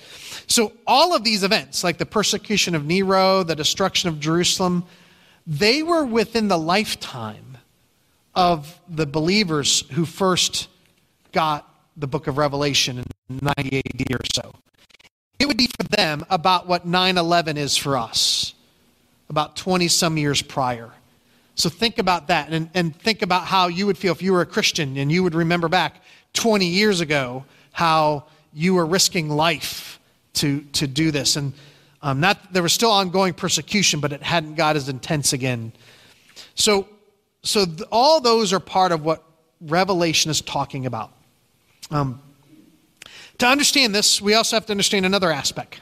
So, 0.46 0.72
all 0.86 1.14
of 1.14 1.24
these 1.24 1.42
events, 1.42 1.82
like 1.82 1.98
the 1.98 2.06
persecution 2.06 2.74
of 2.74 2.84
Nero, 2.84 3.42
the 3.42 3.56
destruction 3.56 4.08
of 4.08 4.20
Jerusalem, 4.20 4.84
they 5.46 5.82
were 5.82 6.04
within 6.04 6.48
the 6.48 6.58
lifetime 6.58 7.58
of 8.34 8.78
the 8.88 9.06
believers 9.06 9.84
who 9.92 10.04
first 10.04 10.68
got 11.32 11.68
the 11.96 12.06
book 12.06 12.26
of 12.26 12.36
Revelation 12.36 12.98
in 12.98 13.40
90 13.56 13.78
AD 13.78 14.12
or 14.12 14.20
so. 14.32 14.54
It 15.38 15.46
would 15.46 15.56
be 15.56 15.68
for 15.68 15.84
them 15.84 16.24
about 16.30 16.66
what 16.66 16.86
9 16.86 17.18
11 17.18 17.56
is 17.56 17.76
for 17.76 17.96
us, 17.96 18.54
about 19.28 19.56
20 19.56 19.88
some 19.88 20.16
years 20.16 20.42
prior. 20.42 20.90
So 21.54 21.70
think 21.70 21.98
about 21.98 22.28
that 22.28 22.52
and, 22.52 22.68
and 22.74 22.94
think 22.94 23.22
about 23.22 23.46
how 23.46 23.68
you 23.68 23.86
would 23.86 23.96
feel 23.96 24.12
if 24.12 24.22
you 24.22 24.32
were 24.32 24.42
a 24.42 24.46
Christian 24.46 24.96
and 24.98 25.10
you 25.10 25.22
would 25.22 25.34
remember 25.34 25.68
back 25.68 26.02
20 26.34 26.66
years 26.66 27.00
ago 27.00 27.44
how 27.72 28.24
you 28.52 28.74
were 28.74 28.86
risking 28.86 29.30
life 29.30 29.98
to, 30.34 30.60
to 30.72 30.86
do 30.86 31.10
this. 31.10 31.36
And 31.36 31.54
um, 32.02 32.20
not, 32.20 32.52
there 32.52 32.62
was 32.62 32.74
still 32.74 32.90
ongoing 32.90 33.32
persecution, 33.32 34.00
but 34.00 34.12
it 34.12 34.22
hadn't 34.22 34.54
got 34.54 34.76
as 34.76 34.88
intense 34.88 35.32
again. 35.32 35.72
So, 36.54 36.88
so 37.42 37.64
th- 37.64 37.82
all 37.90 38.20
those 38.20 38.52
are 38.52 38.60
part 38.60 38.92
of 38.92 39.02
what 39.04 39.22
Revelation 39.62 40.30
is 40.30 40.42
talking 40.42 40.84
about. 40.84 41.10
Um, 41.90 42.20
to 43.38 43.46
understand 43.46 43.94
this, 43.94 44.20
we 44.20 44.34
also 44.34 44.56
have 44.56 44.66
to 44.66 44.72
understand 44.72 45.06
another 45.06 45.30
aspect. 45.30 45.80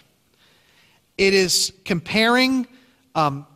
It 1.16 1.34
is 1.34 1.72
comparing 1.84 2.66
um, 3.14 3.46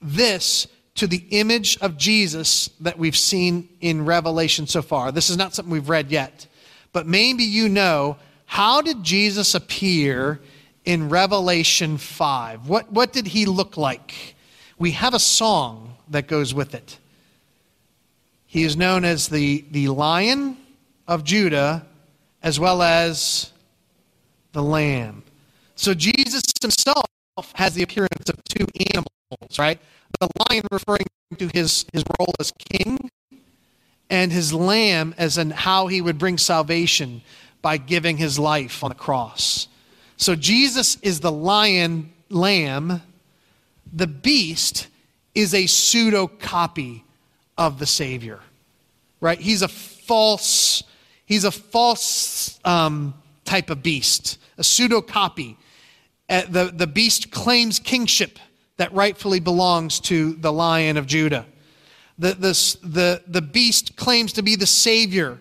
this 0.00 0.66
to 0.96 1.06
the 1.06 1.24
image 1.30 1.78
of 1.78 1.96
Jesus 1.96 2.68
that 2.80 2.98
we've 2.98 3.16
seen 3.16 3.68
in 3.80 4.04
Revelation 4.04 4.66
so 4.66 4.82
far. 4.82 5.10
This 5.10 5.30
is 5.30 5.36
not 5.36 5.54
something 5.54 5.72
we've 5.72 5.88
read 5.88 6.10
yet, 6.10 6.46
but 6.92 7.06
maybe 7.06 7.44
you 7.44 7.68
know 7.68 8.16
how 8.44 8.82
did 8.82 9.02
Jesus 9.02 9.54
appear 9.54 10.40
in 10.84 11.08
Revelation 11.08 11.96
5? 11.96 12.68
What, 12.68 12.92
what 12.92 13.12
did 13.12 13.28
he 13.28 13.46
look 13.46 13.78
like? 13.78 14.34
We 14.78 14.90
have 14.90 15.14
a 15.14 15.18
song 15.18 15.96
that 16.10 16.26
goes 16.26 16.52
with 16.52 16.74
it. 16.74 16.98
He 18.46 18.64
is 18.64 18.76
known 18.76 19.06
as 19.06 19.28
the, 19.28 19.64
the 19.70 19.88
Lion 19.88 20.58
of 21.08 21.24
Judah 21.24 21.86
as 22.42 22.58
well 22.58 22.82
as 22.82 23.52
the 24.52 24.62
Lamb. 24.62 25.22
So 25.76 25.94
Jesus 25.94 26.42
himself 26.60 27.04
has 27.54 27.74
the 27.74 27.82
appearance 27.82 28.28
of 28.28 28.36
two 28.44 28.66
animals, 28.94 29.58
right? 29.58 29.80
The 30.20 30.28
lion 30.48 30.64
referring 30.70 31.06
to 31.38 31.48
his, 31.52 31.86
his 31.92 32.04
role 32.18 32.34
as 32.38 32.52
king, 32.70 33.10
and 34.10 34.30
his 34.30 34.52
lamb 34.52 35.14
as 35.16 35.38
in 35.38 35.50
how 35.50 35.86
he 35.86 36.02
would 36.02 36.18
bring 36.18 36.36
salvation 36.36 37.22
by 37.62 37.78
giving 37.78 38.18
his 38.18 38.38
life 38.38 38.84
on 38.84 38.90
the 38.90 38.94
cross. 38.94 39.68
So 40.18 40.36
Jesus 40.36 40.98
is 41.00 41.20
the 41.20 41.32
lion 41.32 42.12
lamb. 42.28 43.00
The 43.90 44.06
beast 44.06 44.88
is 45.34 45.54
a 45.54 45.66
pseudo 45.66 46.26
copy 46.26 47.04
of 47.56 47.78
the 47.78 47.86
Savior, 47.86 48.40
right? 49.20 49.40
He's 49.40 49.62
a 49.62 49.68
false, 49.68 50.82
he's 51.32 51.44
a 51.44 51.50
false 51.50 52.60
um, 52.64 53.14
type 53.44 53.70
of 53.70 53.82
beast, 53.82 54.38
a 54.58 54.64
pseudo 54.64 55.00
copy. 55.00 55.56
Uh, 56.28 56.42
the, 56.48 56.72
the 56.74 56.86
beast 56.86 57.30
claims 57.30 57.78
kingship 57.78 58.38
that 58.76 58.92
rightfully 58.92 59.40
belongs 59.40 60.00
to 60.00 60.34
the 60.34 60.52
lion 60.52 60.96
of 60.96 61.06
Judah. 61.06 61.46
The, 62.18 62.34
the, 62.34 62.76
the, 62.82 63.22
the 63.26 63.42
beast 63.42 63.96
claims 63.96 64.32
to 64.34 64.42
be 64.42 64.56
the 64.56 64.66
Savior 64.66 65.38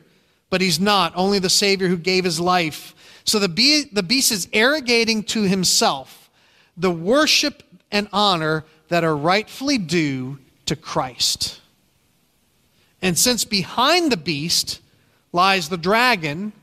but 0.52 0.62
he's 0.62 0.80
not. 0.80 1.14
Only 1.16 1.40
the 1.40 1.50
Savior 1.50 1.88
who 1.88 1.98
gave 1.98 2.24
his 2.24 2.40
life 2.40 2.94
So 3.24 3.40
the, 3.40 3.50
be- 3.50 3.86
the 3.92 4.04
beast 4.04 4.32
is 4.32 4.48
arrogating 4.54 5.24
to 5.24 5.44
himself 5.44 6.30
the 6.78 6.92
worship 6.92 7.64
and 7.92 8.08
honor 8.12 8.66
that 8.90 9.04
are 9.04 9.16
rightfully 9.16 9.78
due 9.78 10.40
to 10.66 10.76
Christ. 10.76 11.62
And 13.02 13.18
since 13.18 13.46
behind 13.46 14.12
the 14.12 14.18
beast 14.18 14.82
lies 15.32 15.70
the 15.70 15.78
dragon, 15.78 16.54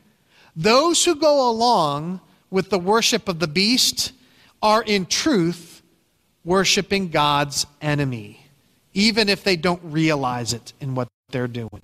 those 0.55 1.05
who 1.05 1.15
go 1.15 1.49
along 1.49 2.21
with 2.49 2.69
the 2.69 2.79
worship 2.79 3.27
of 3.29 3.39
the 3.39 3.47
beast 3.47 4.11
are 4.61 4.83
in 4.83 5.05
truth 5.05 5.81
worshiping 6.43 7.09
God's 7.09 7.65
enemy, 7.81 8.45
even 8.93 9.29
if 9.29 9.43
they 9.43 9.55
don't 9.55 9.81
realize 9.83 10.53
it 10.53 10.73
in 10.79 10.95
what 10.95 11.07
they're 11.29 11.47
doing. 11.47 11.81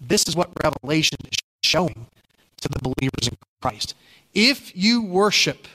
This 0.00 0.28
is 0.28 0.36
what 0.36 0.50
Revelation 0.62 1.18
is 1.24 1.38
showing 1.62 2.06
to 2.60 2.68
the 2.68 2.78
believers 2.80 3.28
in 3.28 3.36
Christ. 3.62 3.94
If 4.34 4.76
you 4.76 5.02
worship, 5.02 5.66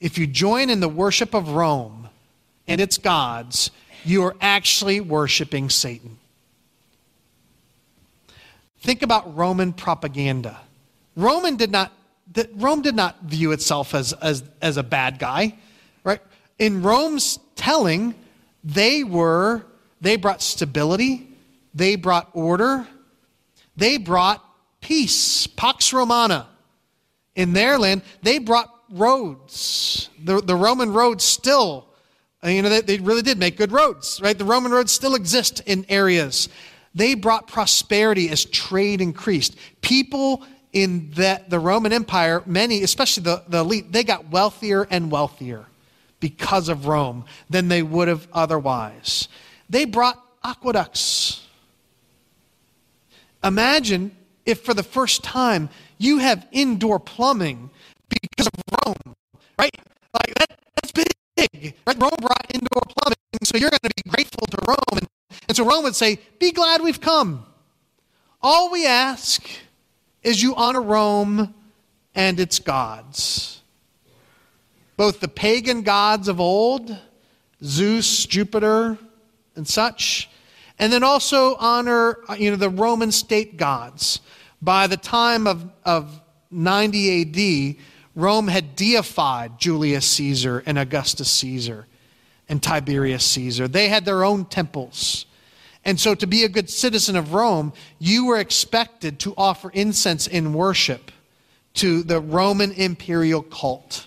if 0.00 0.18
you 0.18 0.26
join 0.26 0.70
in 0.70 0.80
the 0.80 0.88
worship 0.88 1.34
of 1.34 1.50
Rome 1.50 2.08
and 2.66 2.80
its 2.80 2.98
gods, 2.98 3.70
you 4.04 4.24
are 4.24 4.34
actually 4.40 5.00
worshiping 5.00 5.70
Satan. 5.70 6.18
Think 8.80 9.02
about 9.02 9.36
Roman 9.36 9.72
propaganda. 9.72 10.58
Roman 11.14 11.56
did 11.56 11.70
not, 11.70 11.92
Rome 12.54 12.82
did 12.82 12.94
not 12.94 13.22
view 13.22 13.52
itself 13.52 13.94
as, 13.94 14.12
as, 14.14 14.42
as 14.62 14.76
a 14.76 14.82
bad 14.82 15.18
guy, 15.18 15.54
right? 16.02 16.20
In 16.58 16.82
Rome's 16.82 17.38
telling, 17.56 18.14
they 18.64 19.04
were, 19.04 19.64
they 20.00 20.16
brought 20.16 20.40
stability, 20.40 21.28
they 21.74 21.96
brought 21.96 22.30
order, 22.32 22.86
they 23.76 23.98
brought 23.98 24.44
peace, 24.80 25.46
Pax 25.46 25.92
Romana. 25.92 26.48
In 27.36 27.52
their 27.52 27.78
land, 27.78 28.02
they 28.22 28.38
brought 28.38 28.74
roads. 28.90 30.08
The, 30.22 30.40
the 30.40 30.56
Roman 30.56 30.92
roads 30.92 31.24
still, 31.24 31.86
you 32.42 32.62
know, 32.62 32.68
they, 32.68 32.80
they 32.80 32.98
really 32.98 33.22
did 33.22 33.38
make 33.38 33.56
good 33.56 33.72
roads, 33.72 34.20
right? 34.22 34.36
The 34.36 34.44
Roman 34.44 34.72
roads 34.72 34.90
still 34.90 35.14
exist 35.14 35.62
in 35.66 35.86
areas. 35.88 36.48
They 36.94 37.14
brought 37.14 37.46
prosperity 37.46 38.30
as 38.30 38.44
trade 38.44 39.00
increased. 39.00 39.56
People 39.80 40.44
in 40.72 41.10
the, 41.12 41.40
the 41.48 41.58
Roman 41.58 41.92
Empire, 41.92 42.42
many, 42.46 42.82
especially 42.82 43.24
the, 43.24 43.42
the 43.48 43.58
elite, 43.58 43.92
they 43.92 44.04
got 44.04 44.30
wealthier 44.30 44.86
and 44.90 45.10
wealthier 45.10 45.66
because 46.20 46.68
of 46.68 46.86
Rome 46.86 47.24
than 47.48 47.68
they 47.68 47.82
would 47.82 48.08
have 48.08 48.28
otherwise. 48.32 49.28
They 49.68 49.84
brought 49.84 50.22
aqueducts. 50.44 51.46
Imagine 53.42 54.14
if 54.44 54.60
for 54.60 54.74
the 54.74 54.82
first 54.82 55.22
time 55.24 55.70
you 55.98 56.18
have 56.18 56.46
indoor 56.52 56.98
plumbing 56.98 57.70
because 58.08 58.48
of 58.48 58.52
Rome, 58.84 59.14
right? 59.58 59.74
Like 60.12 60.34
that, 60.38 60.58
that's 60.76 60.92
big. 60.92 61.06
Right? 61.86 61.96
Rome 61.96 62.10
brought 62.20 62.46
indoor 62.52 62.82
plumbing, 62.88 63.16
so 63.44 63.56
you're 63.56 63.70
going 63.70 63.78
to 63.82 63.90
be 64.04 64.10
grateful 64.10 64.46
to 64.46 64.58
Rome. 64.66 64.98
And, 64.98 65.08
and 65.48 65.56
so 65.56 65.64
Rome 65.64 65.84
would 65.84 65.96
say, 65.96 66.18
Be 66.38 66.52
glad 66.52 66.82
we've 66.82 67.00
come. 67.00 67.46
All 68.42 68.70
we 68.70 68.86
ask 68.86 69.48
is 70.22 70.42
you 70.42 70.54
honor 70.54 70.82
Rome 70.82 71.54
and 72.14 72.40
its 72.40 72.58
gods. 72.58 73.62
Both 74.96 75.20
the 75.20 75.28
pagan 75.28 75.82
gods 75.82 76.28
of 76.28 76.40
old, 76.40 76.96
Zeus, 77.62 78.26
Jupiter, 78.26 78.98
and 79.56 79.66
such, 79.66 80.28
and 80.78 80.92
then 80.92 81.02
also 81.02 81.56
honor 81.56 82.18
you 82.38 82.50
know, 82.50 82.56
the 82.56 82.70
Roman 82.70 83.12
state 83.12 83.56
gods. 83.56 84.20
By 84.62 84.86
the 84.86 84.96
time 84.96 85.46
of, 85.46 85.70
of 85.84 86.20
90 86.50 87.76
AD, 87.76 87.76
Rome 88.14 88.48
had 88.48 88.76
deified 88.76 89.58
Julius 89.58 90.06
Caesar 90.06 90.62
and 90.66 90.78
Augustus 90.78 91.30
Caesar 91.30 91.86
and 92.50 92.60
Tiberius 92.60 93.24
Caesar. 93.24 93.68
They 93.68 93.88
had 93.88 94.04
their 94.04 94.24
own 94.24 94.44
temples. 94.44 95.24
And 95.84 95.98
so, 95.98 96.14
to 96.14 96.26
be 96.26 96.44
a 96.44 96.48
good 96.48 96.68
citizen 96.68 97.16
of 97.16 97.32
Rome, 97.32 97.72
you 97.98 98.26
were 98.26 98.38
expected 98.38 99.20
to 99.20 99.32
offer 99.38 99.70
incense 99.70 100.26
in 100.26 100.52
worship 100.52 101.10
to 101.74 102.02
the 102.02 102.20
Roman 102.20 102.72
imperial 102.72 103.42
cult. 103.42 104.06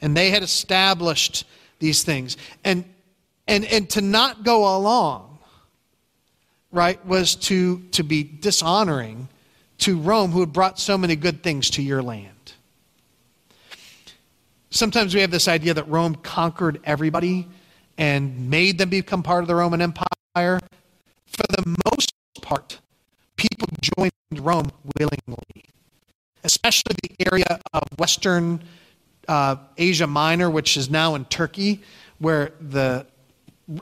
And 0.00 0.16
they 0.16 0.30
had 0.30 0.42
established 0.42 1.44
these 1.80 2.02
things. 2.02 2.38
And, 2.64 2.84
and, 3.46 3.66
and 3.66 3.90
to 3.90 4.00
not 4.00 4.44
go 4.44 4.76
along, 4.76 5.38
right, 6.72 7.04
was 7.04 7.34
to, 7.34 7.80
to 7.92 8.02
be 8.02 8.22
dishonoring 8.22 9.28
to 9.78 9.98
Rome, 9.98 10.30
who 10.30 10.40
had 10.40 10.52
brought 10.52 10.78
so 10.78 10.96
many 10.96 11.16
good 11.16 11.42
things 11.42 11.68
to 11.70 11.82
your 11.82 12.02
land. 12.02 12.39
Sometimes 14.70 15.14
we 15.14 15.20
have 15.20 15.30
this 15.30 15.48
idea 15.48 15.74
that 15.74 15.88
Rome 15.88 16.14
conquered 16.14 16.80
everybody 16.84 17.48
and 17.98 18.48
made 18.48 18.78
them 18.78 18.88
become 18.88 19.22
part 19.22 19.42
of 19.42 19.48
the 19.48 19.54
Roman 19.54 19.82
Empire. 19.82 20.06
For 20.34 21.44
the 21.48 21.76
most 21.90 22.12
part, 22.40 22.80
people 23.36 23.68
joined 23.80 24.12
Rome 24.32 24.70
willingly, 24.98 25.64
especially 26.44 26.94
the 27.02 27.26
area 27.32 27.60
of 27.72 27.82
Western 27.98 28.62
uh, 29.26 29.56
Asia 29.76 30.06
Minor, 30.06 30.50
which 30.50 30.76
is 30.76 30.88
now 30.88 31.16
in 31.16 31.24
Turkey, 31.26 31.82
where 32.18 32.52
the 32.60 33.06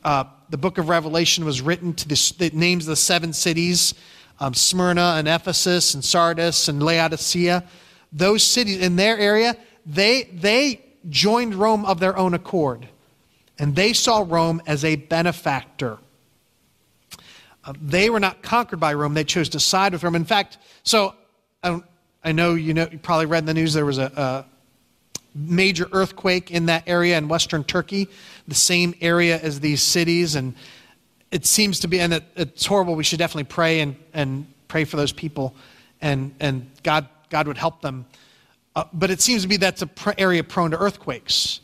uh, 0.04 0.24
the 0.50 0.58
book 0.58 0.78
of 0.78 0.88
Revelation 0.88 1.44
was 1.44 1.60
written 1.62 1.94
to 1.94 2.08
the, 2.08 2.50
names 2.52 2.84
of 2.84 2.90
the 2.90 2.96
seven 2.96 3.32
cities 3.32 3.94
um, 4.40 4.54
Smyrna 4.54 5.14
and 5.16 5.26
Ephesus 5.26 5.94
and 5.94 6.04
Sardis 6.04 6.68
and 6.68 6.82
Laodicea. 6.82 7.64
Those 8.12 8.42
cities 8.42 8.80
in 8.80 8.96
their 8.96 9.18
area, 9.18 9.56
they, 9.88 10.24
they 10.24 10.84
joined 11.08 11.54
Rome 11.54 11.84
of 11.84 11.98
their 11.98 12.16
own 12.16 12.34
accord. 12.34 12.88
And 13.58 13.74
they 13.74 13.92
saw 13.92 14.24
Rome 14.26 14.62
as 14.66 14.84
a 14.84 14.94
benefactor. 14.96 15.98
Uh, 17.64 17.72
they 17.82 18.08
were 18.08 18.20
not 18.20 18.42
conquered 18.42 18.78
by 18.78 18.94
Rome. 18.94 19.14
They 19.14 19.24
chose 19.24 19.48
to 19.50 19.60
side 19.60 19.92
with 19.92 20.04
Rome. 20.04 20.14
In 20.14 20.24
fact, 20.24 20.58
so 20.84 21.14
I, 21.64 21.82
I 22.22 22.32
know 22.32 22.54
you 22.54 22.72
know 22.72 22.86
you 22.90 22.98
probably 22.98 23.26
read 23.26 23.40
in 23.40 23.46
the 23.46 23.54
news 23.54 23.74
there 23.74 23.84
was 23.84 23.98
a, 23.98 24.12
a 24.14 24.44
major 25.34 25.88
earthquake 25.92 26.50
in 26.50 26.66
that 26.66 26.84
area 26.86 27.18
in 27.18 27.28
western 27.28 27.64
Turkey, 27.64 28.08
the 28.46 28.54
same 28.54 28.94
area 29.00 29.38
as 29.40 29.60
these 29.60 29.82
cities, 29.82 30.34
and 30.34 30.54
it 31.30 31.44
seems 31.44 31.80
to 31.80 31.88
be, 31.88 32.00
and 32.00 32.14
it, 32.14 32.24
it's 32.36 32.64
horrible. 32.64 32.94
We 32.94 33.04
should 33.04 33.18
definitely 33.18 33.44
pray 33.44 33.80
and, 33.80 33.96
and 34.14 34.46
pray 34.68 34.84
for 34.84 34.96
those 34.96 35.12
people, 35.12 35.54
and, 36.00 36.34
and 36.40 36.70
God, 36.82 37.08
God 37.28 37.46
would 37.48 37.58
help 37.58 37.82
them. 37.82 38.06
Uh, 38.78 38.84
but 38.92 39.10
it 39.10 39.20
seems 39.20 39.42
to 39.42 39.48
be 39.48 39.56
that's 39.56 39.82
an 39.82 39.88
pr- 39.88 40.12
area 40.18 40.44
prone 40.44 40.70
to 40.70 40.78
earthquakes. 40.78 41.58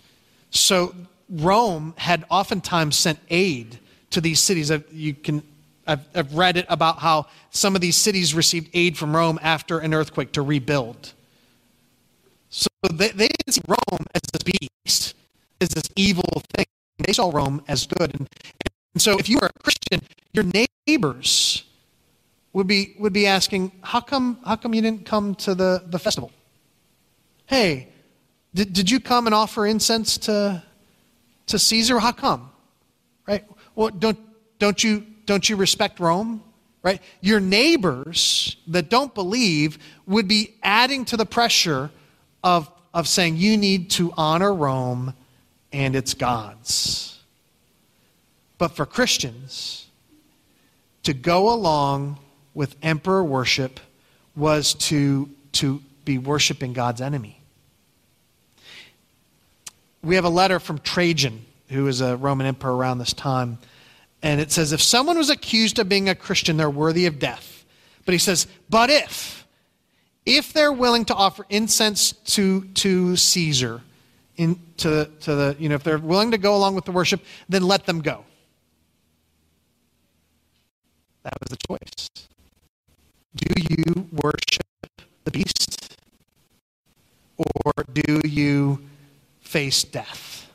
So 0.50 0.92
Rome 1.30 1.94
had 1.96 2.24
oftentimes 2.28 2.96
sent 2.96 3.20
aid 3.30 3.78
to 4.10 4.20
these 4.20 4.40
cities. 4.40 4.72
You 4.90 5.14
can, 5.14 5.44
I've, 5.86 6.00
I've 6.12 6.34
read 6.34 6.56
it 6.56 6.66
about 6.68 6.98
how 6.98 7.26
some 7.50 7.76
of 7.76 7.80
these 7.80 7.94
cities 7.94 8.34
received 8.34 8.68
aid 8.74 8.98
from 8.98 9.14
Rome 9.14 9.38
after 9.42 9.78
an 9.78 9.94
earthquake 9.94 10.32
to 10.32 10.42
rebuild. 10.42 11.12
So 12.50 12.66
they, 12.92 13.10
they 13.10 13.28
didn't 13.28 13.52
see 13.52 13.62
Rome 13.68 14.06
as 14.12 14.22
this 14.32 14.58
beast, 14.58 15.14
as 15.60 15.68
this 15.68 15.88
evil 15.94 16.42
thing. 16.56 16.66
They 16.98 17.12
saw 17.12 17.30
Rome 17.32 17.62
as 17.68 17.86
good. 17.86 18.12
And, 18.12 18.28
and 18.94 19.00
so 19.00 19.16
if 19.20 19.28
you 19.28 19.38
were 19.40 19.50
a 19.54 19.62
Christian, 19.62 20.00
your 20.32 20.46
neighbors 20.88 21.62
would 22.52 22.66
be, 22.66 22.96
would 22.98 23.12
be 23.12 23.28
asking, 23.28 23.70
how 23.82 24.00
come, 24.00 24.38
how 24.44 24.56
come 24.56 24.74
you 24.74 24.82
didn't 24.82 25.06
come 25.06 25.36
to 25.36 25.54
the, 25.54 25.84
the 25.86 26.00
festival? 26.00 26.32
Hey, 27.46 27.88
did, 28.54 28.72
did 28.72 28.90
you 28.90 29.00
come 29.00 29.26
and 29.26 29.34
offer 29.34 29.66
incense 29.66 30.18
to, 30.18 30.62
to 31.46 31.58
Caesar? 31.58 31.98
How 31.98 32.12
come? 32.12 32.50
Right? 33.26 33.44
Well, 33.74 33.90
don't, 33.90 34.18
don't, 34.58 34.82
you, 34.82 35.06
don't 35.26 35.48
you 35.48 35.56
respect 35.56 36.00
Rome? 36.00 36.42
Right? 36.82 37.00
Your 37.20 37.40
neighbors 37.40 38.56
that 38.66 38.90
don't 38.90 39.14
believe 39.14 39.78
would 40.06 40.28
be 40.28 40.54
adding 40.62 41.04
to 41.06 41.16
the 41.16 41.24
pressure 41.26 41.90
of, 42.42 42.70
of 42.92 43.08
saying 43.08 43.36
you 43.36 43.56
need 43.56 43.90
to 43.90 44.12
honor 44.16 44.52
Rome 44.52 45.14
and 45.72 45.96
its 45.96 46.14
gods. 46.14 47.18
But 48.58 48.76
for 48.76 48.86
Christians, 48.86 49.86
to 51.02 51.12
go 51.12 51.52
along 51.52 52.18
with 52.54 52.76
emperor 52.82 53.24
worship 53.24 53.80
was 54.36 54.74
to, 54.74 55.28
to 55.52 55.82
be 56.04 56.18
worshiping 56.18 56.72
God's 56.72 57.00
enemy. 57.00 57.40
We 60.02 60.16
have 60.16 60.24
a 60.24 60.30
letter 60.30 60.60
from 60.60 60.78
Trajan, 60.78 61.44
who 61.68 61.84
was 61.84 62.00
a 62.00 62.16
Roman 62.16 62.46
emperor 62.46 62.76
around 62.76 62.98
this 62.98 63.12
time. 63.12 63.58
And 64.22 64.40
it 64.40 64.52
says, 64.52 64.72
if 64.72 64.82
someone 64.82 65.16
was 65.16 65.30
accused 65.30 65.78
of 65.78 65.88
being 65.88 66.08
a 66.08 66.14
Christian, 66.14 66.56
they're 66.56 66.70
worthy 66.70 67.06
of 67.06 67.18
death. 67.18 67.64
But 68.04 68.12
he 68.12 68.18
says, 68.18 68.46
but 68.68 68.90
if, 68.90 69.46
if 70.26 70.52
they're 70.52 70.72
willing 70.72 71.04
to 71.06 71.14
offer 71.14 71.46
incense 71.48 72.12
to, 72.12 72.64
to 72.74 73.16
Caesar, 73.16 73.80
in, 74.36 74.58
to, 74.78 75.10
to 75.20 75.34
the, 75.34 75.56
you 75.58 75.68
know, 75.68 75.76
if 75.76 75.82
they're 75.82 75.98
willing 75.98 76.32
to 76.32 76.38
go 76.38 76.56
along 76.56 76.74
with 76.74 76.84
the 76.84 76.92
worship, 76.92 77.22
then 77.48 77.62
let 77.62 77.86
them 77.86 78.00
go. 78.00 78.24
That 81.22 81.34
was 81.40 81.56
the 81.56 81.56
choice. 81.68 82.08
Do 83.36 83.62
you 83.70 84.08
worship 84.12 85.02
the 85.24 85.30
beast 85.30 85.93
or 87.36 87.72
do 87.92 88.20
you 88.24 88.80
face 89.40 89.84
death? 89.84 90.50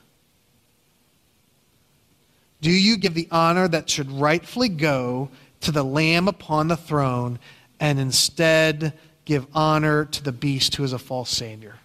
Do 2.62 2.72
you 2.72 2.98
give 2.98 3.14
the 3.14 3.28
honor 3.32 3.68
that 3.68 3.90
should 3.90 4.12
rightfully 4.12 4.70
go 4.70 5.30
to 5.62 5.72
the 5.72 5.84
Lamb 5.84 6.28
upon 6.28 6.68
the 6.68 6.78
throne 6.78 7.40
and 7.80 8.00
instead 8.00 8.94
give 9.26 9.48
honor 9.54 10.06
to 10.06 10.24
the 10.24 10.32
beast 10.32 10.76
who 10.76 10.84
is 10.84 10.94
a 10.94 11.00
false 11.00 11.30
Savior? 11.30 11.76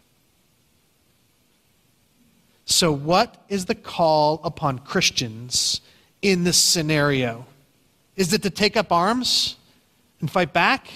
So, 2.66 2.92
what 2.92 3.44
is 3.48 3.66
the 3.66 3.74
call 3.74 4.40
upon 4.42 4.78
Christians 4.78 5.80
in 6.22 6.44
this 6.44 6.56
scenario? 6.56 7.46
Is 8.16 8.32
it 8.32 8.42
to 8.42 8.50
take 8.50 8.76
up 8.76 8.90
arms 8.90 9.56
and 10.20 10.30
fight 10.30 10.52
back? 10.52 10.88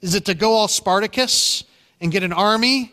Is 0.00 0.14
it 0.14 0.26
to 0.26 0.34
go 0.34 0.52
all 0.52 0.68
Spartacus 0.68 1.64
and 2.00 2.12
get 2.12 2.22
an 2.22 2.32
army 2.32 2.92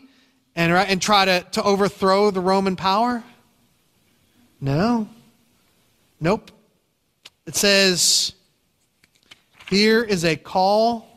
and, 0.54 0.72
and 0.72 1.00
try 1.00 1.24
to, 1.24 1.46
to 1.52 1.62
overthrow 1.62 2.30
the 2.30 2.40
Roman 2.40 2.76
power? 2.76 3.22
No. 4.60 5.08
Nope. 6.20 6.50
It 7.46 7.56
says, 7.56 8.32
here 9.68 10.02
is 10.02 10.24
a 10.24 10.36
call. 10.36 11.08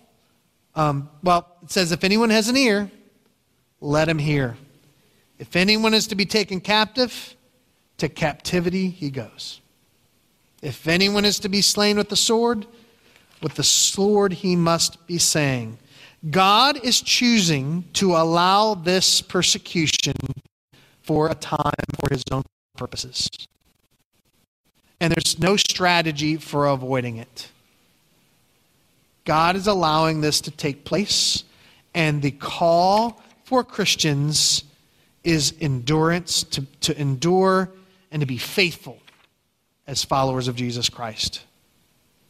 Um, 0.75 1.09
well, 1.23 1.47
it 1.61 1.71
says, 1.71 1.91
if 1.91 2.03
anyone 2.03 2.29
has 2.29 2.49
an 2.49 2.57
ear, 2.57 2.89
let 3.81 4.09
him 4.09 4.17
hear. 4.17 4.57
If 5.37 5.55
anyone 5.55 5.93
is 5.93 6.07
to 6.07 6.15
be 6.15 6.25
taken 6.25 6.59
captive, 6.59 7.35
to 7.97 8.09
captivity 8.09 8.89
he 8.89 9.09
goes. 9.09 9.61
If 10.61 10.87
anyone 10.87 11.25
is 11.25 11.39
to 11.39 11.49
be 11.49 11.61
slain 11.61 11.97
with 11.97 12.09
the 12.09 12.15
sword, 12.15 12.65
with 13.41 13.55
the 13.55 13.63
sword 13.63 14.33
he 14.33 14.55
must 14.55 15.05
be 15.05 15.17
saying. 15.17 15.77
God 16.29 16.83
is 16.83 17.01
choosing 17.01 17.85
to 17.93 18.15
allow 18.15 18.73
this 18.73 19.21
persecution 19.21 20.15
for 21.01 21.29
a 21.29 21.35
time 21.35 21.73
for 21.99 22.13
his 22.13 22.23
own 22.31 22.43
purposes. 22.75 23.29
And 24.99 25.13
there's 25.13 25.37
no 25.37 25.55
strategy 25.55 26.37
for 26.37 26.65
avoiding 26.67 27.17
it. 27.17 27.51
God 29.23 29.55
is 29.55 29.67
allowing 29.67 30.21
this 30.21 30.41
to 30.41 30.51
take 30.51 30.83
place, 30.83 31.43
and 31.93 32.21
the 32.21 32.31
call 32.31 33.21
for 33.43 33.63
Christians 33.63 34.63
is 35.23 35.53
endurance, 35.59 36.43
to, 36.43 36.65
to 36.81 36.99
endure 36.99 37.69
and 38.11 38.21
to 38.21 38.25
be 38.25 38.37
faithful 38.37 38.99
as 39.87 40.03
followers 40.03 40.47
of 40.47 40.55
Jesus 40.55 40.89
Christ. 40.89 41.43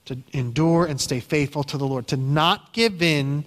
To 0.05 0.17
endure 0.33 0.85
and 0.85 0.99
stay 0.99 1.19
faithful 1.19 1.63
to 1.65 1.77
the 1.77 1.87
Lord, 1.87 2.07
to 2.07 2.17
not 2.17 2.73
give 2.73 3.01
in 3.01 3.45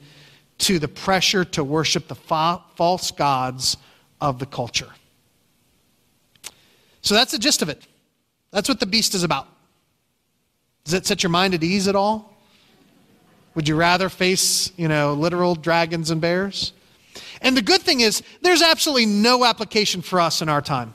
to 0.58 0.78
the 0.78 0.88
pressure 0.88 1.44
to 1.44 1.64
worship 1.64 2.08
the 2.08 2.14
fa- 2.14 2.62
false 2.74 3.10
gods 3.10 3.76
of 4.20 4.38
the 4.38 4.46
culture. 4.46 4.90
So 7.00 7.14
that's 7.14 7.32
the 7.32 7.38
gist 7.38 7.62
of 7.62 7.68
it. 7.68 7.86
That's 8.50 8.68
what 8.68 8.80
the 8.80 8.86
beast 8.86 9.14
is 9.14 9.22
about. 9.22 9.46
Does 10.84 10.94
it 10.94 11.06
set 11.06 11.22
your 11.22 11.30
mind 11.30 11.54
at 11.54 11.62
ease 11.62 11.86
at 11.86 11.94
all? 11.94 12.34
Would 13.54 13.68
you 13.68 13.76
rather 13.76 14.08
face, 14.08 14.72
you 14.76 14.88
know, 14.88 15.14
literal 15.14 15.54
dragons 15.54 16.10
and 16.10 16.20
bears? 16.20 16.72
And 17.40 17.56
the 17.56 17.62
good 17.62 17.82
thing 17.82 18.00
is, 18.00 18.22
there's 18.42 18.62
absolutely 18.62 19.06
no 19.06 19.44
application 19.44 20.02
for 20.02 20.20
us 20.20 20.42
in 20.42 20.48
our 20.48 20.62
time. 20.62 20.94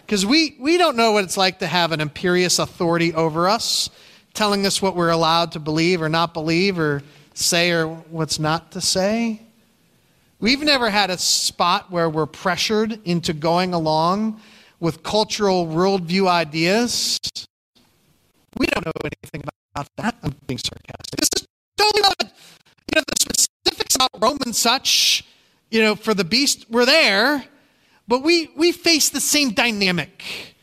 Because 0.00 0.24
we, 0.24 0.56
we 0.60 0.78
don't 0.78 0.96
know 0.96 1.12
what 1.12 1.24
it's 1.24 1.36
like 1.36 1.58
to 1.58 1.66
have 1.66 1.90
an 1.90 2.00
imperious 2.00 2.58
authority 2.58 3.12
over 3.12 3.48
us, 3.48 3.90
telling 4.34 4.64
us 4.64 4.80
what 4.80 4.94
we're 4.94 5.10
allowed 5.10 5.52
to 5.52 5.58
believe 5.58 6.00
or 6.00 6.08
not 6.08 6.32
believe, 6.32 6.78
or 6.78 7.02
say 7.38 7.70
or 7.70 7.86
what's 7.86 8.38
not 8.38 8.72
to 8.72 8.80
say. 8.80 9.42
We've 10.38 10.62
never 10.62 10.90
had 10.90 11.10
a 11.10 11.18
spot 11.18 11.90
where 11.90 12.10
we're 12.10 12.26
pressured 12.26 13.00
into 13.04 13.32
going 13.32 13.72
along 13.72 14.40
with 14.80 15.02
cultural 15.02 15.66
worldview 15.66 16.28
ideas. 16.28 17.18
We 18.58 18.66
don't 18.66 18.84
know 18.84 18.92
anything 19.04 19.42
about 19.74 19.88
that. 19.96 20.16
I'm 20.22 20.34
being 20.46 20.58
sarcastic. 20.58 21.20
This 21.20 21.28
is 21.36 21.46
totally 21.78 22.02
not, 22.02 22.22
you 22.22 22.96
know, 22.96 23.02
the 23.06 23.16
specifics 23.18 23.94
about 23.94 24.10
Rome 24.18 24.38
and 24.44 24.54
such, 24.54 25.24
you 25.70 25.80
know, 25.80 25.94
for 25.94 26.14
the 26.14 26.24
beast 26.24 26.70
were 26.70 26.84
there, 26.84 27.44
but 28.06 28.22
we, 28.22 28.50
we 28.56 28.72
face 28.72 29.08
the 29.08 29.20
same 29.20 29.50
dynamic 29.50 30.55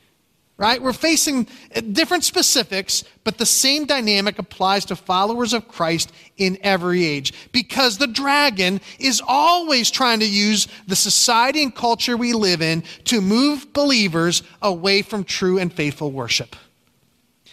right? 0.63 0.82
We're 0.82 0.93
facing 0.93 1.45
different 1.91 2.23
specifics, 2.23 3.04
but 3.26 3.38
the 3.38 3.45
same 3.45 3.84
dynamic 3.84 4.39
applies 4.39 4.86
to 4.86 4.95
followers 4.95 5.52
of 5.52 5.67
Christ 5.67 6.13
in 6.38 6.58
every 6.62 7.04
age 7.04 7.34
because 7.52 7.97
the 7.97 8.08
dragon 8.08 8.80
is 8.97 9.21
always 9.28 9.91
trying 9.91 10.21
to 10.21 10.26
use 10.26 10.69
the 10.88 10.95
society 10.95 11.63
and 11.63 11.76
culture 11.76 12.15
we 12.15 12.32
live 12.32 12.62
in 12.62 12.82
to 13.04 13.19
move 13.19 13.73
believers 13.73 14.41
away 14.62 15.02
from 15.02 15.26
true 15.26 15.60
and 15.60 15.73
faithful 15.73 16.13
worship. 16.13 16.56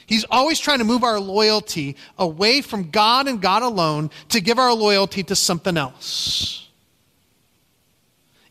He's 0.07 0.25
always 0.31 0.61
trying 0.61 0.79
to 0.79 0.85
move 0.85 1.03
our 1.03 1.19
loyalty 1.19 1.97
away 2.17 2.63
from 2.63 2.91
God 2.93 3.27
and 3.27 3.43
God 3.43 3.65
alone 3.65 4.11
to 4.29 4.41
give 4.41 4.61
our 4.61 4.73
loyalty 4.73 5.25
to 5.25 5.35
something 5.35 5.77
else. 5.77 6.69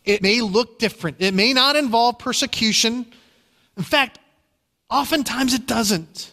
It 0.04 0.20
may 0.20 0.42
look 0.42 0.78
different. 0.78 1.16
It 1.18 1.32
may 1.32 1.54
not 1.54 1.76
involve 1.76 2.18
persecution. 2.18 3.06
In 3.78 3.84
fact, 3.84 4.18
Oftentimes 4.90 5.54
it 5.54 5.66
doesn't. 5.66 6.32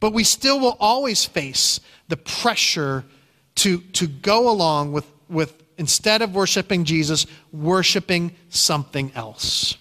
But 0.00 0.12
we 0.12 0.24
still 0.24 0.58
will 0.58 0.76
always 0.80 1.24
face 1.24 1.80
the 2.08 2.16
pressure 2.16 3.04
to, 3.56 3.78
to 3.78 4.06
go 4.06 4.50
along 4.50 4.92
with, 4.92 5.06
with, 5.28 5.62
instead 5.78 6.22
of 6.22 6.34
worshiping 6.34 6.84
Jesus, 6.84 7.26
worshiping 7.52 8.34
something 8.48 9.12
else. 9.14 9.76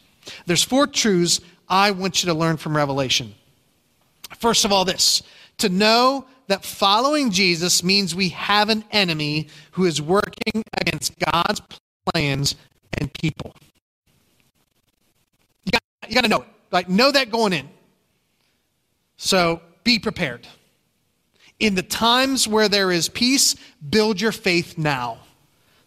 There's 0.46 0.64
four 0.64 0.88
truths 0.88 1.42
I 1.68 1.92
want 1.92 2.24
you 2.24 2.28
to 2.28 2.38
learn 2.38 2.58
from 2.58 2.76
Revelation. 2.76 3.34
First 4.38 4.64
of 4.66 4.72
all, 4.72 4.86
this 4.86 5.24
to 5.58 5.70
know 5.70 6.26
that 6.48 6.64
following 6.66 7.32
Jesus 7.32 7.84
means 7.84 8.14
we 8.14 8.30
have 8.30 8.70
an 8.70 8.84
enemy 8.92 9.48
who 9.72 9.86
is 9.86 10.02
working 10.02 10.64
against 10.80 11.18
God's 11.20 11.62
plans 12.12 12.56
and 13.00 13.12
people. 13.14 13.56
You 15.66 15.72
got, 15.72 15.82
you 16.10 16.16
got 16.16 16.22
to 16.22 16.28
know 16.28 16.42
it. 16.42 16.48
Like, 16.72 16.90
know 16.90 17.12
that 17.12 17.32
going 17.32 17.54
in. 17.54 17.70
So 19.24 19.62
be 19.84 20.00
prepared. 20.00 20.48
In 21.60 21.76
the 21.76 21.84
times 21.84 22.48
where 22.48 22.68
there 22.68 22.92
is 22.92 23.08
peace, 23.08 23.56
build 23.88 24.20
your 24.20 24.32
faith 24.32 24.80
now 24.80 25.20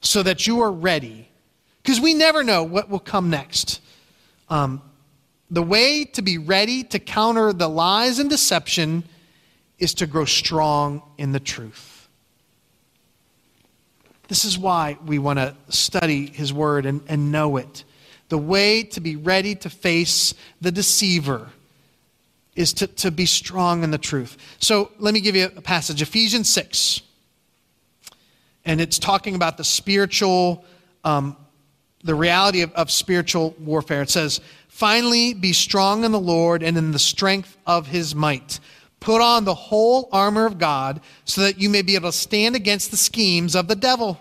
so 0.00 0.22
that 0.22 0.46
you 0.46 0.60
are 0.60 0.70
ready. 0.70 1.28
Because 1.82 2.00
we 2.00 2.14
never 2.14 2.44
know 2.44 2.62
what 2.62 2.88
will 2.88 3.00
come 3.00 3.30
next. 3.30 3.80
Um, 4.48 4.82
the 5.50 5.64
way 5.64 6.04
to 6.04 6.22
be 6.22 6.38
ready 6.38 6.84
to 6.84 7.00
counter 7.00 7.52
the 7.52 7.68
lies 7.68 8.20
and 8.20 8.30
deception 8.30 9.02
is 9.80 9.94
to 9.94 10.06
grow 10.06 10.26
strong 10.26 11.02
in 11.18 11.32
the 11.32 11.40
truth. 11.40 12.08
This 14.28 14.44
is 14.44 14.56
why 14.56 14.96
we 15.04 15.18
want 15.18 15.40
to 15.40 15.56
study 15.70 16.26
His 16.28 16.52
Word 16.52 16.86
and, 16.86 17.02
and 17.08 17.32
know 17.32 17.56
it. 17.56 17.82
The 18.28 18.38
way 18.38 18.84
to 18.84 19.00
be 19.00 19.16
ready 19.16 19.56
to 19.56 19.68
face 19.68 20.34
the 20.60 20.70
deceiver 20.70 21.50
is 22.56 22.72
to, 22.74 22.86
to 22.86 23.10
be 23.10 23.26
strong 23.26 23.82
in 23.82 23.90
the 23.90 23.98
truth. 23.98 24.36
So 24.58 24.90
let 24.98 25.14
me 25.14 25.20
give 25.20 25.36
you 25.36 25.46
a 25.56 25.60
passage 25.60 26.02
Ephesians 26.02 26.48
6. 26.50 27.02
And 28.64 28.80
it's 28.80 28.98
talking 28.98 29.34
about 29.34 29.56
the 29.56 29.64
spiritual, 29.64 30.64
um, 31.04 31.36
the 32.02 32.14
reality 32.14 32.62
of, 32.62 32.72
of 32.72 32.90
spiritual 32.90 33.54
warfare. 33.58 34.02
It 34.02 34.10
says, 34.10 34.40
Finally, 34.68 35.34
be 35.34 35.52
strong 35.52 36.04
in 36.04 36.12
the 36.12 36.20
Lord 36.20 36.62
and 36.62 36.76
in 36.76 36.90
the 36.90 36.98
strength 36.98 37.56
of 37.66 37.86
his 37.86 38.14
might. 38.14 38.58
Put 39.00 39.20
on 39.20 39.44
the 39.44 39.54
whole 39.54 40.08
armor 40.10 40.46
of 40.46 40.58
God 40.58 41.00
so 41.24 41.42
that 41.42 41.60
you 41.60 41.68
may 41.68 41.82
be 41.82 41.94
able 41.94 42.10
to 42.10 42.16
stand 42.16 42.56
against 42.56 42.90
the 42.90 42.96
schemes 42.96 43.54
of 43.54 43.68
the 43.68 43.76
devil. 43.76 44.18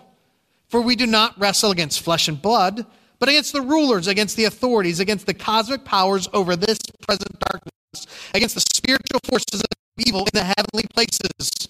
For 0.68 0.80
we 0.80 0.94
do 0.94 1.06
not 1.06 1.38
wrestle 1.40 1.70
against 1.70 2.02
flesh 2.02 2.28
and 2.28 2.40
blood, 2.40 2.84
but 3.18 3.28
against 3.28 3.52
the 3.52 3.62
rulers, 3.62 4.06
against 4.06 4.36
the 4.36 4.44
authorities, 4.44 5.00
against 5.00 5.26
the 5.26 5.34
cosmic 5.34 5.84
powers 5.84 6.28
over 6.32 6.54
this 6.54 6.78
present 7.06 7.38
darkness 7.40 7.74
against 8.34 8.54
the 8.54 8.60
spiritual 8.60 9.20
forces 9.24 9.60
of 9.60 10.04
evil 10.06 10.20
in 10.20 10.30
the 10.32 10.44
heavenly 10.44 10.84
places. 10.94 11.68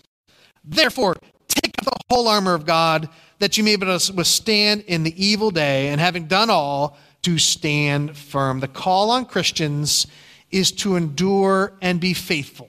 Therefore, 0.64 1.16
take 1.49 1.75
up 1.79 1.85
the 1.85 2.14
whole 2.14 2.29
armor 2.29 2.55
of 2.55 2.66
God 2.66 3.09
that 3.39 3.59
you 3.59 3.64
may 3.64 3.77
be 3.77 3.85
able 3.85 3.99
to 3.99 4.12
withstand 4.12 4.85
in 4.87 5.03
the 5.03 5.25
evil 5.25 5.51
day, 5.51 5.89
and 5.89 6.01
having 6.01 6.27
done 6.27 6.51
all, 6.51 6.97
to 7.22 7.39
stand 7.39 8.16
firm. 8.16 8.61
The 8.61 8.68
call 8.68 9.11
on 9.11 9.25
Christians 9.27 10.07
is 10.51 10.70
to 10.72 10.97
endure 10.97 11.72
and 11.83 12.01
be 12.01 12.14
faithful, 12.14 12.68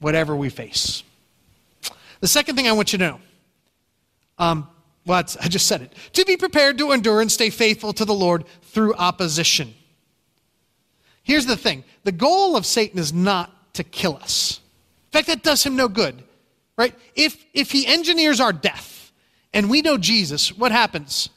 whatever 0.00 0.34
we 0.34 0.48
face. 0.48 1.02
The 2.20 2.28
second 2.28 2.56
thing 2.56 2.66
I 2.66 2.72
want 2.72 2.92
you 2.92 2.98
to 2.98 3.08
know, 3.08 3.20
um, 4.38 4.68
well, 5.06 5.22
I 5.40 5.48
just 5.48 5.66
said 5.66 5.82
it, 5.82 5.92
to 6.14 6.24
be 6.24 6.36
prepared 6.36 6.78
to 6.78 6.92
endure 6.92 7.20
and 7.20 7.30
stay 7.30 7.50
faithful 7.50 7.92
to 7.92 8.04
the 8.04 8.14
Lord 8.14 8.44
through 8.62 8.94
opposition. 8.94 9.74
Here's 11.24 11.46
the 11.46 11.56
thing 11.56 11.82
the 12.04 12.12
goal 12.12 12.56
of 12.56 12.64
Satan 12.64 12.98
is 12.98 13.12
not 13.12 13.74
to 13.74 13.82
kill 13.82 14.16
us. 14.16 14.60
In 15.06 15.18
fact, 15.18 15.26
that 15.26 15.42
does 15.42 15.64
him 15.64 15.74
no 15.74 15.88
good, 15.88 16.22
right? 16.76 16.94
If, 17.16 17.44
if 17.52 17.72
he 17.72 17.86
engineers 17.86 18.40
our 18.40 18.52
death 18.52 19.10
and 19.52 19.68
we 19.68 19.82
know 19.82 19.96
Jesus, 19.96 20.56
what 20.56 20.70
happens? 20.70 21.30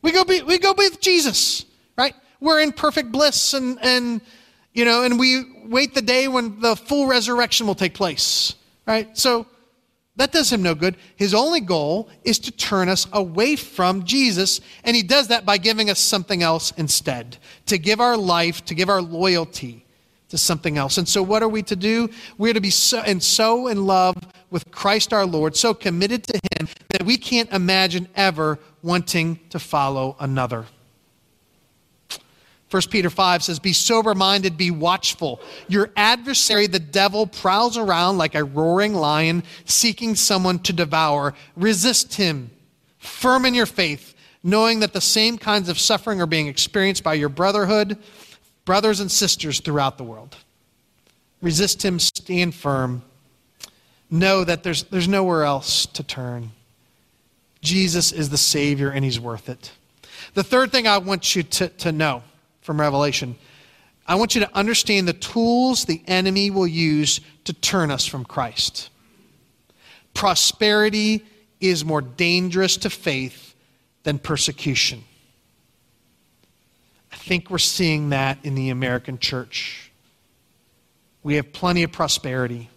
We 0.00 0.12
go 0.12 0.24
be, 0.24 0.42
we 0.42 0.58
go 0.58 0.74
with 0.76 1.00
Jesus, 1.00 1.64
right? 1.96 2.14
We're 2.40 2.60
in 2.60 2.72
perfect 2.72 3.10
bliss 3.10 3.54
and 3.54 3.78
and 3.82 4.20
you 4.74 4.84
know, 4.84 5.04
and 5.04 5.18
we 5.18 5.44
wait 5.66 5.94
the 5.94 6.02
day 6.02 6.26
when 6.26 6.60
the 6.60 6.74
full 6.74 7.06
resurrection 7.06 7.66
will 7.66 7.76
take 7.76 7.94
place, 7.94 8.56
right? 8.86 9.16
So 9.16 9.46
that 10.16 10.30
does 10.30 10.52
him 10.52 10.62
no 10.62 10.74
good. 10.74 10.96
His 11.16 11.34
only 11.34 11.60
goal 11.60 12.08
is 12.22 12.38
to 12.40 12.52
turn 12.52 12.88
us 12.88 13.06
away 13.12 13.56
from 13.56 14.04
Jesus, 14.04 14.60
and 14.84 14.94
he 14.94 15.02
does 15.02 15.28
that 15.28 15.44
by 15.44 15.58
giving 15.58 15.90
us 15.90 15.98
something 15.98 16.42
else 16.42 16.72
instead, 16.76 17.36
to 17.66 17.78
give 17.78 18.00
our 18.00 18.16
life, 18.16 18.64
to 18.66 18.74
give 18.74 18.88
our 18.88 19.02
loyalty 19.02 19.84
to 20.28 20.38
something 20.38 20.78
else. 20.78 20.98
And 20.98 21.08
so, 21.08 21.22
what 21.22 21.42
are 21.42 21.48
we 21.48 21.62
to 21.64 21.76
do? 21.76 22.08
We're 22.38 22.54
to 22.54 22.60
be 22.60 22.70
so, 22.70 23.00
and 23.00 23.22
so 23.22 23.66
in 23.66 23.86
love 23.86 24.16
with 24.50 24.70
Christ 24.70 25.12
our 25.12 25.26
Lord, 25.26 25.56
so 25.56 25.74
committed 25.74 26.22
to 26.24 26.40
him 26.56 26.68
that 26.90 27.02
we 27.02 27.16
can't 27.16 27.50
imagine 27.52 28.08
ever 28.14 28.60
wanting 28.82 29.40
to 29.50 29.58
follow 29.58 30.16
another. 30.20 30.66
1 32.74 32.82
Peter 32.90 33.08
5 33.08 33.44
says, 33.44 33.60
Be 33.60 33.72
sober 33.72 34.16
minded, 34.16 34.56
be 34.56 34.72
watchful. 34.72 35.40
Your 35.68 35.92
adversary, 35.94 36.66
the 36.66 36.80
devil, 36.80 37.24
prowls 37.24 37.78
around 37.78 38.18
like 38.18 38.34
a 38.34 38.42
roaring 38.42 38.94
lion, 38.94 39.44
seeking 39.64 40.16
someone 40.16 40.58
to 40.58 40.72
devour. 40.72 41.34
Resist 41.54 42.14
him, 42.14 42.50
firm 42.98 43.44
in 43.44 43.54
your 43.54 43.66
faith, 43.66 44.16
knowing 44.42 44.80
that 44.80 44.92
the 44.92 45.00
same 45.00 45.38
kinds 45.38 45.68
of 45.68 45.78
suffering 45.78 46.20
are 46.20 46.26
being 46.26 46.48
experienced 46.48 47.04
by 47.04 47.14
your 47.14 47.28
brotherhood, 47.28 47.96
brothers 48.64 48.98
and 48.98 49.08
sisters 49.08 49.60
throughout 49.60 49.96
the 49.96 50.02
world. 50.02 50.36
Resist 51.42 51.84
him, 51.84 52.00
stand 52.00 52.56
firm. 52.56 53.02
Know 54.10 54.42
that 54.42 54.64
there's, 54.64 54.82
there's 54.82 55.06
nowhere 55.06 55.44
else 55.44 55.86
to 55.86 56.02
turn. 56.02 56.50
Jesus 57.60 58.10
is 58.10 58.30
the 58.30 58.36
Savior, 58.36 58.90
and 58.90 59.04
he's 59.04 59.20
worth 59.20 59.48
it. 59.48 59.70
The 60.34 60.42
third 60.42 60.72
thing 60.72 60.88
I 60.88 60.98
want 60.98 61.36
you 61.36 61.44
to, 61.44 61.68
to 61.68 61.92
know 61.92 62.24
from 62.64 62.80
Revelation. 62.80 63.36
I 64.06 64.16
want 64.16 64.34
you 64.34 64.40
to 64.40 64.56
understand 64.56 65.06
the 65.06 65.12
tools 65.12 65.84
the 65.84 66.02
enemy 66.06 66.50
will 66.50 66.66
use 66.66 67.20
to 67.44 67.52
turn 67.52 67.90
us 67.90 68.06
from 68.06 68.24
Christ. 68.24 68.88
Prosperity 70.14 71.24
is 71.60 71.84
more 71.84 72.00
dangerous 72.00 72.76
to 72.78 72.90
faith 72.90 73.54
than 74.02 74.18
persecution. 74.18 75.04
I 77.12 77.16
think 77.16 77.50
we're 77.50 77.58
seeing 77.58 78.10
that 78.10 78.38
in 78.44 78.54
the 78.54 78.70
American 78.70 79.18
church. 79.18 79.90
We 81.22 81.34
have 81.36 81.52
plenty 81.52 81.82
of 81.82 81.92
prosperity. 81.92 82.70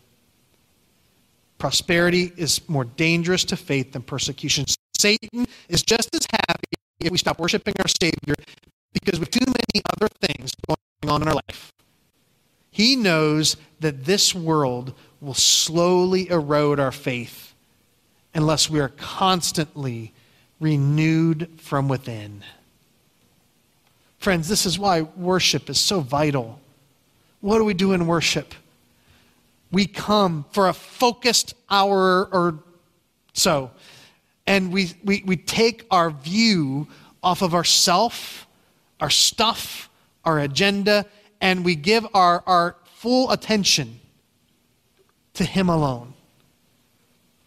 Prosperity 1.57 2.31
is 2.35 2.67
more 2.67 2.85
dangerous 2.85 3.45
to 3.45 3.55
faith 3.55 3.93
than 3.93 4.01
persecution. 4.01 4.65
Satan 4.97 5.47
is 5.69 5.81
just 5.81 6.13
as 6.13 6.27
happy 6.31 6.67
if 6.99 7.11
we 7.11 7.17
stop 7.17 7.39
worshiping 7.39 7.73
our 7.79 7.87
Savior 8.01 8.35
because 9.03 9.19
with 9.19 9.31
too 9.31 9.45
many 9.45 9.83
other 9.95 10.07
things 10.21 10.53
going 10.67 11.13
on 11.13 11.21
in 11.21 11.27
our 11.27 11.35
life. 11.35 11.71
He 12.71 12.95
knows 12.95 13.57
that 13.79 14.05
this 14.05 14.35
world 14.35 14.93
will 15.19 15.33
slowly 15.33 16.29
erode 16.29 16.79
our 16.79 16.91
faith 16.91 17.55
unless 18.33 18.69
we 18.69 18.79
are 18.79 18.89
constantly 18.89 20.13
renewed 20.59 21.49
from 21.57 21.87
within. 21.87 22.43
Friends, 24.19 24.47
this 24.47 24.65
is 24.65 24.77
why 24.77 25.01
worship 25.01 25.69
is 25.69 25.79
so 25.79 26.01
vital. 26.01 26.59
What 27.41 27.57
do 27.57 27.63
we 27.63 27.73
do 27.73 27.93
in 27.93 28.07
worship? 28.07 28.53
We 29.71 29.85
come 29.85 30.45
for 30.51 30.69
a 30.69 30.73
focused 30.73 31.53
hour 31.69 32.25
or 32.31 32.59
so, 33.33 33.71
and 34.45 34.71
we, 34.71 34.93
we, 35.03 35.23
we 35.25 35.37
take 35.37 35.85
our 35.91 36.09
view 36.09 36.87
off 37.21 37.41
of 37.41 37.53
ourself 37.53 38.46
our 38.99 39.09
stuff, 39.09 39.89
our 40.25 40.39
agenda, 40.39 41.05
and 41.41 41.63
we 41.63 41.75
give 41.75 42.05
our, 42.13 42.43
our 42.45 42.75
full 42.95 43.31
attention 43.31 43.99
to 45.35 45.43
Him 45.43 45.69
alone. 45.69 46.13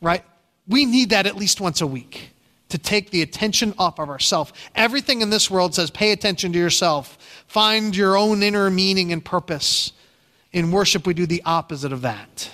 Right? 0.00 0.24
We 0.68 0.86
need 0.86 1.10
that 1.10 1.26
at 1.26 1.36
least 1.36 1.60
once 1.60 1.80
a 1.80 1.86
week 1.86 2.30
to 2.68 2.78
take 2.78 3.10
the 3.10 3.22
attention 3.22 3.74
off 3.78 3.98
of 3.98 4.08
ourselves. 4.08 4.52
Everything 4.74 5.20
in 5.20 5.30
this 5.30 5.50
world 5.50 5.74
says 5.74 5.90
pay 5.90 6.12
attention 6.12 6.52
to 6.52 6.58
yourself, 6.58 7.18
find 7.46 7.94
your 7.94 8.16
own 8.16 8.42
inner 8.42 8.70
meaning 8.70 9.12
and 9.12 9.24
purpose. 9.24 9.92
In 10.52 10.70
worship, 10.70 11.06
we 11.06 11.14
do 11.14 11.26
the 11.26 11.42
opposite 11.44 11.92
of 11.92 12.02
that. 12.02 12.50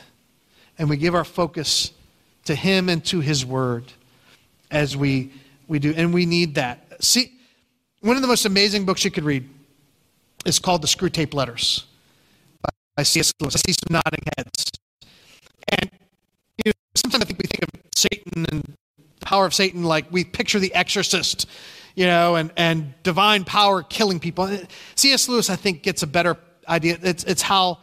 And 0.79 0.91
we 0.91 0.97
give 0.97 1.15
our 1.15 1.25
focus 1.25 1.93
to 2.45 2.55
Him 2.55 2.89
and 2.89 3.05
to 3.07 3.21
His 3.21 3.45
Word 3.45 3.93
as 4.71 4.97
we, 4.97 5.33
we 5.69 5.79
do. 5.79 5.95
And 5.97 6.13
we 6.13 6.27
need 6.27 6.57
that. 6.57 7.03
See, 7.05 7.33
one 8.07 8.15
of 8.15 8.23
the 8.23 8.29
most 8.29 8.47
amazing 8.47 8.85
books 8.85 9.05
you 9.05 9.11
could 9.11 9.25
read 9.25 9.49
is 10.45 10.61
called 10.61 10.81
The 10.81 10.87
Screwtape 10.87 11.35
Letters 11.35 11.87
by 12.97 13.03
C.S. 13.03 13.33
Lewis. 13.41 13.57
I 13.57 13.59
see 13.59 13.73
some 13.73 14.01
nodding 14.01 14.23
heads. 14.37 14.71
And 15.69 15.91
you 16.65 16.71
know, 16.71 16.73
sometimes 16.95 17.25
I 17.25 17.27
think 17.27 17.41
we 17.41 17.49
think 17.49 17.65
of 17.65 17.81
Satan 17.97 18.47
and 18.53 18.63
the 18.63 19.27
power 19.27 19.45
of 19.45 19.53
Satan 19.53 19.83
like 19.83 20.07
we 20.13 20.23
picture 20.23 20.61
the 20.61 20.73
exorcist, 20.73 21.49
you 21.97 22.07
know, 22.07 22.37
and, 22.37 22.53
and 22.57 22.95
divine 23.03 23.43
power 23.43 23.83
killing 23.83 24.21
people. 24.21 24.57
C.S. 24.95 25.29
Lewis, 25.29 25.51
I 25.51 25.57
think, 25.57 25.83
gets 25.83 26.05
a 26.05 26.07
better 26.07 26.37
idea. 26.69 26.99
It's, 27.03 27.25
it's 27.25 27.43
how 27.43 27.81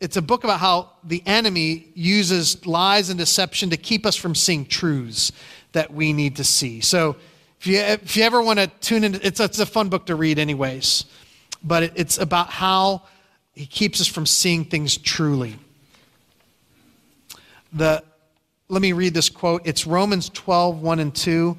it's 0.00 0.18
a 0.18 0.22
book 0.22 0.44
about 0.44 0.60
how 0.60 0.90
the 1.02 1.22
enemy 1.24 1.88
uses 1.94 2.66
lies 2.66 3.08
and 3.08 3.18
deception 3.18 3.70
to 3.70 3.78
keep 3.78 4.04
us 4.04 4.16
from 4.16 4.34
seeing 4.34 4.66
truths 4.66 5.32
that 5.72 5.94
we 5.94 6.12
need 6.12 6.36
to 6.36 6.44
see. 6.44 6.82
So 6.82 7.16
if 7.62 7.68
you, 7.68 7.78
if 7.78 8.16
you 8.16 8.24
ever 8.24 8.42
want 8.42 8.58
to 8.58 8.66
tune 8.80 9.04
in, 9.04 9.14
it's, 9.22 9.38
it's 9.38 9.60
a 9.60 9.66
fun 9.66 9.88
book 9.88 10.06
to 10.06 10.16
read, 10.16 10.40
anyways. 10.40 11.04
But 11.62 11.84
it, 11.84 11.92
it's 11.94 12.18
about 12.18 12.48
how 12.48 13.02
he 13.52 13.66
keeps 13.66 14.00
us 14.00 14.08
from 14.08 14.26
seeing 14.26 14.64
things 14.64 14.96
truly. 14.98 15.54
The, 17.72 18.02
let 18.68 18.82
me 18.82 18.92
read 18.92 19.14
this 19.14 19.28
quote. 19.28 19.62
It's 19.64 19.86
Romans 19.86 20.28
12, 20.30 20.82
1 20.82 20.98
and 20.98 21.14
2, 21.14 21.56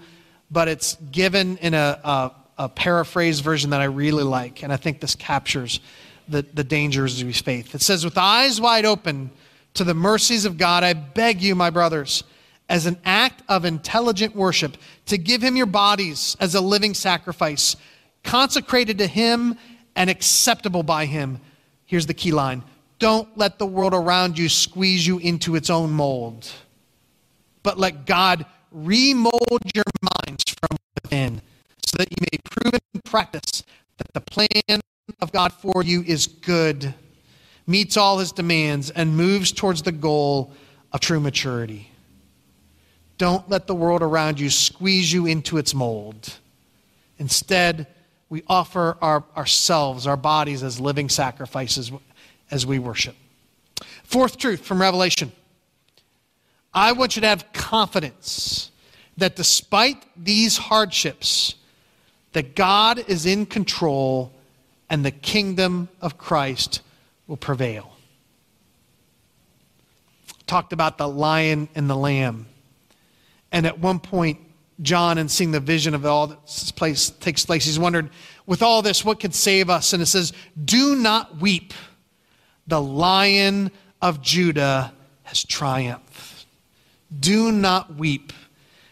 but 0.51 0.67
it's 0.67 0.95
given 1.09 1.55
in 1.59 1.73
a, 1.73 1.97
a, 2.03 2.31
a 2.57 2.67
paraphrase 2.67 3.39
version 3.39 3.69
that 3.69 3.79
I 3.79 3.85
really 3.85 4.23
like. 4.23 4.61
And 4.61 4.73
I 4.73 4.75
think 4.75 4.99
this 4.99 5.15
captures 5.15 5.79
the, 6.27 6.41
the 6.53 6.65
dangers 6.65 7.21
of 7.21 7.33
faith. 7.33 7.73
It 7.73 7.81
says, 7.81 8.03
With 8.03 8.17
eyes 8.17 8.59
wide 8.59 8.83
open 8.83 9.31
to 9.75 9.85
the 9.85 9.93
mercies 9.93 10.43
of 10.43 10.57
God, 10.57 10.83
I 10.83 10.91
beg 10.91 11.41
you, 11.41 11.55
my 11.55 11.69
brothers 11.69 12.25
as 12.70 12.86
an 12.86 12.97
act 13.05 13.43
of 13.49 13.66
intelligent 13.66 14.36
worship, 14.36 14.78
to 15.05 15.18
give 15.18 15.41
him 15.41 15.55
your 15.55 15.66
bodies 15.66 16.38
as 16.39 16.55
a 16.55 16.61
living 16.61 16.93
sacrifice, 16.93 17.76
consecrated 18.24 18.97
to 18.97 19.07
him 19.07 19.57
and 19.95 20.09
acceptable 20.09 20.84
by 20.84 21.05
him. 21.05 21.39
Here's 21.86 22.07
the 22.07 22.14
key 22.14 22.32
line 22.32 22.64
don't 22.99 23.38
let 23.38 23.59
the 23.59 23.66
world 23.66 23.93
around 23.93 24.38
you 24.38 24.47
squeeze 24.47 25.05
you 25.05 25.20
into 25.20 25.55
its 25.55 25.70
own 25.70 25.91
mold, 25.91 26.49
but 27.61 27.78
let 27.78 28.05
God 28.05 28.45
remold 28.72 29.59
your 29.76 29.84
minds 30.01 30.43
from 30.47 30.78
within 31.03 31.41
so 31.86 31.97
that 31.97 32.09
you 32.09 32.18
may 32.32 32.38
prove 32.49 32.74
in 32.74 33.01
practice 33.01 33.64
that 33.97 34.14
the 34.14 34.22
plan 34.22 34.82
of 35.20 35.32
God 35.32 35.53
for 35.53 35.84
you 35.84 36.01
is 36.03 36.28
good, 36.28 36.93
meets 37.68 37.97
all 37.97 38.20
his 38.20 38.32
demands, 38.32 38.89
and 38.89 39.16
moves 39.16 39.51
towards 39.51 39.82
the 39.82 39.91
goal 39.91 40.53
of 40.91 40.99
true 40.99 41.20
maturity. 41.20 41.91
Don't 43.24 43.49
let 43.49 43.67
the 43.67 43.74
world 43.74 44.01
around 44.01 44.38
you 44.38 44.49
squeeze 44.49 45.13
you 45.13 45.28
into 45.28 45.57
its 45.57 45.74
mold. 45.74 46.39
Instead, 47.17 47.88
we 48.28 48.43
offer 48.47 48.97
our, 49.01 49.24
ourselves, 49.38 50.05
our 50.05 50.17
bodies, 50.17 50.61
as 50.61 50.78
living 50.78 51.07
sacrifices 51.07 51.89
as 52.51 52.65
we 52.65 52.80
worship. 52.80 53.15
Fourth 54.03 54.38
truth 54.38 54.59
from 54.59 54.82
Revelation 54.82 55.32
I 56.74 56.91
want 56.91 57.15
you 57.15 57.21
to 57.21 57.28
have 57.30 57.53
confidence 57.53 58.71
that 59.15 59.38
despite 59.38 60.03
these 60.21 60.57
hardships, 60.57 61.55
that 62.34 62.55
God 62.55 63.05
is 63.07 63.26
in 63.26 63.45
control 63.45 64.34
and 64.89 65.05
the 65.05 65.11
kingdom 65.11 65.88
of 66.01 66.17
Christ 66.17 66.82
will 67.28 67.38
prevail. 67.38 67.95
Talked 70.45 70.74
about 70.74 70.97
the 70.97 71.07
lion 71.07 71.69
and 71.74 71.89
the 71.89 71.95
lamb. 71.95 72.47
And 73.53 73.67
at 73.67 73.79
one 73.79 73.99
point, 73.99 74.39
John, 74.81 75.17
in 75.19 75.29
seeing 75.29 75.51
the 75.51 75.59
vision 75.59 75.93
of 75.93 76.05
all 76.05 76.27
that 76.27 76.73
place, 76.75 77.11
takes 77.11 77.45
place, 77.45 77.65
he's 77.65 77.79
wondered, 77.79 78.09
with 78.45 78.61
all 78.61 78.81
this, 78.81 79.05
what 79.05 79.19
could 79.19 79.35
save 79.35 79.69
us? 79.69 79.93
And 79.93 80.01
it 80.01 80.07
says, 80.07 80.33
Do 80.65 80.95
not 80.95 81.37
weep. 81.37 81.73
The 82.65 82.81
lion 82.81 83.71
of 84.01 84.21
Judah 84.21 84.93
has 85.23 85.43
triumphed. 85.43 86.45
Do 87.17 87.51
not 87.51 87.95
weep. 87.95 88.33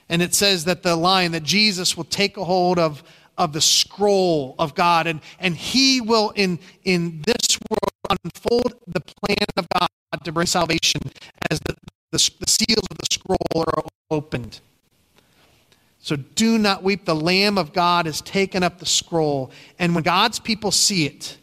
And 0.07 0.21
it 0.21 0.35
says 0.35 0.65
that 0.65 0.83
the 0.83 0.95
lion, 0.95 1.31
that 1.31 1.43
Jesus 1.43 1.97
will 1.97 2.03
take 2.03 2.37
a 2.37 2.43
hold 2.43 2.77
of, 2.77 3.03
of 3.37 3.53
the 3.53 3.61
scroll 3.61 4.55
of 4.59 4.75
God, 4.75 5.07
and, 5.07 5.21
and 5.39 5.55
he 5.55 6.01
will, 6.01 6.31
in, 6.35 6.59
in 6.83 7.23
this 7.25 7.57
world, 7.69 8.19
unfold 8.23 8.75
the 8.87 9.01
plan 9.01 9.47
of 9.57 9.67
God 9.69 9.87
to 10.23 10.31
bring 10.31 10.45
salvation 10.45 11.01
as 11.49 11.59
the, 11.61 11.75
the, 12.11 12.31
the 12.39 12.49
seals 12.49 12.87
of 12.89 12.97
the 12.97 13.07
scroll 13.11 13.37
are 13.55 13.83
opened. 14.09 14.59
So 15.99 16.15
do 16.15 16.57
not 16.57 16.83
weep. 16.83 17.05
The 17.05 17.15
Lamb 17.15 17.57
of 17.57 17.73
God 17.73 18.05
has 18.05 18.21
taken 18.21 18.63
up 18.63 18.79
the 18.79 18.85
scroll. 18.85 19.51
And 19.77 19.93
when 19.93 20.03
God's 20.03 20.39
people 20.39 20.71
see 20.71 21.05
it, 21.05 21.37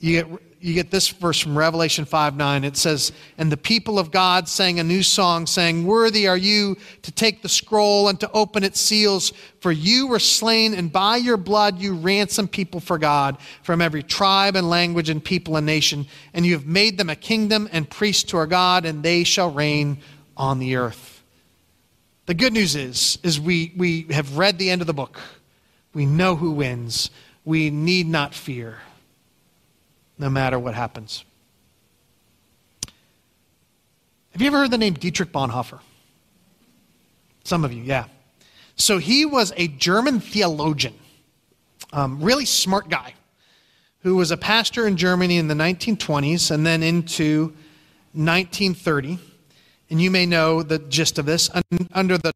you 0.00 0.22
get, 0.22 0.42
you 0.60 0.74
get 0.74 0.90
this 0.90 1.08
verse 1.08 1.40
from 1.40 1.56
Revelation 1.56 2.04
5 2.04 2.36
9. 2.36 2.64
It 2.64 2.76
says, 2.76 3.12
And 3.36 3.50
the 3.50 3.56
people 3.56 3.98
of 3.98 4.10
God 4.10 4.48
sang 4.48 4.78
a 4.78 4.84
new 4.84 5.02
song, 5.02 5.46
saying, 5.46 5.86
Worthy 5.86 6.28
are 6.28 6.36
you 6.36 6.76
to 7.02 7.12
take 7.12 7.42
the 7.42 7.48
scroll 7.48 8.08
and 8.08 8.18
to 8.20 8.30
open 8.32 8.64
its 8.64 8.80
seals, 8.80 9.32
for 9.60 9.72
you 9.72 10.06
were 10.06 10.18
slain, 10.18 10.74
and 10.74 10.92
by 10.92 11.16
your 11.16 11.36
blood 11.36 11.78
you 11.78 11.94
ransomed 11.94 12.52
people 12.52 12.80
for 12.80 12.98
God 12.98 13.38
from 13.62 13.80
every 13.80 14.02
tribe 14.02 14.56
and 14.56 14.70
language 14.70 15.10
and 15.10 15.22
people 15.22 15.56
and 15.56 15.66
nation. 15.66 16.06
And 16.32 16.46
you 16.46 16.52
have 16.54 16.66
made 16.66 16.98
them 16.98 17.10
a 17.10 17.16
kingdom 17.16 17.68
and 17.72 17.88
priests 17.88 18.24
to 18.24 18.36
our 18.36 18.46
God, 18.46 18.84
and 18.84 19.02
they 19.02 19.24
shall 19.24 19.50
reign 19.50 19.98
on 20.36 20.58
the 20.58 20.76
earth. 20.76 21.22
The 22.26 22.34
good 22.34 22.52
news 22.52 22.76
is, 22.76 23.18
is 23.22 23.40
we, 23.40 23.72
we 23.76 24.02
have 24.10 24.36
read 24.36 24.58
the 24.58 24.70
end 24.70 24.80
of 24.82 24.86
the 24.86 24.92
book. 24.92 25.18
We 25.94 26.04
know 26.04 26.36
who 26.36 26.52
wins. 26.52 27.10
We 27.44 27.70
need 27.70 28.06
not 28.06 28.34
fear, 28.34 28.78
no 30.18 30.28
matter 30.28 30.58
what 30.58 30.74
happens. 30.74 31.24
Have 34.32 34.42
you 34.42 34.48
ever 34.48 34.58
heard 34.58 34.70
the 34.70 34.78
name 34.78 34.94
Dietrich 34.94 35.32
Bonhoeffer? 35.32 35.80
Some 37.44 37.64
of 37.64 37.72
you, 37.72 37.82
yeah. 37.82 38.04
So 38.76 38.98
he 38.98 39.24
was 39.24 39.52
a 39.56 39.68
German 39.68 40.20
theologian, 40.20 40.94
um, 41.92 42.22
really 42.22 42.44
smart 42.44 42.88
guy, 42.88 43.14
who 44.00 44.16
was 44.16 44.30
a 44.30 44.36
pastor 44.36 44.86
in 44.86 44.96
Germany 44.96 45.38
in 45.38 45.48
the 45.48 45.54
1920s 45.54 46.50
and 46.50 46.64
then 46.64 46.82
into 46.82 47.54
1930 48.12 49.18
and 49.90 50.00
you 50.00 50.10
may 50.10 50.26
know 50.26 50.62
the 50.62 50.78
gist 50.78 51.18
of 51.18 51.26
this, 51.26 51.50
under 51.92 52.18
the 52.18 52.32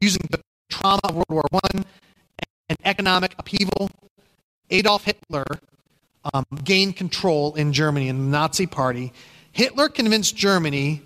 using 0.00 0.22
the 0.30 0.40
trauma 0.68 1.00
of 1.04 1.14
World 1.14 1.26
War 1.30 1.42
I 1.52 1.82
and 2.68 2.78
economic 2.84 3.34
upheaval, 3.38 3.90
Adolf 4.70 5.04
Hitler 5.04 5.44
um, 6.32 6.44
gained 6.64 6.96
control 6.96 7.54
in 7.54 7.72
Germany 7.72 8.08
in 8.08 8.18
the 8.18 8.38
Nazi 8.38 8.66
Party. 8.66 9.12
Hitler 9.52 9.88
convinced 9.88 10.36
Germany 10.36 11.02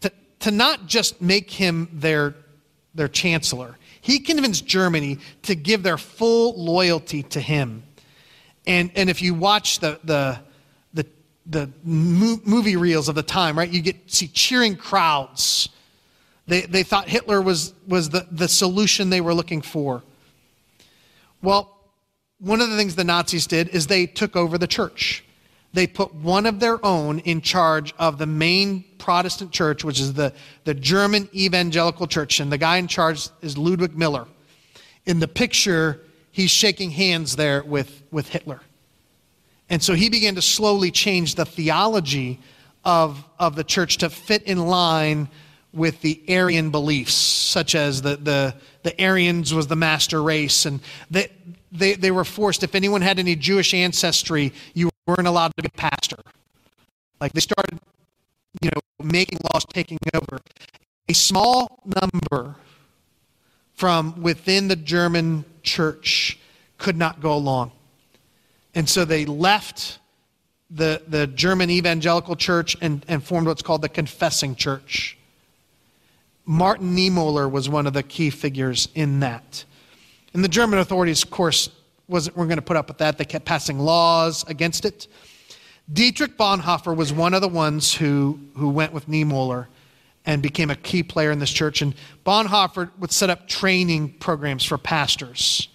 to, 0.00 0.12
to 0.40 0.50
not 0.50 0.86
just 0.86 1.20
make 1.20 1.50
him 1.50 1.88
their, 1.92 2.34
their 2.94 3.08
chancellor, 3.08 3.76
he 4.00 4.18
convinced 4.18 4.66
Germany 4.66 5.18
to 5.42 5.54
give 5.54 5.82
their 5.82 5.98
full 5.98 6.62
loyalty 6.62 7.22
to 7.24 7.40
him. 7.40 7.82
And, 8.66 8.90
and 8.94 9.10
if 9.10 9.20
you 9.20 9.34
watch 9.34 9.80
the, 9.80 10.00
the, 10.04 10.40
the 11.50 11.68
movie 11.82 12.76
reels 12.76 13.08
of 13.08 13.16
the 13.16 13.22
time, 13.22 13.58
right? 13.58 13.68
You 13.68 13.82
get 13.82 14.10
see 14.10 14.28
cheering 14.28 14.76
crowds. 14.76 15.68
They, 16.46 16.62
they 16.62 16.82
thought 16.84 17.08
Hitler 17.08 17.42
was, 17.42 17.74
was 17.86 18.10
the, 18.10 18.26
the 18.30 18.48
solution 18.48 19.10
they 19.10 19.20
were 19.20 19.34
looking 19.34 19.60
for. 19.60 20.02
Well, 21.42 21.76
one 22.40 22.60
of 22.60 22.70
the 22.70 22.76
things 22.76 22.96
the 22.96 23.04
Nazis 23.04 23.46
did 23.46 23.68
is 23.68 23.86
they 23.86 24.06
took 24.06 24.34
over 24.34 24.58
the 24.58 24.66
church. 24.66 25.24
They 25.72 25.86
put 25.86 26.14
one 26.14 26.46
of 26.46 26.58
their 26.58 26.84
own 26.84 27.20
in 27.20 27.42
charge 27.42 27.94
of 27.98 28.18
the 28.18 28.26
main 28.26 28.84
Protestant 28.98 29.52
church, 29.52 29.84
which 29.84 30.00
is 30.00 30.14
the, 30.14 30.32
the 30.64 30.74
German 30.74 31.28
evangelical 31.34 32.06
church. 32.06 32.40
And 32.40 32.50
the 32.50 32.58
guy 32.58 32.78
in 32.78 32.88
charge 32.88 33.28
is 33.40 33.56
Ludwig 33.56 33.92
Müller. 33.92 34.26
In 35.06 35.20
the 35.20 35.28
picture, 35.28 36.00
he's 36.32 36.50
shaking 36.50 36.90
hands 36.90 37.36
there 37.36 37.62
with, 37.62 38.02
with 38.10 38.28
Hitler. 38.28 38.60
And 39.68 39.80
so 39.80 39.94
he 39.94 40.08
began 40.08 40.34
to 40.34 40.42
slowly 40.42 40.90
change 40.90 41.36
the 41.36 41.44
theology 41.44 42.40
of, 42.84 43.24
of 43.38 43.54
the 43.54 43.62
church 43.62 43.98
to 43.98 44.10
fit 44.10 44.42
in 44.42 44.58
line 44.58 45.28
with 45.72 46.00
the 46.00 46.20
Aryan 46.28 46.70
beliefs, 46.70 47.14
such 47.14 47.76
as 47.76 48.02
the, 48.02 48.16
the, 48.16 48.56
the 48.82 49.00
Aryans 49.00 49.54
was 49.54 49.68
the 49.68 49.76
master 49.76 50.20
race. 50.20 50.66
And 50.66 50.80
they, 51.08 51.28
they, 51.72 51.94
they 51.94 52.10
were 52.10 52.24
forced, 52.24 52.62
if 52.62 52.74
anyone 52.74 53.02
had 53.02 53.18
any 53.18 53.36
Jewish 53.36 53.74
ancestry, 53.74 54.52
you 54.74 54.90
weren't 55.06 55.28
allowed 55.28 55.52
to 55.56 55.62
be 55.62 55.66
a 55.66 55.78
pastor. 55.78 56.18
Like 57.20 57.32
they 57.32 57.40
started, 57.40 57.78
you 58.62 58.70
know, 58.70 59.04
making 59.04 59.38
laws 59.52 59.64
taking 59.72 59.98
over. 60.14 60.40
A 61.08 61.12
small 61.12 61.82
number 61.84 62.56
from 63.74 64.20
within 64.22 64.68
the 64.68 64.76
German 64.76 65.44
church 65.62 66.38
could 66.78 66.96
not 66.96 67.20
go 67.20 67.32
along. 67.34 67.72
And 68.74 68.88
so 68.88 69.04
they 69.04 69.24
left 69.24 69.98
the, 70.70 71.02
the 71.08 71.26
German 71.26 71.70
evangelical 71.70 72.36
church 72.36 72.76
and, 72.80 73.04
and 73.08 73.22
formed 73.22 73.46
what's 73.46 73.62
called 73.62 73.82
the 73.82 73.88
confessing 73.88 74.54
church. 74.54 75.18
Martin 76.46 76.96
Niemöller 76.96 77.50
was 77.50 77.68
one 77.68 77.86
of 77.86 77.92
the 77.92 78.02
key 78.02 78.30
figures 78.30 78.88
in 78.94 79.20
that. 79.20 79.64
And 80.34 80.44
the 80.44 80.48
German 80.48 80.78
authorities, 80.78 81.22
of 81.22 81.30
course, 81.30 81.70
wasn't, 82.08 82.36
weren't 82.36 82.48
going 82.48 82.58
to 82.58 82.62
put 82.62 82.76
up 82.76 82.88
with 82.88 82.98
that. 82.98 83.18
They 83.18 83.24
kept 83.24 83.44
passing 83.44 83.78
laws 83.78 84.44
against 84.48 84.84
it. 84.84 85.06
Dietrich 85.92 86.36
Bonhoeffer 86.36 86.94
was 86.94 87.12
one 87.12 87.34
of 87.34 87.40
the 87.40 87.48
ones 87.48 87.94
who, 87.94 88.38
who 88.56 88.68
went 88.68 88.92
with 88.92 89.08
Niemöller 89.08 89.66
and 90.26 90.42
became 90.42 90.70
a 90.70 90.76
key 90.76 91.02
player 91.02 91.30
in 91.30 91.38
this 91.38 91.50
church. 91.50 91.82
And 91.82 91.94
Bonhoeffer 92.24 92.90
would 92.98 93.10
set 93.10 93.30
up 93.30 93.48
training 93.48 94.14
programs 94.20 94.64
for 94.64 94.78
pastors 94.78 95.68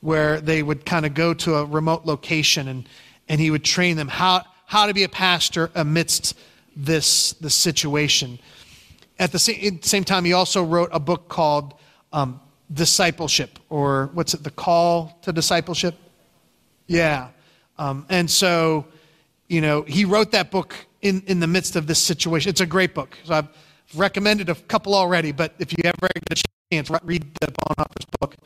where 0.00 0.40
they 0.40 0.62
would 0.62 0.84
kind 0.84 1.06
of 1.06 1.14
go 1.14 1.34
to 1.34 1.56
a 1.56 1.64
remote 1.64 2.04
location 2.04 2.68
and, 2.68 2.88
and 3.28 3.40
he 3.40 3.50
would 3.50 3.64
train 3.64 3.96
them 3.96 4.08
how, 4.08 4.42
how 4.66 4.86
to 4.86 4.94
be 4.94 5.04
a 5.04 5.08
pastor 5.08 5.70
amidst 5.74 6.36
this, 6.74 7.32
this 7.34 7.54
situation. 7.54 8.38
At 9.18 9.32
the 9.32 9.38
same, 9.38 9.82
same 9.82 10.04
time, 10.04 10.24
he 10.24 10.32
also 10.32 10.64
wrote 10.64 10.88
a 10.92 10.98
book 10.98 11.28
called 11.28 11.74
um, 12.12 12.40
Discipleship, 12.72 13.58
or 13.68 14.10
what's 14.14 14.34
it, 14.34 14.42
The 14.42 14.50
Call 14.50 15.18
to 15.22 15.32
Discipleship? 15.32 15.94
Yeah. 16.86 17.28
Um, 17.78 18.06
and 18.08 18.30
so, 18.30 18.86
you 19.48 19.60
know, 19.60 19.82
he 19.82 20.04
wrote 20.04 20.30
that 20.32 20.50
book 20.50 20.74
in, 21.00 21.22
in 21.26 21.40
the 21.40 21.46
midst 21.46 21.76
of 21.76 21.86
this 21.86 21.98
situation. 21.98 22.48
It's 22.50 22.60
a 22.60 22.66
great 22.66 22.94
book. 22.94 23.16
So 23.24 23.34
I've 23.34 23.48
recommended 23.94 24.48
a 24.48 24.54
couple 24.54 24.94
already, 24.94 25.32
but 25.32 25.54
if 25.58 25.72
you 25.72 25.78
ever 25.84 26.08
get 26.28 26.38
a 26.38 26.42
chance, 26.72 26.90
read 27.02 27.34
the 27.40 27.48
Bonhoeffer's 27.48 28.06
book. 28.20 28.36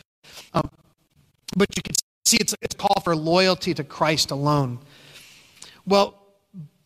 Um, 0.55 0.71
but 1.57 1.77
you 1.77 1.83
can 1.83 1.95
see 2.25 2.39
it's, 2.39 2.55
it's 2.63 2.75
a 2.75 2.79
call 2.79 3.01
for 3.03 3.15
loyalty 3.15 3.75
to 3.75 3.85
Christ 3.85 4.31
alone. 4.31 4.81
Well, 5.87 6.21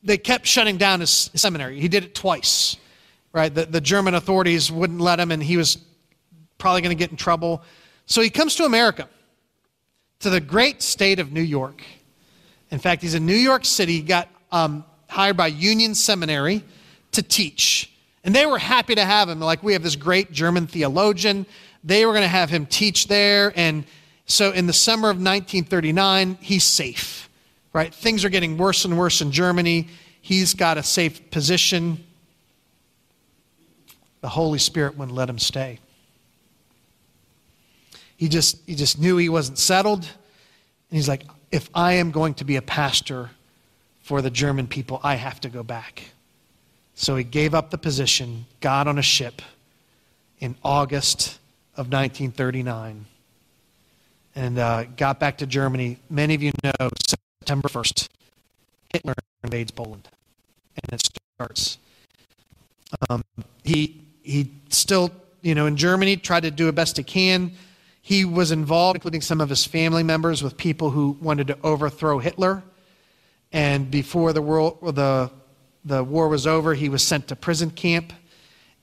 they 0.02 0.18
kept 0.18 0.46
shutting 0.46 0.76
down 0.76 1.00
his 1.00 1.30
seminary. 1.34 1.80
He 1.80 1.88
did 1.88 2.04
it 2.04 2.14
twice, 2.14 2.76
right? 3.32 3.54
The, 3.54 3.66
the 3.66 3.80
German 3.80 4.14
authorities 4.14 4.70
wouldn't 4.70 5.00
let 5.00 5.20
him, 5.20 5.30
and 5.30 5.42
he 5.42 5.56
was 5.56 5.78
probably 6.60 6.82
going 6.82 6.96
to 6.96 6.98
get 6.98 7.10
in 7.10 7.16
trouble. 7.16 7.62
So 8.06 8.20
he 8.20 8.30
comes 8.30 8.54
to 8.56 8.64
America, 8.64 9.08
to 10.20 10.30
the 10.30 10.40
great 10.40 10.82
state 10.82 11.18
of 11.18 11.32
New 11.32 11.40
York. 11.40 11.82
In 12.70 12.78
fact, 12.78 13.02
he's 13.02 13.14
in 13.14 13.26
New 13.26 13.34
York 13.34 13.64
City. 13.64 13.94
He 13.94 14.02
got 14.02 14.28
um, 14.52 14.84
hired 15.08 15.36
by 15.36 15.48
Union 15.48 15.94
Seminary 15.94 16.62
to 17.12 17.22
teach. 17.22 17.92
And 18.22 18.34
they 18.34 18.46
were 18.46 18.58
happy 18.58 18.94
to 18.94 19.04
have 19.04 19.28
him. 19.28 19.40
Like, 19.40 19.62
we 19.62 19.72
have 19.72 19.82
this 19.82 19.96
great 19.96 20.30
German 20.30 20.66
theologian. 20.66 21.46
They 21.82 22.04
were 22.04 22.12
going 22.12 22.22
to 22.22 22.28
have 22.28 22.50
him 22.50 22.66
teach 22.66 23.08
there. 23.08 23.52
And 23.56 23.84
so 24.26 24.52
in 24.52 24.66
the 24.66 24.72
summer 24.72 25.08
of 25.08 25.16
1939, 25.16 26.38
he's 26.40 26.64
safe, 26.64 27.28
right? 27.72 27.92
Things 27.92 28.24
are 28.24 28.28
getting 28.28 28.58
worse 28.58 28.84
and 28.84 28.96
worse 28.98 29.20
in 29.20 29.32
Germany. 29.32 29.88
He's 30.20 30.54
got 30.54 30.78
a 30.78 30.82
safe 30.82 31.30
position. 31.30 32.04
The 34.20 34.28
Holy 34.28 34.58
Spirit 34.58 34.96
wouldn't 34.96 35.16
let 35.16 35.28
him 35.30 35.38
stay. 35.38 35.80
He 38.20 38.28
just, 38.28 38.58
he 38.66 38.74
just 38.74 39.00
knew 39.00 39.16
he 39.16 39.30
wasn't 39.30 39.56
settled. 39.56 40.00
And 40.02 40.10
he's 40.90 41.08
like, 41.08 41.22
if 41.50 41.70
I 41.74 41.94
am 41.94 42.10
going 42.10 42.34
to 42.34 42.44
be 42.44 42.56
a 42.56 42.62
pastor 42.62 43.30
for 44.02 44.20
the 44.20 44.28
German 44.28 44.66
people, 44.66 45.00
I 45.02 45.14
have 45.14 45.40
to 45.40 45.48
go 45.48 45.62
back. 45.62 46.02
So 46.94 47.16
he 47.16 47.24
gave 47.24 47.54
up 47.54 47.70
the 47.70 47.78
position, 47.78 48.44
got 48.60 48.86
on 48.86 48.98
a 48.98 49.02
ship 49.02 49.40
in 50.38 50.54
August 50.62 51.38
of 51.78 51.90
1939 51.90 53.06
and 54.34 54.58
uh, 54.58 54.84
got 54.98 55.18
back 55.18 55.38
to 55.38 55.46
Germany. 55.46 55.96
Many 56.10 56.34
of 56.34 56.42
you 56.42 56.52
know 56.62 56.90
September 57.06 57.68
1st, 57.68 58.06
Hitler 58.92 59.14
invades 59.44 59.70
Poland, 59.70 60.06
and 60.76 60.92
it 60.92 61.08
starts. 61.38 61.78
Um, 63.08 63.24
he, 63.64 64.02
he 64.22 64.50
still, 64.68 65.10
you 65.40 65.54
know, 65.54 65.64
in 65.64 65.78
Germany, 65.78 66.18
tried 66.18 66.42
to 66.42 66.50
do 66.50 66.66
the 66.66 66.72
best 66.74 66.98
he 66.98 67.02
can. 67.02 67.52
He 68.02 68.24
was 68.24 68.50
involved, 68.50 68.96
including 68.96 69.20
some 69.20 69.40
of 69.40 69.48
his 69.48 69.64
family 69.64 70.02
members, 70.02 70.42
with 70.42 70.56
people 70.56 70.90
who 70.90 71.16
wanted 71.20 71.46
to 71.48 71.58
overthrow 71.62 72.18
Hitler. 72.18 72.62
And 73.52 73.90
before 73.90 74.32
the, 74.32 74.42
world, 74.42 74.78
the, 74.94 75.30
the 75.84 76.02
war 76.02 76.28
was 76.28 76.46
over, 76.46 76.74
he 76.74 76.88
was 76.88 77.06
sent 77.06 77.28
to 77.28 77.36
prison 77.36 77.70
camp. 77.70 78.12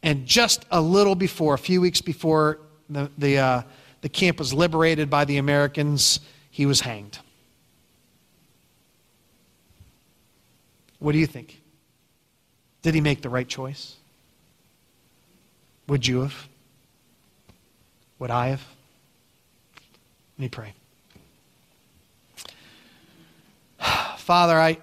And 0.04 0.26
just 0.26 0.66
a 0.72 0.80
little 0.80 1.16
before, 1.16 1.56
a 1.56 1.58
few 1.58 1.82
weeks 1.82 2.02
before 2.02 2.60
the, 2.90 3.12
the 3.18 3.38
uh, 3.40 3.62
the 4.02 4.10
camp 4.10 4.40
was 4.40 4.54
liberated 4.54 5.10
by 5.10 5.26
the 5.26 5.38
Americans, 5.38 6.20
he 6.52 6.66
was 6.66 6.82
hanged. 6.82 7.20
What 11.00 11.12
do 11.12 11.18
you 11.18 11.28
think? 11.28 11.62
Did 12.82 12.96
he 12.96 13.02
make 13.02 13.22
the 13.22 13.30
right 13.30 13.48
choice? 13.48 13.96
Would 15.88 16.06
you 16.06 16.22
have? 16.22 16.48
Would 18.20 18.32
I 18.32 18.48
have? 18.48 18.66
Let 20.38 20.44
me 20.44 20.50
pray. 20.50 20.74
Father, 24.18 24.60
I, 24.60 24.78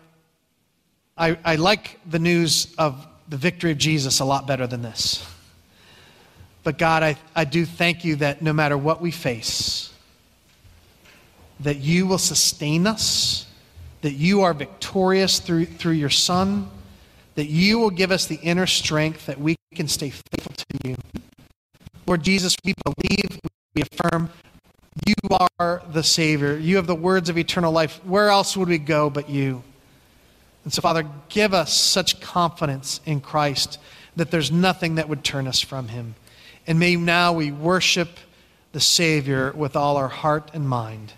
I, 1.17 1.39
I 1.45 1.57
like 1.57 2.01
the 2.09 2.19
news 2.19 2.75
of 2.79 3.07
the 3.29 3.37
victory 3.37 3.71
of 3.71 3.79
Jesus 3.79 4.21
a 4.21 4.25
lot 4.25 4.47
better 4.47 4.67
than 4.67 4.83
this. 4.83 5.25
But 6.63 6.79
God, 6.79 7.03
I, 7.03 7.17
I 7.37 7.45
do 7.45 7.67
thank 7.67 8.05
you 8.05 8.17
that 8.17 8.43
no 8.43 8.53
matter 8.53 8.77
what 8.77 9.01
we 9.01 9.11
face, 9.11 9.93
that 11.61 11.77
you 11.77 12.07
will 12.07 12.19
sustain 12.19 12.87
us, 12.87 13.47
that 14.01 14.15
you 14.15 14.43
are 14.43 14.55
victorious 14.55 15.39
through, 15.39 15.67
through 15.67 15.93
your 15.93 16.11
Son, 16.11 16.69
that 17.37 17.47
you 17.47 17.79
will 17.79 17.91
give 17.91 18.11
us 18.11 18.27
the 18.27 18.37
inner 18.37 18.67
strength 18.67 19.27
that 19.27 19.39
we 19.39 19.57
can 19.75 19.89
stay 19.89 20.11
faithful 20.11 20.55
to 20.57 20.89
you. 20.89 20.97
Lord 22.07 22.23
Jesus, 22.23 22.57
we 22.65 22.75
believe, 22.85 23.41
we 23.75 23.83
affirm, 23.83 24.31
you 25.07 25.15
are 25.59 25.83
the 25.93 26.03
Savior. 26.03 26.57
You 26.57 26.77
have 26.77 26.87
the 26.87 26.95
words 26.95 27.29
of 27.29 27.37
eternal 27.37 27.73
life. 27.73 28.01
Where 28.05 28.29
else 28.29 28.57
would 28.57 28.69
we 28.69 28.79
go 28.79 29.11
but 29.11 29.29
you? 29.29 29.63
And 30.65 30.73
so, 30.73 30.81
Father, 30.81 31.07
give 31.29 31.53
us 31.53 31.75
such 31.75 32.21
confidence 32.21 33.01
in 33.05 33.21
Christ 33.21 33.79
that 34.17 34.31
there's 34.31 34.51
nothing 34.51 34.95
that 34.95 35.09
would 35.09 35.25
turn 35.25 35.47
us 35.47 35.61
from 35.61 35.89
him. 35.89 36.15
And 36.67 36.79
may 36.79 36.97
now 36.97 37.33
we 37.33 37.51
worship 37.51 38.09
the 38.73 38.81
Savior 38.81 39.53
with 39.53 39.77
all 39.77 39.97
our 39.97 40.09
heart 40.09 40.51
and 40.55 40.69
mind. 40.69 41.13